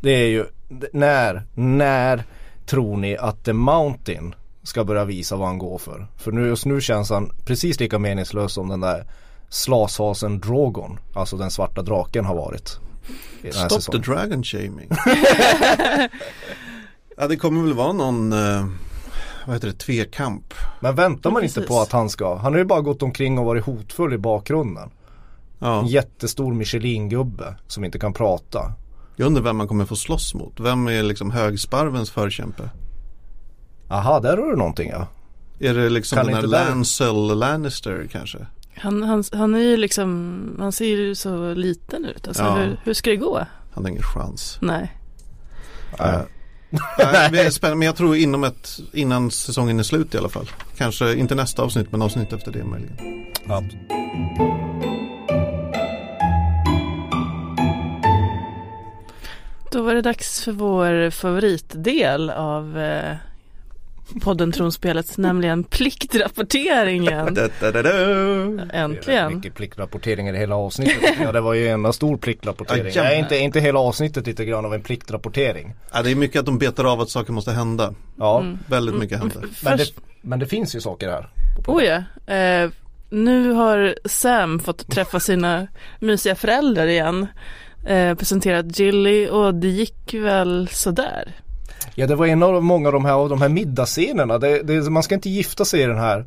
Det 0.00 0.10
är 0.10 0.26
ju 0.26 0.44
när, 0.92 1.42
när 1.54 2.24
tror 2.66 2.96
ni 2.96 3.16
att 3.16 3.44
The 3.44 3.52
Mountain 3.52 4.34
ska 4.62 4.84
börja 4.84 5.04
visa 5.04 5.36
vad 5.36 5.48
han 5.48 5.58
går 5.58 5.78
för? 5.78 6.06
För 6.16 6.32
nu, 6.32 6.46
just 6.46 6.66
nu 6.66 6.80
känns 6.80 7.10
han 7.10 7.32
precis 7.44 7.80
lika 7.80 7.98
meningslös 7.98 8.52
som 8.52 8.68
den 8.68 8.80
där 8.80 9.06
slashasen 9.48 10.40
Drogon. 10.40 10.98
Alltså 11.14 11.36
den 11.36 11.50
svarta 11.50 11.82
draken 11.82 12.24
har 12.24 12.34
varit. 12.34 12.78
Stop 13.50 13.68
säsongen. 13.68 14.02
the 14.02 14.10
dragon 14.10 14.44
shaming. 14.44 14.88
ja, 17.16 17.28
det 17.28 17.36
kommer 17.36 17.62
väl 17.62 17.74
vara 17.74 17.92
någon, 17.92 18.32
eh, 18.32 18.66
vad 19.46 19.56
heter 19.56 19.68
det, 19.68 19.74
tvekamp. 19.74 20.54
Men 20.80 20.94
väntar 20.94 21.30
man 21.30 21.42
Ja, 21.42 21.46
inte 21.46 21.60
på 21.60 21.80
att 21.80 21.92
han 21.92 22.10
ska? 22.10 22.36
Han 22.36 22.52
har 22.52 22.58
ju 22.58 22.64
bara 22.64 22.80
gått 22.80 23.02
omkring 23.02 23.38
och 23.38 23.44
varit 23.44 23.64
hotfull 23.64 24.12
i 24.12 24.18
bakgrunden. 24.18 24.90
En 25.64 25.70
Ja, 25.70 25.86
jättestor 25.86 26.54
Michelin-gubbe 26.54 27.54
som 27.66 27.84
inte 27.84 27.98
kan 27.98 28.12
prata. 28.12 28.72
jag 29.16 29.26
undrar 29.26 29.42
vem 29.42 29.56
man 29.56 29.68
kommer 29.68 29.84
få 29.84 29.96
slåss 29.96 30.34
mot. 30.34 30.60
Vem 30.60 30.86
är 30.88 31.02
liksom 31.02 31.30
högsparvens 31.30 32.10
förkämpe? 32.10 32.70
Aha, 33.88 34.20
där 34.20 34.36
har 34.36 34.46
du 34.50 34.56
någonting 34.56 34.90
ja. 34.90 35.06
Är 35.60 35.74
det 35.74 35.88
liksom 35.90 36.16
Kan 36.16 36.26
den 36.26 36.34
här 36.34 36.42
där- 36.42 36.48
Lancel 36.48 37.38
Lannister 37.38 38.08
kanske? 38.12 38.38
Han, 38.76 39.02
han, 39.02 39.24
han 39.32 39.54
är 39.54 39.58
ju 39.58 39.76
liksom, 39.76 40.40
han 40.58 40.72
ser 40.72 40.84
ju 40.86 41.14
så 41.14 41.54
liten 41.54 42.04
ut, 42.04 42.28
alltså 42.28 42.42
Ja. 42.42 42.54
hur, 42.54 42.80
hur 42.84 42.94
ska 42.94 43.10
det 43.10 43.16
gå? 43.16 43.46
Han 43.74 43.84
har 43.84 43.90
ingen 43.90 44.02
chans. 44.02 44.58
Nej. 44.62 44.92
Eh, 45.98 46.20
nej, 46.98 47.28
det 47.32 47.40
är 47.40 47.50
spännande, 47.50 47.78
men 47.78 47.86
jag 47.86 47.96
tror 47.96 48.16
inom 48.16 48.44
ett, 48.44 48.78
innan 48.92 49.30
säsongen 49.30 49.78
är 49.78 49.82
slut 49.82 50.14
i 50.14 50.18
alla 50.18 50.28
fall. 50.28 50.50
Kanske 50.76 51.14
inte 51.14 51.34
nästa 51.34 51.62
avsnitt 51.62 51.92
men 51.92 52.02
avsnitt 52.02 52.32
efter 52.32 52.52
det 52.52 52.64
möjligen. 52.64 52.96
ja. 53.48 53.62
Då 59.74 59.82
var 59.82 59.94
det 59.94 60.02
dags 60.02 60.44
för 60.44 60.52
vår 60.52 61.10
favoritdel 61.10 62.30
av 62.30 62.78
eh, 62.78 63.16
podden 64.22 64.52
Tronspelet, 64.52 65.16
nämligen 65.18 65.64
pliktrapporteringen. 65.64 67.34
Da, 67.34 67.48
da, 67.60 67.70
da, 67.70 67.82
da. 67.82 67.92
Det 67.92 68.70
Äntligen. 68.72 69.34
mycket 69.36 69.54
pliktrapporteringar 69.54 70.34
i 70.34 70.38
hela 70.38 70.56
avsnittet. 70.56 71.14
Ja 71.22 71.32
det 71.32 71.40
var 71.40 71.54
ju 71.54 71.66
en 71.68 71.74
enda 71.74 71.92
stor 71.92 72.16
pliktrapportering. 72.16 72.92
Ja, 72.94 73.02
Nej, 73.02 73.18
inte, 73.18 73.36
inte 73.38 73.60
hela 73.60 73.78
avsnittet 73.78 74.26
lite 74.26 74.44
grann 74.44 74.64
av 74.64 74.74
en 74.74 74.82
pliktrapportering. 74.82 75.74
Ja, 75.92 76.02
det 76.02 76.10
är 76.10 76.14
mycket 76.14 76.40
att 76.40 76.46
de 76.46 76.58
betar 76.58 76.84
av 76.84 77.00
att 77.00 77.10
saker 77.10 77.32
måste 77.32 77.52
hända. 77.52 77.94
Ja, 78.18 78.40
Mm. 78.40 78.58
Väldigt 78.66 78.94
mycket 78.94 79.18
händer. 79.18 79.42
men, 79.64 79.78
det, 79.78 79.84
men 80.22 80.38
det 80.38 80.46
finns 80.46 80.76
ju 80.76 80.80
saker 80.80 81.08
här. 81.08 81.28
oh 81.66 81.84
ja, 81.84 82.02
eh, 82.34 82.70
nu 83.10 83.50
har 83.52 83.94
Sam 84.04 84.60
fått 84.60 84.88
träffa 84.90 85.20
sina 85.20 85.66
mysiga 86.00 86.34
föräldrar 86.34 86.86
igen. 86.86 87.26
Eh, 87.86 88.14
presenterat 88.14 88.78
Gilly 88.78 89.28
och 89.28 89.54
det 89.54 89.68
gick 89.68 90.14
väl 90.14 90.68
sådär. 90.72 91.34
Ja 91.94 92.06
det 92.06 92.14
var 92.14 92.26
en 92.26 92.42
av 92.42 92.62
många 92.62 92.88
av 92.88 92.92
de 92.92 93.04
här, 93.04 93.12
av 93.12 93.28
de 93.28 93.42
här 93.42 93.48
middagsscenerna. 93.48 94.38
Det, 94.38 94.62
det, 94.62 94.90
man 94.90 95.02
ska 95.02 95.14
inte 95.14 95.30
gifta 95.30 95.64
sig 95.64 95.80
i 95.80 95.86
den 95.86 95.98
här 95.98 96.24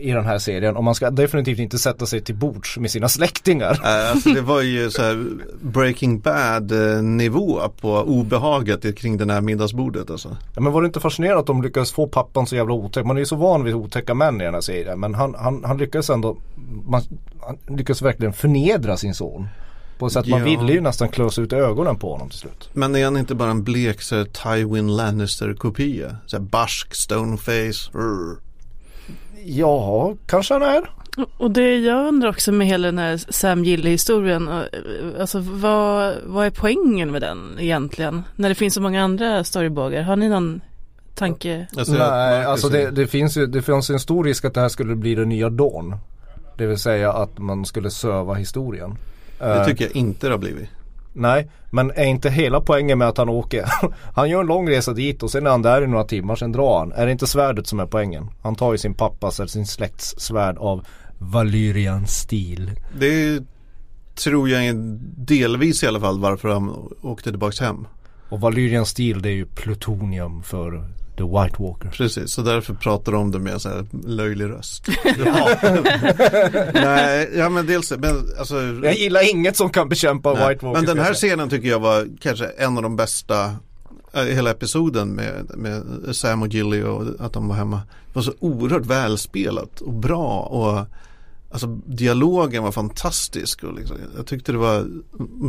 i 0.00 0.10
den 0.10 0.24
här 0.24 0.38
serien 0.38 0.76
och 0.76 0.84
man 0.84 0.94
ska 0.94 1.10
definitivt 1.10 1.58
inte 1.58 1.78
sätta 1.78 2.06
sig 2.06 2.20
till 2.20 2.34
bords 2.34 2.78
med 2.78 2.90
sina 2.90 3.08
släktingar. 3.08 3.80
Alltså 3.82 4.28
det 4.28 4.40
var 4.40 4.60
ju 4.60 4.90
så 4.90 5.02
här 5.02 5.26
Breaking 5.60 6.20
Bad 6.20 6.72
eh, 6.72 7.02
nivå 7.02 7.60
på 7.80 7.92
obehaget 7.92 8.98
kring 8.98 9.16
det 9.16 9.32
här 9.32 9.40
middagsbordet 9.40 10.10
alltså. 10.10 10.36
Ja, 10.54 10.60
men 10.60 10.72
var 10.72 10.82
det 10.82 10.86
inte 10.86 11.00
fascinerande 11.00 11.40
att 11.40 11.46
de 11.46 11.62
lyckades 11.62 11.92
få 11.92 12.06
pappan 12.06 12.46
så 12.46 12.56
jävla 12.56 12.74
otäck? 12.74 13.04
Man 13.04 13.16
är 13.16 13.20
ju 13.20 13.26
så 13.26 13.36
van 13.36 13.64
vid 13.64 13.74
otäcka 13.74 14.14
män 14.14 14.40
i 14.40 14.44
den 14.44 14.54
här 14.54 14.60
serien. 14.60 15.00
Men 15.00 15.14
han, 15.14 15.34
han, 15.38 15.64
han 15.64 15.78
lyckades 15.78 16.10
ändå, 16.10 16.36
man, 16.84 17.02
han 17.40 17.76
lyckades 17.76 18.02
verkligen 18.02 18.32
förnedra 18.32 18.96
sin 18.96 19.14
son. 19.14 19.48
På 20.02 20.06
ett 20.06 20.12
sätt 20.12 20.26
man 20.26 20.38
Ja. 20.38 20.44
ville 20.60 20.72
ju 20.72 20.80
nästan 20.80 21.08
klösa 21.08 21.42
ut 21.42 21.52
ögonen 21.52 21.96
på 21.98 22.12
honom 22.12 22.28
till 22.28 22.38
slut. 22.38 22.70
Men 22.72 22.96
är 22.96 23.04
han 23.04 23.16
inte 23.16 23.34
bara 23.34 23.50
en 23.50 23.62
blek 23.64 24.02
så 24.02 24.16
här, 24.16 24.24
Tywin 24.24 24.96
Lannister 24.96 25.54
kopia? 25.54 26.16
Så 26.26 26.36
här 26.36 26.44
barsk, 26.44 26.94
stoneface, 26.94 27.90
rrr. 27.94 28.36
Ja, 29.44 30.14
kanske 30.26 30.54
han 30.54 30.62
är. 30.62 30.90
Och 31.38 31.50
det 31.50 31.76
jag 31.76 32.08
undrar 32.08 32.28
också 32.28 32.52
med 32.52 32.66
hela 32.66 32.86
den 32.88 32.98
här 32.98 33.16
Sam 33.32 33.64
Gille-historien, 33.64 34.48
alltså 35.20 35.38
vad, 35.40 36.14
vad 36.26 36.46
är 36.46 36.50
poängen 36.50 37.10
med 37.10 37.22
den 37.22 37.56
egentligen? 37.58 38.22
När 38.36 38.48
det 38.48 38.54
finns 38.54 38.74
så 38.74 38.80
många 38.80 39.02
andra 39.04 39.44
storybågar, 39.44 40.02
har 40.02 40.16
ni 40.16 40.28
någon 40.28 40.60
tanke? 41.14 41.66
Alltså, 41.76 41.92
Nej, 41.92 42.44
alltså 42.44 42.68
det, 42.68 42.90
det, 42.90 43.06
finns 43.06 43.36
ju 43.36 43.46
det 43.46 43.62
finns 43.62 43.90
en 43.90 44.00
stor 44.00 44.24
risk 44.24 44.44
att 44.44 44.54
det 44.54 44.60
här 44.60 44.68
skulle 44.68 44.96
bli 44.96 45.14
det 45.14 45.24
nya 45.24 45.50
Dawn. 45.50 45.96
Det 46.58 46.66
vill 46.66 46.78
säga 46.78 47.12
att 47.12 47.38
man 47.38 47.64
skulle 47.64 47.90
söva 47.90 48.34
historien. 48.34 48.96
Det 49.42 49.58
eh, 49.58 49.64
tycker 49.64 49.84
jag 49.84 49.96
inte 49.96 50.26
det 50.26 50.32
har 50.32 50.38
blivit. 50.38 50.68
Nej, 51.12 51.50
men 51.70 51.90
är 51.90 52.04
inte 52.04 52.30
hela 52.30 52.60
poängen 52.60 52.98
med 52.98 53.08
att 53.08 53.18
han 53.18 53.28
åker? 53.28 53.64
han 54.14 54.30
gör 54.30 54.40
en 54.40 54.46
lång 54.46 54.68
resa 54.68 54.92
dit 54.92 55.22
och 55.22 55.30
sen 55.30 55.46
är 55.46 55.50
han 55.50 55.62
där 55.62 55.82
i 55.82 55.86
några 55.86 56.04
timmar, 56.04 56.36
sen 56.36 56.52
drar 56.52 56.78
han. 56.78 56.92
Är 56.92 57.06
det 57.06 57.12
inte 57.12 57.26
svärdet 57.26 57.66
som 57.66 57.80
är 57.80 57.86
poängen? 57.86 58.30
Han 58.42 58.54
tar 58.54 58.72
ju 58.72 58.78
sin 58.78 58.94
pappas 58.94 59.40
eller 59.40 59.48
sin 59.48 59.66
släkts 59.66 60.14
svärd 60.18 60.58
av 60.58 60.86
Valyrian 61.18 62.06
stil. 62.06 62.70
Det 62.98 63.42
tror 64.14 64.48
jag 64.48 64.66
är 64.66 64.74
delvis 65.16 65.82
i 65.82 65.86
alla 65.86 66.00
fall 66.00 66.20
varför 66.20 66.48
han 66.48 66.92
åkte 67.02 67.30
tillbaks 67.30 67.60
hem. 67.60 67.86
Och 68.28 68.40
Valyrian 68.40 68.86
stil 68.86 69.22
det 69.22 69.28
är 69.28 69.34
ju 69.34 69.46
plutonium 69.46 70.42
för 70.42 70.84
The 71.16 71.22
White 71.22 71.56
Walker. 71.58 71.88
Precis, 71.88 72.32
så 72.32 72.42
därför 72.42 72.74
pratar 72.74 73.12
de 73.12 73.20
om 73.20 73.30
det 73.30 73.38
med 73.38 73.52
en 73.52 73.60
sån 73.60 73.72
här 73.72 73.86
löjlig 74.08 74.44
röst. 74.44 74.88
Nej, 76.74 77.30
ja 77.34 77.48
men 77.48 77.66
dels, 77.66 77.92
men 77.98 78.28
alltså 78.38 78.62
Jag 78.62 78.94
gillar 78.94 79.30
inget 79.30 79.56
som 79.56 79.70
kan 79.70 79.88
bekämpa 79.88 80.34
nej, 80.34 80.48
White 80.48 80.66
Walker. 80.66 80.80
Men 80.80 80.96
den 80.96 81.04
här 81.04 81.14
scenen 81.14 81.50
tycker 81.50 81.68
jag 81.68 81.80
var 81.80 82.08
kanske 82.20 82.46
en 82.46 82.76
av 82.76 82.82
de 82.82 82.96
bästa 82.96 83.56
hela 84.14 84.50
episoden 84.50 85.08
med, 85.08 85.50
med 85.54 85.82
Sam 86.12 86.42
och 86.42 86.48
Gilly 86.48 86.82
och 86.82 87.02
att 87.18 87.32
de 87.32 87.48
var 87.48 87.56
hemma. 87.56 87.76
Det 88.06 88.14
var 88.14 88.22
så 88.22 88.32
oerhört 88.40 88.86
välspelat 88.86 89.80
och 89.80 89.92
bra 89.92 90.40
och 90.40 90.86
Alltså 91.52 91.66
dialogen 91.86 92.62
var 92.62 92.72
fantastisk 92.72 93.64
och 93.64 93.74
liksom, 93.74 93.96
jag 94.16 94.26
tyckte 94.26 94.52
det 94.52 94.58
var 94.58 94.86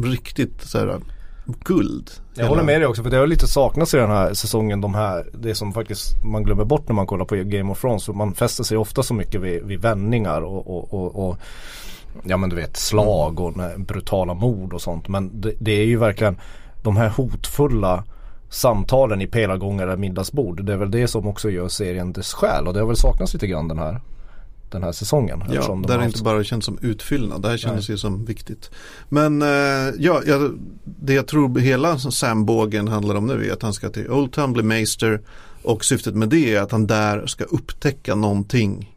riktigt 0.04 0.62
så 0.62 0.78
här 0.78 0.99
guld. 1.46 2.12
Jag 2.34 2.48
håller 2.48 2.64
med 2.64 2.82
dig 2.82 2.88
också 2.88 3.04
för 3.04 3.10
det 3.10 3.18
har 3.18 3.28
lite 3.28 3.48
saknats 3.48 3.94
i 3.94 3.98
den 3.98 4.10
här 4.10 4.34
säsongen 4.34 4.82
de 4.82 4.94
här 4.94 5.28
Det 5.34 5.56
som 5.56 5.74
faktiskt 5.74 6.24
man 6.24 6.44
glömmer 6.44 6.66
bort 6.66 6.88
när 6.88 6.96
man 6.96 7.08
kollar 7.08 7.26
på 7.26 7.36
Game 7.36 7.72
of 7.72 7.82
Thrones. 7.82 8.06
För 8.06 8.14
man 8.14 8.34
fäster 8.34 8.64
sig 8.64 8.78
ofta 8.78 9.04
så 9.04 9.14
mycket 9.14 9.42
vid, 9.42 9.64
vid 9.64 9.82
vändningar 9.82 10.42
och, 10.42 10.68
och, 10.68 10.94
och, 10.94 11.30
och 11.30 11.38
Ja 12.24 12.38
men 12.38 12.50
du 12.50 12.56
vet 12.56 12.78
slag 12.78 13.40
och 13.40 13.54
brutala 13.78 14.34
mord 14.34 14.74
och 14.74 14.82
sånt. 14.82 15.08
Men 15.08 15.42
det, 15.42 15.54
det 15.60 15.72
är 15.72 15.86
ju 15.86 15.98
verkligen 15.98 16.38
de 16.84 16.98
här 16.98 17.10
hotfulla 17.10 18.04
samtalen 18.50 19.22
i 19.22 19.28
pelargångar 19.28 19.88
eller 19.88 19.98
middagsbord. 19.98 20.66
Det 20.66 20.74
är 20.74 20.78
väl 20.78 20.92
det 20.92 21.08
som 21.08 21.28
också 21.28 21.50
gör 21.50 21.68
serien 21.68 22.14
dess 22.14 22.34
själ 22.34 22.68
och 22.68 22.74
det 22.74 22.80
har 22.80 22.88
väl 22.88 22.98
saknats 22.98 23.34
lite 23.34 23.48
grann 23.48 23.68
den 23.68 23.80
här 23.80 24.02
den 24.74 24.84
här 24.84 24.92
säsongen. 24.92 25.44
Ja, 25.52 25.82
där 25.88 25.98
det 25.98 26.06
inte 26.06 26.24
bara 26.24 26.44
känns 26.44 26.66
som 26.66 26.78
utfyllnad. 26.82 27.42
Det 27.42 27.50
här 27.50 27.58
kändes 27.58 27.90
Nej. 27.90 27.94
ju 27.94 27.98
som 27.98 28.26
viktigt. 28.26 28.72
Men 29.10 29.42
eh, 29.42 29.48
ja, 30.00 30.22
ja, 30.26 30.50
det 30.84 31.14
jag 31.14 31.28
tror 31.28 31.60
hela 31.60 32.00
Sam-bågen 32.00 32.88
handlar 32.88 33.16
om 33.16 33.28
nu 33.28 33.48
är 33.48 33.54
att 33.54 33.62
han 33.62 33.74
ska 33.74 33.90
till 33.90 34.12
Old 34.12 34.32
Town 34.32 34.54
bli 34.54 34.64
Maester 34.64 35.22
och 35.64 35.86
syftet 35.86 36.16
med 36.16 36.30
det 36.30 36.56
är 36.56 36.62
att 36.62 36.72
han 36.72 36.88
där 36.88 37.28
ska 37.28 37.44
upptäcka 37.44 38.16
någonting. 38.16 38.90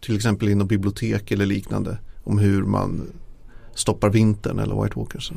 Till 0.00 0.16
exempel 0.16 0.48
inom 0.48 0.66
bibliotek 0.66 1.30
eller 1.30 1.46
liknande. 1.46 1.98
Om 2.24 2.38
hur 2.38 2.62
man 2.62 3.02
stoppar 3.74 4.08
vintern 4.08 4.58
eller 4.58 4.82
White 4.82 4.98
Walkers. 4.98 5.32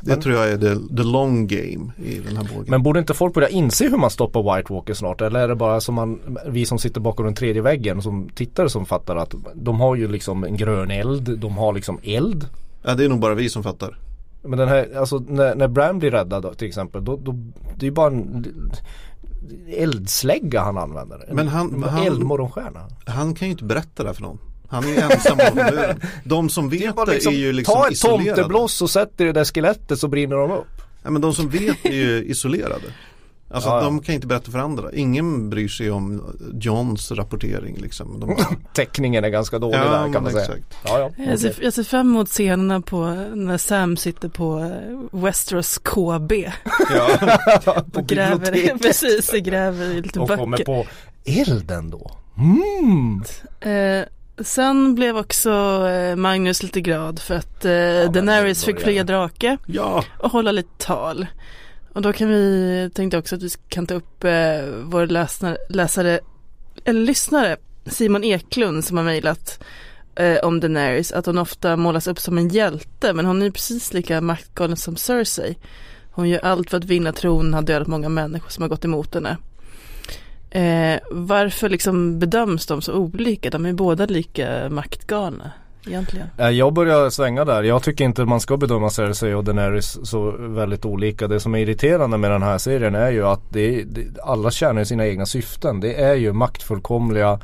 Det 0.00 0.10
men, 0.10 0.20
tror 0.20 0.34
jag 0.34 0.48
är 0.48 0.58
the, 0.58 0.96
the 0.96 1.02
long 1.02 1.46
game 1.46 1.92
i 2.04 2.18
den 2.26 2.36
här 2.36 2.48
bågen. 2.54 2.66
Men 2.68 2.82
borde 2.82 2.98
inte 2.98 3.14
folk 3.14 3.34
börja 3.34 3.48
inse 3.48 3.88
hur 3.88 3.96
man 3.96 4.10
stoppar 4.10 4.56
White 4.56 4.72
Walkers 4.72 4.98
snart? 4.98 5.20
Eller 5.20 5.40
är 5.40 5.48
det 5.48 5.54
bara 5.54 5.80
som 5.80 5.94
man, 5.94 6.38
vi 6.46 6.66
som 6.66 6.78
sitter 6.78 7.00
bakom 7.00 7.24
den 7.24 7.34
tredje 7.34 7.62
väggen 7.62 8.02
som 8.02 8.28
tittare 8.34 8.68
som 8.68 8.86
fattar 8.86 9.16
att 9.16 9.34
de 9.54 9.80
har 9.80 9.96
ju 9.96 10.08
liksom 10.08 10.44
en 10.44 10.56
grön 10.56 10.90
eld, 10.90 11.38
de 11.38 11.56
har 11.56 11.72
liksom 11.72 11.98
eld. 12.02 12.48
Ja 12.82 12.94
det 12.94 13.04
är 13.04 13.08
nog 13.08 13.20
bara 13.20 13.34
vi 13.34 13.48
som 13.48 13.62
fattar. 13.62 13.98
Men 14.42 14.58
den 14.58 14.68
här, 14.68 14.96
alltså 14.96 15.18
när, 15.28 15.54
när 15.54 15.68
Bram 15.68 15.98
blir 15.98 16.10
räddad 16.10 16.58
till 16.58 16.68
exempel, 16.68 17.04
då, 17.04 17.16
då, 17.16 17.32
det 17.76 17.86
är 17.86 17.88
ju 17.88 17.90
bara 17.90 18.10
en 18.10 18.46
eldslägga 19.68 20.60
han 20.60 20.78
använder. 20.78 21.24
En, 21.28 21.36
Men 21.36 21.48
han, 21.48 21.82
han, 21.82 22.06
eldmorgonstjärna. 22.06 22.88
Han 23.06 23.34
kan 23.34 23.48
ju 23.48 23.52
inte 23.52 23.64
berätta 23.64 24.02
det 24.02 24.08
här 24.08 24.14
för 24.14 24.22
någon. 24.22 24.38
Han 24.74 24.84
är 24.84 24.88
ju 24.88 24.96
ensam 24.96 25.38
om 25.50 25.56
muren. 25.56 26.00
De 26.24 26.48
som 26.48 26.68
vet 26.68 26.96
det, 26.96 27.12
liksom, 27.12 27.32
är 27.32 27.36
ju 27.36 27.52
liksom 27.52 27.74
Ta 27.74 27.86
ett 27.86 27.92
isolerade. 27.92 28.24
tomtebloss 28.24 28.82
och 28.82 28.90
sätt 28.90 29.12
det 29.16 29.24
i 29.24 29.26
det 29.26 29.32
där 29.32 29.44
skelettet 29.44 29.98
så 29.98 30.08
brinner 30.08 30.36
de 30.36 30.50
upp. 30.50 30.82
Ja, 31.02 31.10
men 31.10 31.22
de 31.22 31.34
som 31.34 31.48
vet 31.48 31.84
är 31.84 31.92
ju 31.92 32.24
isolerade. 32.24 32.86
Alltså 33.50 33.70
ja, 33.70 33.76
ja. 33.76 33.84
de 33.84 34.02
kan 34.02 34.14
inte 34.14 34.26
berätta 34.26 34.50
för 34.50 34.58
andra. 34.58 34.92
Ingen 34.92 35.50
bryr 35.50 35.68
sig 35.68 35.90
om 35.90 36.36
Johns 36.60 37.12
rapportering 37.12 37.76
liksom. 37.76 38.20
De 38.20 38.28
bara... 38.36 38.46
Täckningen 38.72 39.24
är 39.24 39.28
ganska 39.28 39.58
dålig 39.58 39.78
ja, 39.78 39.84
där 39.84 40.12
kan 40.12 40.22
man 40.22 40.32
säga. 40.32 40.54
Ja, 40.84 40.98
ja. 40.98 41.24
Jag, 41.24 41.40
ser, 41.40 41.56
jag 41.62 41.72
ser 41.72 41.82
fram 41.82 42.10
emot 42.10 42.28
scenerna 42.28 42.80
på 42.80 43.04
när 43.34 43.58
Sam 43.58 43.96
sitter 43.96 44.28
på 44.28 44.58
eh, 44.58 45.20
Westeros 45.20 45.78
KB. 45.78 46.32
Ja, 46.90 47.08
och 47.94 48.06
gräver, 48.06 48.78
precis, 48.78 49.30
gräver 49.30 49.90
i 49.90 50.02
lite 50.02 50.20
och 50.20 50.28
böcker. 50.28 50.42
Och 50.42 50.44
kommer 50.44 50.64
på 50.64 50.86
elden 51.24 51.90
då. 51.90 52.10
Mm. 52.38 53.24
Eh, 53.60 54.06
Sen 54.38 54.94
blev 54.94 55.16
också 55.16 55.50
eh, 55.88 56.16
Magnus 56.16 56.62
lite 56.62 56.80
glad 56.80 57.18
för 57.18 57.34
att 57.34 57.64
eh, 57.64 57.72
ja, 57.72 58.08
Daenerys 58.08 58.64
fick 58.64 58.80
flyga 58.80 59.04
drake 59.04 59.58
ja. 59.66 60.04
och 60.18 60.30
hålla 60.30 60.52
lite 60.52 60.84
tal. 60.84 61.26
Och 61.92 62.02
då 62.02 62.12
kan 62.12 62.28
vi, 62.28 62.90
tänkte 62.94 63.18
också 63.18 63.36
att 63.36 63.42
vi 63.42 63.50
kan 63.68 63.86
ta 63.86 63.94
upp 63.94 64.24
eh, 64.24 64.32
vår 64.82 65.06
läsare, 65.06 65.56
läsare, 65.68 66.20
eller 66.84 67.00
lyssnare, 67.00 67.56
Simon 67.86 68.24
Eklund 68.24 68.84
som 68.84 68.96
har 68.96 69.04
mejlat 69.04 69.64
eh, 70.14 70.36
om 70.36 70.60
Daenerys, 70.60 71.12
att 71.12 71.26
hon 71.26 71.38
ofta 71.38 71.76
målas 71.76 72.06
upp 72.06 72.20
som 72.20 72.38
en 72.38 72.48
hjälte 72.48 73.12
men 73.12 73.26
hon 73.26 73.42
är 73.42 73.50
precis 73.50 73.92
lika 73.92 74.20
maktgalen 74.20 74.76
som 74.76 74.96
Cersei. 74.96 75.56
Hon 76.10 76.28
gör 76.28 76.44
allt 76.44 76.70
för 76.70 76.76
att 76.76 76.84
vinna 76.84 77.12
tronen, 77.12 77.54
har 77.54 77.62
dödat 77.62 77.88
många 77.88 78.08
människor 78.08 78.50
som 78.50 78.62
har 78.62 78.68
gått 78.68 78.84
emot 78.84 79.14
henne. 79.14 79.36
Eh, 80.54 81.00
varför 81.10 81.68
liksom 81.68 82.18
bedöms 82.18 82.66
de 82.66 82.82
så 82.82 82.94
olika? 82.94 83.50
De 83.50 83.66
är 83.66 83.72
båda 83.72 84.06
lika 84.06 84.68
maktgalna 84.68 85.52
egentligen. 85.86 86.26
Eh, 86.38 86.50
jag 86.50 86.72
börjar 86.72 87.10
svänga 87.10 87.44
där. 87.44 87.62
Jag 87.62 87.82
tycker 87.82 88.04
inte 88.04 88.24
man 88.24 88.40
ska 88.40 88.56
bedöma 88.56 88.90
Cersei 88.90 89.34
och 89.34 89.44
Daenerys 89.44 89.98
så 90.02 90.30
väldigt 90.38 90.84
olika. 90.84 91.28
Det 91.28 91.40
som 91.40 91.54
är 91.54 91.58
irriterande 91.58 92.18
med 92.18 92.30
den 92.30 92.42
här 92.42 92.58
serien 92.58 92.94
är 92.94 93.10
ju 93.10 93.26
att 93.26 93.40
det, 93.50 93.82
det, 93.82 94.20
alla 94.22 94.50
tjänar 94.50 94.84
sina 94.84 95.06
egna 95.06 95.26
syften. 95.26 95.80
Det 95.80 95.94
är 95.94 96.14
ju 96.14 96.32
maktfullkomliga 96.32 97.40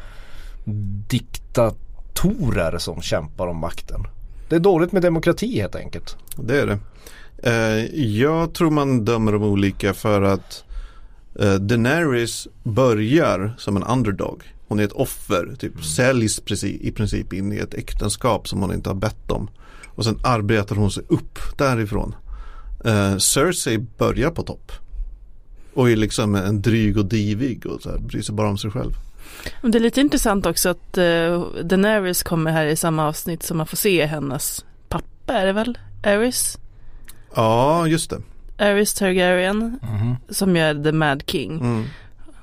diktatorer 1.08 2.78
som 2.78 3.02
kämpar 3.02 3.46
om 3.46 3.56
makten. 3.56 4.06
Det 4.48 4.56
är 4.56 4.60
dåligt 4.60 4.92
med 4.92 5.02
demokrati 5.02 5.60
helt 5.60 5.76
enkelt. 5.76 6.16
Det 6.36 6.60
är 6.60 6.66
det. 6.66 6.78
Eh, 7.42 7.84
jag 7.96 8.54
tror 8.54 8.70
man 8.70 9.04
dömer 9.04 9.32
dem 9.32 9.42
olika 9.42 9.94
för 9.94 10.22
att 10.22 10.64
Daenerys 11.60 12.48
börjar 12.62 13.54
som 13.58 13.76
en 13.76 13.82
underdog. 13.82 14.42
Hon 14.68 14.80
är 14.80 14.84
ett 14.84 14.92
offer, 14.92 15.56
typ 15.58 15.72
mm. 15.72 15.84
säljs 15.84 16.40
precis, 16.40 16.80
i 16.80 16.92
princip 16.92 17.32
in 17.32 17.52
i 17.52 17.56
ett 17.56 17.74
äktenskap 17.74 18.48
som 18.48 18.60
hon 18.60 18.74
inte 18.74 18.90
har 18.90 18.94
bett 18.94 19.30
om. 19.30 19.50
Och 19.86 20.04
sen 20.04 20.18
arbetar 20.24 20.76
hon 20.76 20.90
sig 20.90 21.02
upp 21.08 21.38
därifrån. 21.58 22.14
Uh, 22.86 23.18
Cersei 23.18 23.78
börjar 23.78 24.30
på 24.30 24.42
topp. 24.42 24.72
Och 25.74 25.90
är 25.90 25.96
liksom 25.96 26.34
en 26.34 26.62
dryg 26.62 26.98
och 26.98 27.04
divig 27.04 27.66
och 27.66 27.82
så 27.82 27.90
här, 27.90 27.98
bryr 27.98 28.22
sig 28.22 28.34
bara 28.34 28.48
om 28.48 28.58
sig 28.58 28.70
själv. 28.70 28.92
Det 29.62 29.78
är 29.78 29.80
lite 29.82 30.00
intressant 30.00 30.46
också 30.46 30.68
att 30.68 30.98
uh, 30.98 31.44
Daenerys 31.62 32.22
kommer 32.22 32.50
här 32.50 32.66
i 32.66 32.76
samma 32.76 33.08
avsnitt 33.08 33.42
som 33.42 33.56
man 33.56 33.66
får 33.66 33.76
se 33.76 34.06
hennes 34.06 34.64
pappa 34.88 35.32
är 35.32 35.46
det 35.46 35.52
väl? 35.52 35.78
Aerys? 36.02 36.58
Ja, 37.34 37.86
just 37.86 38.10
det. 38.10 38.22
Aerys 38.60 38.94
Targaryen 38.94 39.78
mm. 39.90 40.16
som 40.28 40.56
är 40.56 40.84
The 40.84 40.92
Mad 40.92 41.22
King. 41.26 41.60
Mm. 41.60 41.84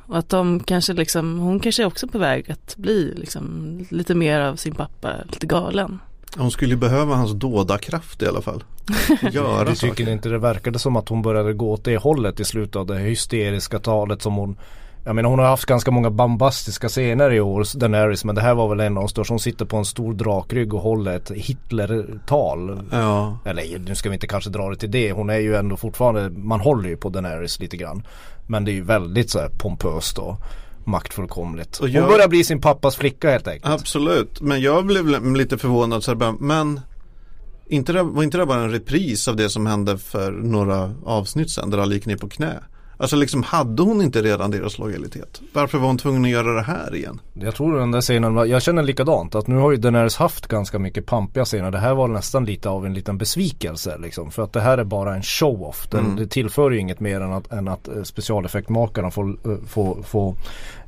Och 0.07 0.17
att 0.17 0.29
de 0.29 0.59
kanske 0.59 0.93
liksom, 0.93 1.39
hon 1.39 1.59
kanske 1.59 1.83
är 1.83 1.87
också 1.87 2.07
på 2.07 2.17
väg 2.17 2.51
att 2.51 2.75
bli 2.77 3.13
liksom 3.15 3.85
lite 3.89 4.15
mer 4.15 4.39
av 4.39 4.55
sin 4.55 4.75
pappa, 4.75 5.13
lite 5.31 5.45
galen. 5.45 5.99
Hon 6.37 6.51
skulle 6.51 6.71
ju 6.71 6.77
behöva 6.77 7.15
hans 7.15 7.31
dådakraft 7.31 8.21
i 8.21 8.27
alla 8.27 8.41
fall. 8.41 8.63
Göra 9.31 9.63
Du 9.69 9.75
tycker 9.75 9.87
saker. 9.87 10.09
inte 10.09 10.29
det 10.29 10.37
verkade 10.37 10.79
som 10.79 10.95
att 10.95 11.09
hon 11.09 11.21
började 11.21 11.53
gå 11.53 11.71
åt 11.71 11.83
det 11.83 11.97
hållet 11.97 12.39
i 12.39 12.45
slutet 12.45 12.75
av 12.75 12.85
det 12.85 12.97
hysteriska 12.97 13.79
talet 13.79 14.21
som 14.21 14.35
hon 14.35 14.57
jag 15.07 15.15
menar 15.15 15.29
hon 15.29 15.39
har 15.39 15.45
haft 15.45 15.65
ganska 15.65 15.91
många 15.91 16.09
bombastiska 16.09 16.89
scener 16.89 17.33
i 17.33 17.39
år, 17.39 17.79
Daenerys, 17.79 18.25
men 18.25 18.35
det 18.35 18.41
här 18.41 18.53
var 18.53 18.69
väl 18.69 18.79
en 18.79 18.97
av 18.97 19.03
de 19.03 19.09
största. 19.09 19.33
Hon 19.33 19.39
sitter 19.39 19.65
på 19.65 19.77
en 19.77 19.85
stor 19.85 20.13
drakrygg 20.13 20.73
och 20.73 20.81
håller 20.81 21.15
ett 21.15 21.31
Hitler-tal. 21.31 22.79
Ja. 22.91 23.39
Eller 23.45 23.79
nu 23.79 23.95
ska 23.95 24.09
vi 24.09 24.13
inte 24.15 24.27
kanske 24.27 24.49
dra 24.49 24.69
det 24.69 24.75
till 24.75 24.91
det. 24.91 25.11
Hon 25.11 25.29
är 25.29 25.39
ju 25.39 25.55
ändå 25.55 25.77
fortfarande, 25.77 26.29
man 26.29 26.59
håller 26.59 26.89
ju 26.89 26.97
på 26.97 27.09
Daenerys 27.09 27.59
lite 27.59 27.77
grann. 27.77 28.03
Men 28.47 28.65
det 28.65 28.71
är 28.71 28.73
ju 28.73 28.83
väldigt 28.83 29.29
så 29.29 29.39
här 29.39 29.49
pompöst 29.49 30.17
och 30.17 30.35
maktfullkomligt. 30.85 31.77
Hon 31.77 31.91
jag, 31.91 32.07
börjar 32.07 32.27
bli 32.27 32.43
sin 32.43 32.61
pappas 32.61 32.95
flicka 32.95 33.31
helt 33.31 33.47
enkelt. 33.47 33.73
Absolut, 33.73 34.41
men 34.41 34.61
jag 34.61 34.85
blev 34.85 35.35
lite 35.35 35.57
förvånad 35.57 36.03
så 36.03 36.15
här, 36.15 36.33
men 36.39 36.79
inte 37.67 37.93
det, 37.93 38.03
var 38.03 38.23
inte 38.23 38.37
det 38.37 38.45
bara 38.45 38.61
en 38.61 38.71
repris 38.71 39.27
av 39.27 39.35
det 39.35 39.49
som 39.49 39.65
hände 39.65 39.97
för 39.97 40.31
några 40.31 40.93
avsnitt 41.05 41.51
sedan 41.51 41.69
där 41.69 41.77
alla 41.77 41.93
gick 41.93 42.05
ner 42.05 42.17
på 42.17 42.29
knä? 42.29 42.59
Alltså 42.97 43.15
liksom 43.15 43.43
hade 43.43 43.83
hon 43.83 44.01
inte 44.01 44.21
redan 44.21 44.51
deras 44.51 44.79
lojalitet? 44.79 45.41
Varför 45.53 45.77
var 45.77 45.87
hon 45.87 45.97
tvungen 45.97 46.25
att 46.25 46.29
göra 46.29 46.53
det 46.53 46.61
här 46.61 46.95
igen? 46.95 47.21
Jag 47.33 47.55
tror 47.55 47.79
den 47.79 47.91
där 47.91 48.01
scenen 48.01 48.49
jag 48.49 48.61
känner 48.61 48.83
likadant 48.83 49.35
att 49.35 49.47
nu 49.47 49.55
har 49.55 49.71
ju 49.71 49.77
Daenerys 49.77 50.15
haft 50.15 50.47
ganska 50.47 50.79
mycket 50.79 51.05
pampiga 51.05 51.45
scener. 51.45 51.71
Det 51.71 51.77
här 51.77 51.93
var 51.93 52.07
nästan 52.07 52.45
lite 52.45 52.69
av 52.69 52.85
en 52.85 52.93
liten 52.93 53.17
besvikelse 53.17 53.97
liksom. 53.97 54.31
För 54.31 54.43
att 54.43 54.53
det 54.53 54.61
här 54.61 54.77
är 54.77 54.83
bara 54.83 55.15
en 55.15 55.23
show-off. 55.23 55.87
Den, 55.91 56.07
Mm. 56.07 56.15
Det 56.15 56.27
tillför 56.27 56.71
ju 56.71 56.79
inget 56.79 56.99
mer 56.99 57.21
än 57.21 57.33
att, 57.33 57.51
än 57.51 57.67
att 57.67 57.87
eh, 57.87 58.03
specialeffektmakarna 58.03 59.11
får, 59.11 59.29
eh, 59.29 59.57
får, 59.67 60.03
får 60.03 60.35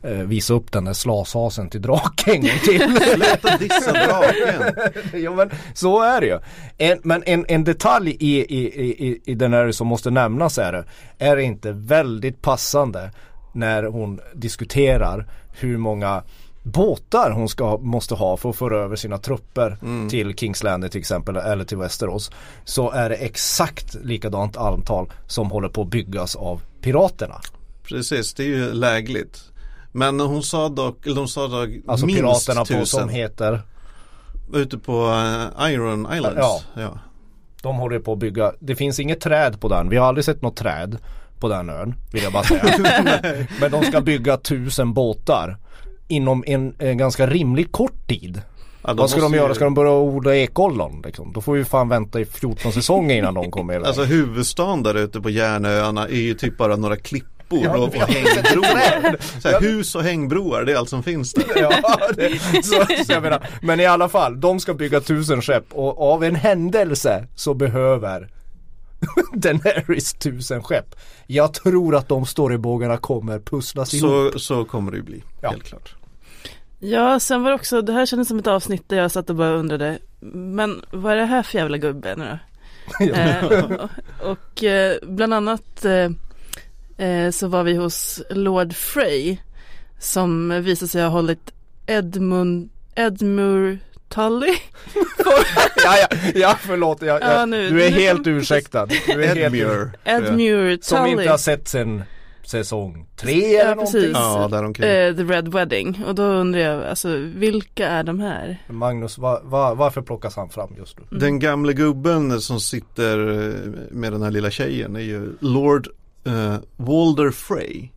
visa 0.02 0.54
upp 0.54 0.72
den 0.72 0.86
där 0.86 0.94
slashasen 0.94 1.70
till 1.70 1.82
draken 1.82 2.34
en 2.34 2.42
gång 2.42 2.60
till. 2.64 2.80
Sluta 3.14 3.58
dissa 3.58 3.92
draken! 3.92 4.92
ja 5.24 5.32
men 5.32 5.52
så 5.74 6.02
är 6.04 6.22
det 6.22 6.28
ju. 6.28 6.40
En, 6.78 7.00
men 7.04 7.24
en, 7.26 7.46
en 7.48 7.64
detalj 7.64 8.18
i, 8.20 8.40
i, 8.40 8.68
i, 9.08 9.22
i 9.26 9.36
den 9.36 9.54
här 9.54 9.72
som 9.72 9.88
måste 9.88 10.10
nämnas 10.10 10.58
är 10.58 10.72
det. 10.72 10.84
Är 11.18 11.36
det 11.36 11.44
inte 11.44 11.72
väldigt 11.72 12.42
passande 12.42 13.12
när 13.54 13.84
hon 13.84 14.20
diskuterar 14.34 15.26
hur 15.60 15.78
många 15.78 16.24
båtar 16.64 17.32
hon 17.32 17.50
ska, 17.50 17.78
måste 17.78 18.16
ha 18.16 18.38
för 18.38 18.50
att 18.50 18.56
föra 18.56 18.78
över 18.78 18.96
sina 18.96 19.18
trupper 19.18 19.78
till 20.10 20.36
Kings 20.36 20.64
Landing 20.64 20.90
till 20.90 21.00
exempel 21.00 21.36
eller 21.36 21.66
till 21.66 21.78
Västerås. 21.78 22.32
Så 22.66 22.92
är 22.92 23.10
det 23.10 23.16
exakt 23.16 23.96
likadant 24.04 24.58
antal 24.58 25.12
som 25.28 25.52
håller 25.52 25.70
på 25.70 25.82
att 25.82 25.88
byggas 25.88 26.36
av 26.36 26.62
piraterna. 26.82 27.42
Precis, 27.84 28.34
det 28.34 28.44
är 28.44 28.48
ju 28.48 28.74
lägligt. 28.74 29.44
Men 30.00 30.20
hon 30.20 30.44
sa 30.44 30.70
dock, 30.70 31.06
eller 31.06 31.16
de 31.16 31.28
sa 31.28 31.48
dock 31.48 31.70
Alltså 31.88 32.06
minst 32.06 32.22
piraterna 32.22 32.62
på, 32.62 32.66
tusen 32.66 32.86
som 32.86 33.10
heter 33.10 33.62
ute 34.54 34.78
på 34.78 35.08
eh, 35.62 35.72
Iron 35.72 36.08
Islands. 36.14 36.38
Ja. 36.38 36.62
ja. 36.74 37.00
De 37.62 37.76
håller 37.76 38.00
på 38.00 38.14
att 38.14 38.20
bygga, 38.20 38.54
det 38.60 38.76
finns 38.76 39.00
inget 39.00 39.22
träd 39.22 39.62
på 39.62 39.68
den, 39.68 39.90
vi 39.90 39.98
har 39.98 40.08
aldrig 40.08 40.26
sett 40.26 40.42
något 40.42 40.56
träd 40.56 40.98
på 41.40 41.50
den 41.50 41.70
ön, 41.70 41.96
vill 42.14 42.24
jag 42.24 42.34
bara 42.34 42.44
säga. 42.44 42.64
Men 43.62 43.72
de 43.72 43.84
ska 43.84 44.02
bygga 44.02 44.38
tusen 44.38 44.94
båtar 44.94 45.58
inom 46.08 46.44
en, 46.48 46.76
en 46.80 46.98
ganska 46.98 47.28
rimligt 47.28 47.72
kort 47.72 48.08
tid. 48.08 48.42
Ja, 48.82 48.94
Vad 48.94 49.10
ska 49.10 49.22
de 49.22 49.34
göra? 49.34 49.56
Ska 49.56 49.64
de 49.64 49.74
börja 49.74 49.92
odla 49.92 50.36
ekollon? 50.36 51.02
Liksom? 51.06 51.34
Då 51.34 51.42
får 51.42 51.54
vi 51.54 51.66
fan 51.66 51.90
vänta 51.90 52.20
i 52.20 52.26
14 52.26 52.72
säsonger 52.72 53.16
innan 53.16 53.34
de 53.34 53.52
kommer 53.52 53.74
iväg. 53.74 53.88
Alltså 53.88 54.04
huvudstaden 54.04 54.84
där 54.84 54.96
ute 54.96 55.22
på 55.22 55.30
Järnöarna 55.30 56.08
är 56.08 56.22
ju 56.22 56.34
typ 56.34 56.58
bara 56.58 56.76
några 56.76 56.96
klippor 57.50 57.66
Ja, 57.66 57.78
och, 57.78 57.88
och 57.88 57.94
hängbroar. 57.94 59.40
Så 59.42 59.50
här, 59.50 59.62
hus 59.62 59.96
och 59.96 60.04
hängbroar, 60.04 60.64
det 60.64 60.72
är 60.72 60.76
allt 60.78 60.90
som 60.90 61.04
finns 61.04 61.34
där. 61.34 61.46
Ja, 61.56 62.00
det, 62.16 62.40
så, 62.66 62.86
så 63.06 63.12
jag 63.12 63.24
menar, 63.24 63.48
men 63.62 63.80
i 63.80 63.86
alla 63.86 64.10
fall, 64.10 64.40
de 64.40 64.60
ska 64.60 64.74
bygga 64.74 65.02
tusen 65.02 65.42
skepp 65.42 65.66
och 65.74 66.14
av 66.14 66.24
en 66.24 66.36
händelse 66.36 67.28
så 67.36 67.54
behöver 67.54 68.30
Daenerys 69.34 70.14
tusen 70.14 70.64
skepp. 70.64 70.96
Jag 71.28 71.54
tror 71.54 71.96
att 71.96 72.08
de 72.10 72.26
storybågarna 72.26 72.98
kommer 72.98 73.40
pusslas 73.40 73.94
ihop. 73.94 74.34
Så, 74.34 74.40
så 74.40 74.66
kommer 74.66 74.92
det 74.92 74.98
ju 74.98 75.04
bli, 75.04 75.24
Ja. 75.42 75.50
helt 75.50 75.64
klart. 75.64 75.96
Ja, 76.82 77.20
sen 77.20 77.44
var 77.44 77.50
det 77.50 77.56
också, 77.56 77.82
det 77.82 77.94
här 77.94 78.06
kändes 78.06 78.28
som 78.28 78.40
ett 78.40 78.48
avsnitt 78.48 78.90
där 78.90 78.98
jag 78.98 79.12
satt 79.12 79.30
och 79.30 79.36
bara 79.36 79.52
undrade, 79.52 80.00
men 80.34 80.82
vad 80.92 81.14
är 81.14 81.18
det 81.18 81.26
här 81.26 81.44
för 81.44 81.58
jävla 81.58 81.78
gubbe 81.78 82.16
nu 82.16 82.26
då? 82.26 82.40
eh, 83.06 83.44
och 83.46 83.90
och 84.32 84.64
eh, 84.64 84.96
bland 85.02 85.34
annat 85.34 85.86
eh, 85.86 86.10
eh, 87.00 87.32
så 87.32 87.48
var 87.48 87.64
vi 87.64 87.74
hos 87.76 88.22
Lord 88.30 88.74
Frey 88.74 89.38
som 90.00 90.62
visade 90.64 90.90
sig 90.90 91.02
ha 91.02 91.10
hållit 91.10 91.54
Edmund, 91.88 92.70
Edmure 92.96 93.78
Tully. 94.10 94.48
ja, 95.86 95.98
ja, 96.02 96.18
ja, 96.36 96.56
förlåt. 96.60 97.02
Jag, 97.02 97.22
Ja, 97.22 97.46
nu- 97.46 97.70
du 97.70 97.84
är 97.84 97.92
nu- 97.92 97.98
helt 98.00 98.28
ursäktad. 98.28 98.86
Du 99.08 99.24
är 99.26 99.38
Edmure. 99.38 99.92
Edmure 100.06 100.78
Som 100.82 100.98
Tully. 100.98 101.12
inte 101.12 101.30
har 101.30 101.38
sett 101.38 101.68
sen 101.68 102.04
säsong 102.46 103.08
tre 103.16 103.56
eller 103.56 103.70
Ja, 103.70 103.76
någonting. 103.76 103.94
precis. 104.02 104.12
Ja, 104.14 104.48
däromkring. 104.52 104.90
Eh, 104.90 105.16
The 105.16 105.24
Red 105.24 105.48
Wedding. 105.54 106.04
Och 106.08 106.16
då 106.16 106.24
undrar 106.24 106.60
jag, 106.62 106.84
alltså 106.84 107.16
vilka 107.36 107.88
är 107.88 108.04
de 108.04 108.20
här? 108.20 108.58
Magnus, 108.70 109.18
va, 109.18 109.42
va, 109.44 109.74
varför 109.74 110.02
plockas 110.02 110.36
han 110.36 110.50
fram 110.50 110.76
just 110.78 110.98
nu? 111.00 111.18
Den 111.20 111.40
gamle 111.40 111.74
gubben 111.74 112.42
som 112.42 112.60
sitter 112.60 113.30
eh, 113.30 113.54
med 113.92 114.12
den 114.12 114.22
här 114.22 114.32
lilla 114.32 114.52
tjejen 114.52 114.96
är 114.96 115.00
ju 115.00 115.34
Lord 115.40 115.88
eh, 116.30 116.56
Walder 116.78 117.32
Frey. 117.32 117.90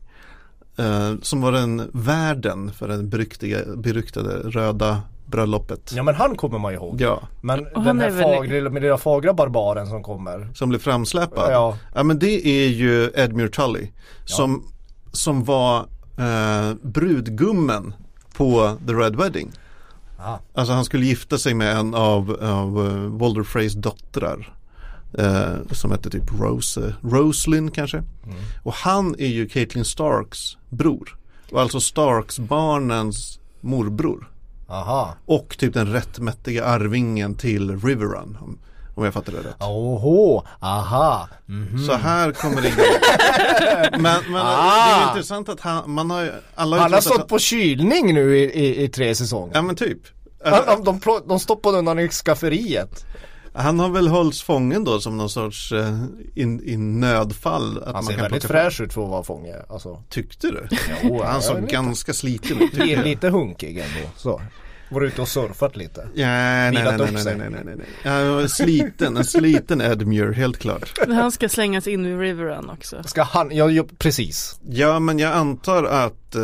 Eh, 0.77 1.13
som 1.23 1.41
var 1.41 1.53
den 1.53 1.91
värden 1.93 2.71
för 2.73 2.89
den 2.89 3.09
beryktade, 3.09 3.77
beryktade 3.77 4.31
röda 4.51 5.03
bröllopet. 5.27 5.93
Ja 5.95 6.03
men 6.03 6.15
han 6.15 6.37
kommer 6.37 6.59
man 6.59 6.75
ihåg. 6.75 7.01
Ja, 7.01 7.23
Men 7.41 7.67
han 7.75 7.85
den 7.85 8.01
här 8.01 8.07
är 8.07 8.11
väl- 8.11 8.23
fagra, 8.37 8.71
med 8.71 8.83
lilla 8.83 8.99
fagra 8.99 9.33
barbaren 9.35 9.87
som 9.87 10.03
kommer. 10.03 10.49
som 10.55 10.69
blev 10.69 10.79
framsläpad. 10.79 11.53
Ja. 11.53 11.77
Ja 11.95 12.03
men 12.03 12.19
det 12.19 12.47
är 12.47 12.69
ju 12.69 13.11
Edmure 13.15 13.49
Tully 13.49 13.89
som, 14.25 14.65
som 15.13 15.45
var 15.45 15.79
eh, 16.19 16.75
brudgummen 16.83 17.95
på 18.37 18.77
The 18.87 18.93
Red 18.93 19.17
Wedding. 19.17 19.51
Ah. 20.19 20.39
Alltså 20.55 20.73
han 20.73 20.85
skulle 20.85 21.07
gifta 21.07 21.39
sig 21.39 21.55
med 21.55 21.77
en 21.77 21.95
av, 21.95 22.37
av 22.43 22.79
uh, 22.79 23.19
Walder 23.19 23.43
Freys 23.43 23.73
dottrar. 23.73 24.55
Eh, 25.19 25.53
som 25.73 25.91
hette 25.91 26.11
typ 26.11 26.41
Rose, 26.41 26.95
Roslyn 27.03 27.71
kanske. 27.71 28.03
Och 28.63 28.73
han 28.75 29.15
är 29.19 29.27
ju 29.27 29.49
Caitlyn 29.49 29.85
Starks 29.85 30.57
bror. 30.69 31.17
Och 31.51 31.61
alltså 31.61 31.81
Starks 31.81 32.39
barnens 32.39 33.39
morbror. 33.61 34.29
Aha. 34.69 35.15
Och 35.27 35.57
typ 35.59 35.75
den 35.75 35.93
rättmätiga 35.93 36.65
arvingen 36.65 37.35
till 37.35 37.81
Riverrun. 37.81 38.39
Om, 38.41 38.59
om 38.95 39.05
jag 39.05 39.15
fattar 39.15 39.33
det 39.33 39.39
rätt. 39.39 39.57
Oho, 39.61 40.43
aha. 40.61 41.29
Mhm. 41.47 41.87
Så 41.87 41.93
här 41.97 42.33
kommer 42.33 42.63
det 42.63 42.69
in. 42.69 42.75
men 44.03 44.23
men 44.25 44.33
det 44.33 44.41
Ah. 44.43 45.03
är 45.05 45.09
intressant 45.09 45.49
att 45.49 45.61
han, 45.61 45.91
man 45.91 46.11
har 46.11 46.23
ju, 46.23 46.33
alla 46.55 46.79
Han 46.81 46.93
har 46.93 47.01
stått 47.01 47.29
på 47.29 47.39
kylning 47.39 48.15
nu 48.15 48.39
i, 48.39 48.43
i, 48.45 48.85
i 48.85 48.89
tre 48.89 49.15
säsonger. 49.15 49.55
Ja 49.55 49.63
men 49.63 49.77
typ. 49.77 49.99
Han, 50.45 50.63
de, 50.67 50.85
de, 50.85 51.01
plå- 51.01 51.29
de 51.29 51.41
stoppade 51.41 51.79
undan 51.79 51.99
i 51.99 52.09
skafferiet. 52.09 53.07
Han 53.55 53.81
har 53.81 53.89
väl 53.89 54.09
hållits 54.09 54.43
fången 54.43 54.85
då 54.85 55.01
som 55.01 55.17
någon 55.17 55.31
sorts 55.31 55.73
eh, 55.73 55.99
in, 56.35 56.61
i 56.65 56.77
nödfall. 56.77 57.79
Att 57.79 57.85
Han 57.85 57.95
man 57.95 58.05
ser 58.05 58.13
kan 58.13 58.23
väldigt 58.23 58.45
fräsch 58.45 58.81
ut 58.81 58.93
för 58.93 59.05
att 59.05 59.11
vara 59.11 59.23
fånge. 59.23 59.55
Alltså, 59.69 60.03
Tyckte 60.09 60.47
du? 60.47 60.69
Jo, 61.03 61.23
han 61.25 61.43
såg 61.43 61.69
ganska 61.69 62.13
sliten 62.13 62.61
ut. 62.61 63.05
lite 63.05 63.29
hunkig 63.29 63.79
ändå. 63.79 64.09
Så. 64.17 64.41
Var 64.93 65.01
ute 65.01 65.23
och 65.23 65.29
surfat 65.29 65.77
lite. 65.77 66.01
Ja, 66.15 66.27
nej, 66.27 66.73
nej, 66.73 66.85
nej, 66.85 66.99
nej, 67.13 67.25
nej, 67.25 67.37
nej, 67.51 67.63
nej, 67.65 67.75
nej. 67.77 67.87
Ja, 68.05 68.21
jag 68.21 68.35
var 68.35 68.47
sliten, 68.47 69.17
en 69.17 69.25
sliten 69.25 69.81
Edmure, 69.81 70.33
helt 70.35 70.59
klart. 70.59 70.99
Men 71.07 71.17
han 71.17 71.33
ska 71.33 71.49
slängas 71.49 71.87
in 71.87 72.07
i 72.07 72.17
Riverrun 72.17 72.71
också. 72.71 73.03
Ska 73.07 73.23
han, 73.23 73.51
ja, 73.57 73.71
ja 73.71 73.85
precis. 73.99 74.61
Ja, 74.69 74.99
men 74.99 75.19
jag 75.19 75.33
antar 75.33 75.85
att 75.85 76.35
eh, 76.35 76.43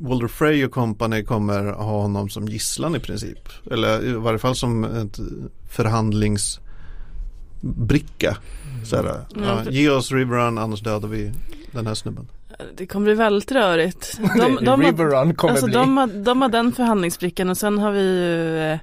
Walder 0.00 0.28
Frey 0.28 0.64
och 0.64 0.72
company 0.72 1.24
kommer 1.24 1.64
ha 1.64 2.00
honom 2.02 2.28
som 2.30 2.48
gisslan 2.48 2.96
i 2.96 3.00
princip. 3.00 3.48
Eller 3.70 4.04
i 4.06 4.12
varje 4.12 4.38
fall 4.38 4.56
som 4.56 4.84
ett 4.84 5.18
förhandlingsbricka. 5.70 8.36
Så 8.84 8.96
här, 8.96 9.04
ja, 9.04 9.20
Mm, 9.52 9.64
för- 9.64 9.70
ge 9.72 9.90
oss 9.90 10.12
Riverrun 10.12 10.58
annars 10.58 10.80
dödar 10.80 11.08
vi 11.08 11.32
den 11.72 11.86
här 11.86 11.94
snubben. 11.94 12.28
Det 12.74 12.86
kommer 12.86 13.04
bli 13.04 13.14
väldigt 13.14 13.52
rörigt. 13.52 14.18
De, 14.38 14.54
Det- 14.56 14.64
de, 14.64 14.68
har, 14.68 14.78
Riverrun 14.92 15.34
kommer 15.34 15.50
alltså, 15.52 15.66
bli. 15.66 15.74
de, 15.74 15.96
har, 15.96 16.06
de 16.06 16.42
har 16.42 16.48
den 16.48 16.72
förhandlingsbrickan 16.72 17.50
och 17.50 17.56
sen 17.58 17.78
har 17.78 17.90
vi 17.92 18.00
ju 18.00 18.58
eh, 18.62 18.78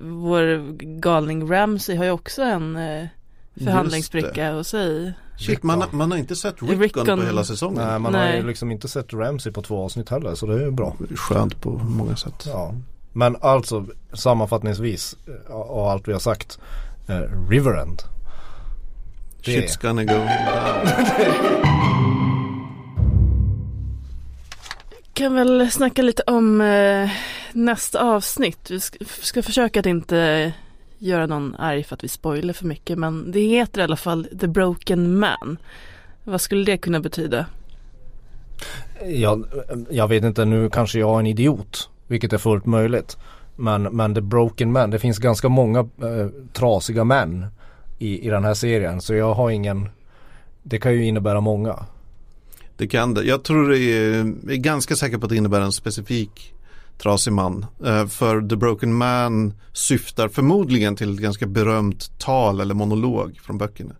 vår 0.00 0.72
galning 1.00 1.50
Ramsey 1.52 1.96
har 1.96 2.04
ju 2.04 2.10
också 2.10 2.42
en 2.42 2.76
eh, 2.76 3.06
förhandlingsbricka 3.64 4.52
hos 4.52 4.68
sig. 4.68 5.12
Shit, 5.38 5.62
man, 5.62 5.84
man 5.90 6.10
har 6.10 6.18
inte 6.18 6.36
sett 6.36 6.62
Rickon, 6.62 6.80
Rickon. 6.80 7.06
på 7.18 7.22
hela 7.26 7.44
säsongen. 7.44 7.86
Nej, 7.86 7.98
man 7.98 8.14
har 8.14 8.20
Nej. 8.20 8.36
ju 8.40 8.46
liksom 8.46 8.70
inte 8.70 8.88
sett 8.88 9.12
Ramsey 9.12 9.52
på 9.52 9.62
två 9.62 9.84
avsnitt 9.84 10.08
heller 10.10 10.34
så 10.34 10.46
det 10.46 10.54
är 10.54 10.60
ju 10.64 10.70
bra. 10.70 10.96
Det 10.98 11.14
är 11.14 11.16
Skönt 11.16 11.60
på 11.60 11.70
många 11.70 12.16
sätt. 12.16 12.44
Ja. 12.46 12.74
Men 13.12 13.36
alltså 13.40 13.86
sammanfattningsvis 14.12 15.16
eh, 15.48 15.54
av 15.54 15.88
allt 15.88 16.08
vi 16.08 16.12
har 16.12 16.20
sagt. 16.20 16.58
Eh, 17.08 17.48
Riverend. 17.50 18.02
Det- 19.44 19.50
Shit's 19.50 19.82
gonna 19.82 20.04
go 20.04 20.12
down. 20.14 21.84
Kan 25.14 25.34
väl 25.34 25.70
snacka 25.70 26.02
lite 26.02 26.22
om 26.26 26.60
eh, 26.60 27.10
nästa 27.52 28.00
avsnitt. 28.02 28.70
Vi 28.70 28.80
ska, 28.80 29.04
ska 29.04 29.42
försöka 29.42 29.80
att 29.80 29.86
inte 29.86 30.52
göra 30.98 31.26
någon 31.26 31.54
arg 31.54 31.84
för 31.84 31.94
att 31.94 32.04
vi 32.04 32.08
spoiler 32.08 32.52
för 32.52 32.66
mycket. 32.66 32.98
Men 32.98 33.32
det 33.32 33.40
heter 33.40 33.80
i 33.80 33.84
alla 33.84 33.96
fall 33.96 34.28
The 34.40 34.46
Broken 34.46 35.18
Man. 35.18 35.58
Vad 36.24 36.40
skulle 36.40 36.64
det 36.64 36.78
kunna 36.78 37.00
betyda? 37.00 37.46
Jag, 39.04 39.46
jag 39.90 40.08
vet 40.08 40.24
inte, 40.24 40.44
nu 40.44 40.70
kanske 40.70 40.98
jag 40.98 41.14
är 41.14 41.18
en 41.18 41.26
idiot. 41.26 41.90
Vilket 42.06 42.32
är 42.32 42.38
fullt 42.38 42.66
möjligt. 42.66 43.16
Men, 43.56 43.82
men 43.82 44.14
The 44.14 44.20
Broken 44.20 44.72
Man, 44.72 44.90
det 44.90 44.98
finns 44.98 45.18
ganska 45.18 45.48
många 45.48 45.78
eh, 45.80 46.28
trasiga 46.52 47.04
män 47.04 47.46
i, 47.98 48.26
i 48.26 48.30
den 48.30 48.44
här 48.44 48.54
serien. 48.54 49.00
Så 49.00 49.14
jag 49.14 49.34
har 49.34 49.50
ingen, 49.50 49.88
det 50.62 50.78
kan 50.78 50.92
ju 50.92 51.04
innebära 51.04 51.40
många. 51.40 51.86
Det 52.76 52.86
kan 52.86 53.14
det. 53.14 53.24
Jag 53.24 53.42
tror 53.42 53.68
det 53.70 53.78
är, 53.78 54.18
är 54.50 54.56
ganska 54.56 54.96
säker 54.96 55.18
på 55.18 55.26
att 55.26 55.30
det 55.30 55.36
innebär 55.36 55.60
en 55.60 55.72
specifik 55.72 56.54
trasig 56.98 57.32
man. 57.32 57.66
Eh, 57.84 58.06
för 58.06 58.48
The 58.48 58.56
Broken 58.56 58.94
Man 58.94 59.54
syftar 59.72 60.28
förmodligen 60.28 60.96
till 60.96 61.14
ett 61.14 61.20
ganska 61.20 61.46
berömt 61.46 62.18
tal 62.18 62.60
eller 62.60 62.74
monolog 62.74 63.40
från 63.42 63.58
böckerna. 63.58 63.94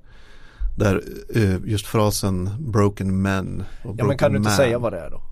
Där 0.77 1.03
uh, 1.37 1.57
just 1.65 1.87
frasen 1.87 2.51
broken 2.59 3.23
men 3.23 3.65
och 3.85 3.95
Ja 3.99 4.05
men 4.05 4.19
kan 4.19 4.33
du 4.33 4.37
inte 4.37 4.49
man. 4.49 4.57
säga 4.57 4.79
vad 4.79 4.93
det 4.93 5.01
är 5.01 5.11
då? 5.11 5.23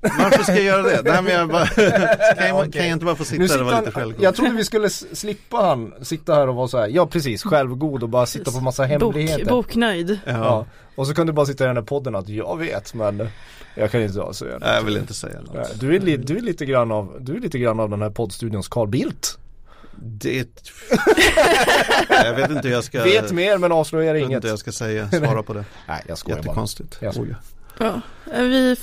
Varför 0.00 0.42
ska 0.42 0.54
jag 0.54 0.64
göra 0.64 0.82
det? 0.82 1.02
Nej, 1.04 1.22
men 1.22 1.32
jag 1.32 1.48
bara, 1.48 1.66
kan, 2.36 2.48
jag, 2.48 2.72
kan 2.72 2.82
jag 2.82 2.92
inte 2.92 3.04
bara 3.04 3.16
få 3.16 3.24
sitta 3.24 3.42
där 3.42 3.60
och 3.60 3.66
vara 3.66 3.80
lite 3.80 3.92
självgod? 3.92 4.22
Jag 4.24 4.34
trodde 4.34 4.50
vi 4.50 4.64
skulle 4.64 4.90
slippa 4.90 5.56
han 5.56 5.94
sitta 6.02 6.34
här 6.34 6.48
och 6.48 6.54
vara 6.54 6.68
så 6.68 6.78
här, 6.78 6.88
ja 6.88 7.06
precis, 7.06 7.42
självgod 7.42 8.02
och 8.02 8.08
bara 8.08 8.26
sitta 8.26 8.50
på 8.50 8.60
massa 8.60 8.84
hemligheter. 8.84 9.44
Bok, 9.44 9.48
boknöjd. 9.66 10.18
Ja. 10.24 10.32
Ja. 10.32 10.66
Och 10.94 11.06
så 11.06 11.14
kan 11.14 11.26
du 11.26 11.32
bara 11.32 11.46
sitta 11.46 11.64
i 11.64 11.66
den 11.66 11.76
här 11.76 11.84
podden 11.84 12.14
att 12.14 12.28
jag 12.28 12.58
vet 12.58 12.94
men 12.94 13.28
jag 13.74 13.90
kan 13.90 14.02
inte 14.02 14.34
säga 14.34 14.52
något. 14.52 14.60
Nej, 14.60 14.74
jag 14.74 14.82
vill 14.82 14.96
inte 14.96 15.14
säga 15.14 15.40
något. 15.40 15.54
Nej, 15.54 15.66
Du 15.80 15.96
är, 15.96 16.00
li, 16.00 16.16
du 16.16 16.36
är 16.36 16.40
lite 16.40 16.66
grann 16.66 16.92
av, 16.92 17.16
du 17.20 17.36
är 17.36 17.40
lite 17.40 17.58
grann 17.58 17.80
av 17.80 17.90
den 17.90 18.02
här 18.02 18.10
poddstudions 18.10 18.68
Carl 18.68 18.88
Bildt. 18.88 19.38
Det... 19.96 20.48
jag 22.08 22.34
vet 22.34 22.50
inte 22.50 22.68
hur 22.68 22.74
jag 22.74 22.84
ska... 22.84 23.02
Vet 23.04 23.32
mer 23.32 23.58
men 23.58 23.72
avslöjar 23.72 24.06
jag 24.06 24.14
vet 24.14 24.22
inget. 24.22 24.36
inte 24.36 24.46
hur 24.46 24.52
jag 24.52 24.58
ska 24.58 24.72
säga, 24.72 25.10
svara 25.10 25.42
på 25.42 25.52
det. 25.52 25.64
Nej 25.88 26.02
jag 26.08 26.18
skojar 26.18 26.36
bara. 26.36 26.42
Jättekonstigt. 26.42 26.98
Jag 27.00 27.14
skojar. 27.14 27.36
Oj, 27.80 27.86
ja. 27.86 28.00
Vi 28.38 28.76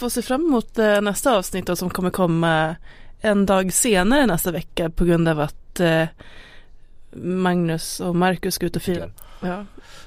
får 0.00 0.08
se 0.08 0.22
fram 0.22 0.46
emot 0.46 0.78
eh, 0.78 1.00
nästa 1.00 1.36
avsnitt 1.36 1.66
då, 1.66 1.76
som 1.76 1.90
kommer 1.90 2.10
komma 2.10 2.76
en 3.20 3.46
dag 3.46 3.72
senare 3.72 4.26
nästa 4.26 4.50
vecka 4.50 4.90
på 4.90 5.04
grund 5.04 5.28
av 5.28 5.40
att 5.40 5.80
eh, 5.80 6.04
Magnus 7.12 8.00
och 8.00 8.16
Marcus 8.16 8.54
ska 8.54 8.66
ut 8.66 8.76
och 8.76 8.82
fira. 8.82 9.10
Ja. 9.40 9.64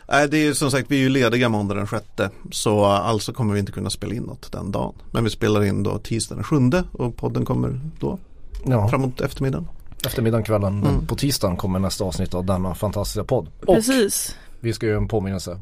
Nej, 0.08 0.30
det 0.30 0.38
är 0.38 0.44
ju 0.44 0.56
som 0.56 0.72
sagt, 0.72 0.92
vi 0.92 0.96
är 0.96 1.00
ju 1.00 1.10
lediga 1.10 1.50
måndag 1.50 1.76
den 1.76 1.88
sjätte. 1.88 2.30
Så 2.52 2.86
alltså 2.86 3.34
kommer 3.34 3.54
vi 3.54 3.60
inte 3.60 3.72
kunna 3.72 3.90
spela 3.90 4.14
in 4.16 4.24
något 4.24 4.52
den 4.52 4.72
dagen. 4.72 4.94
Men 5.12 5.24
vi 5.24 5.30
spelar 5.30 5.64
in 5.64 5.84
då 5.84 5.98
tisdag 6.00 6.36
den 6.36 6.44
sjunde 6.44 6.84
och 6.92 7.16
podden 7.16 7.46
kommer 7.46 7.80
då 8.00 8.20
Ja, 8.66 8.90
framåt 8.90 9.22
eftermiddagen. 9.22 9.68
eftermiddagen, 10.06 10.44
kvällen. 10.44 10.84
Mm. 10.84 11.08
på 11.08 11.16
tisdagen 11.16 11.58
kommer 11.58 11.80
nästa 11.80 12.04
avsnitt 12.04 12.34
av 12.34 12.46
denna 12.46 12.76
fantastiska 12.76 13.24
podd. 13.24 13.48
Och 13.66 13.76
Precis. 13.76 14.36
vi 14.60 14.74
ska 14.74 14.86
göra 14.86 14.98
en 14.98 15.08
påminnelse. 15.08 15.60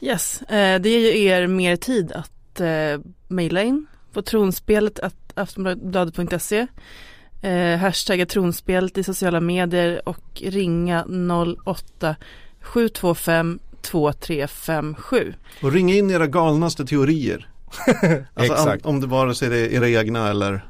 Yes, 0.00 0.42
eh, 0.42 0.80
det 0.80 0.88
ger 0.88 1.12
ju 1.12 1.24
er 1.24 1.46
mer 1.46 1.76
tid 1.76 2.12
att 2.12 2.30
eh, 2.60 3.00
mejla 3.28 3.62
in 3.62 3.86
på 4.12 4.22
tronspelet 4.22 4.98
att 4.98 5.32
aftonbladet.se 5.34 6.66
eh, 7.42 7.78
hashtagga 7.78 8.26
tronspelet 8.26 8.98
i 8.98 9.02
sociala 9.02 9.40
medier 9.40 10.08
och 10.08 10.42
ringa 10.42 11.06
08 11.64 12.16
725 12.60 13.58
2357. 13.82 15.34
Och 15.62 15.72
ringa 15.72 15.94
in 15.94 16.10
era 16.10 16.26
galnaste 16.26 16.84
teorier. 16.84 17.48
alltså 18.34 18.52
Exakt. 18.52 18.86
Om, 18.86 18.94
om 18.94 19.00
det 19.00 19.06
vare 19.06 19.34
sig 19.34 19.48
det 19.48 19.58
är 19.58 19.72
era 19.72 19.88
egna 19.88 20.28
eller 20.28 20.66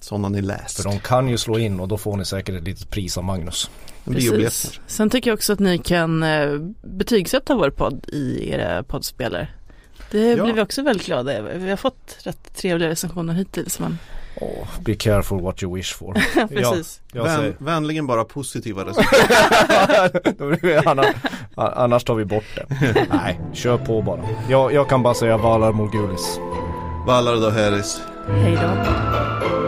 sådana 0.00 0.28
ni 0.28 0.42
läst. 0.42 0.76
För 0.76 0.84
de 0.84 0.98
kan 0.98 1.28
ju 1.28 1.38
slå 1.38 1.58
in 1.58 1.80
och 1.80 1.88
då 1.88 1.98
får 1.98 2.16
ni 2.16 2.24
säkert 2.24 2.54
ett 2.54 2.64
litet 2.64 2.90
pris 2.90 3.18
av 3.18 3.24
Magnus. 3.24 3.70
Precis. 4.04 4.80
Sen 4.86 5.10
tycker 5.10 5.30
jag 5.30 5.34
också 5.34 5.52
att 5.52 5.58
ni 5.58 5.78
kan 5.78 6.22
eh, 6.22 6.58
betygsätta 6.82 7.54
vår 7.54 7.70
podd 7.70 8.06
i 8.08 8.50
era 8.50 8.82
poddspelare. 8.82 9.48
Det 10.10 10.30
Ja. 10.32 10.44
blir 10.44 10.54
vi 10.54 10.60
också 10.60 10.82
väldigt 10.82 11.06
glada 11.06 11.32
över. 11.32 11.54
Vi 11.58 11.70
har 11.70 11.76
fått 11.76 12.16
rätt 12.22 12.54
trevliga 12.56 12.88
recensioner 12.88 13.34
hittills. 13.34 13.78
Men... 13.78 13.98
Oh, 14.40 14.66
be 14.84 14.94
careful 14.94 15.40
what 15.40 15.62
you 15.62 15.74
wish 15.74 15.94
for. 15.96 16.12
Precis. 16.48 17.00
Jag 17.12 17.24
Vän, 17.24 17.36
säger, 17.38 17.54
vänligen 17.58 18.06
bara 18.06 18.24
positiva 18.24 18.84
vi- 20.62 20.76
annars, 20.86 21.06
annars 21.54 22.04
tar 22.04 22.14
vi 22.14 22.24
bort 22.24 22.44
det. 22.54 22.66
Nej, 23.12 23.40
kör 23.52 23.76
på 23.78 24.02
bara. 24.02 24.20
Jag, 24.48 24.72
jag 24.72 24.88
kan 24.88 25.02
bara 25.02 25.14
säga 25.14 25.36
Valar 25.36 25.72
Morgulis. 25.72 26.38
Valar 27.06 27.36
då 27.36 27.50
Harris. 27.50 28.00
Hej 28.28 28.58
då. 28.62 29.59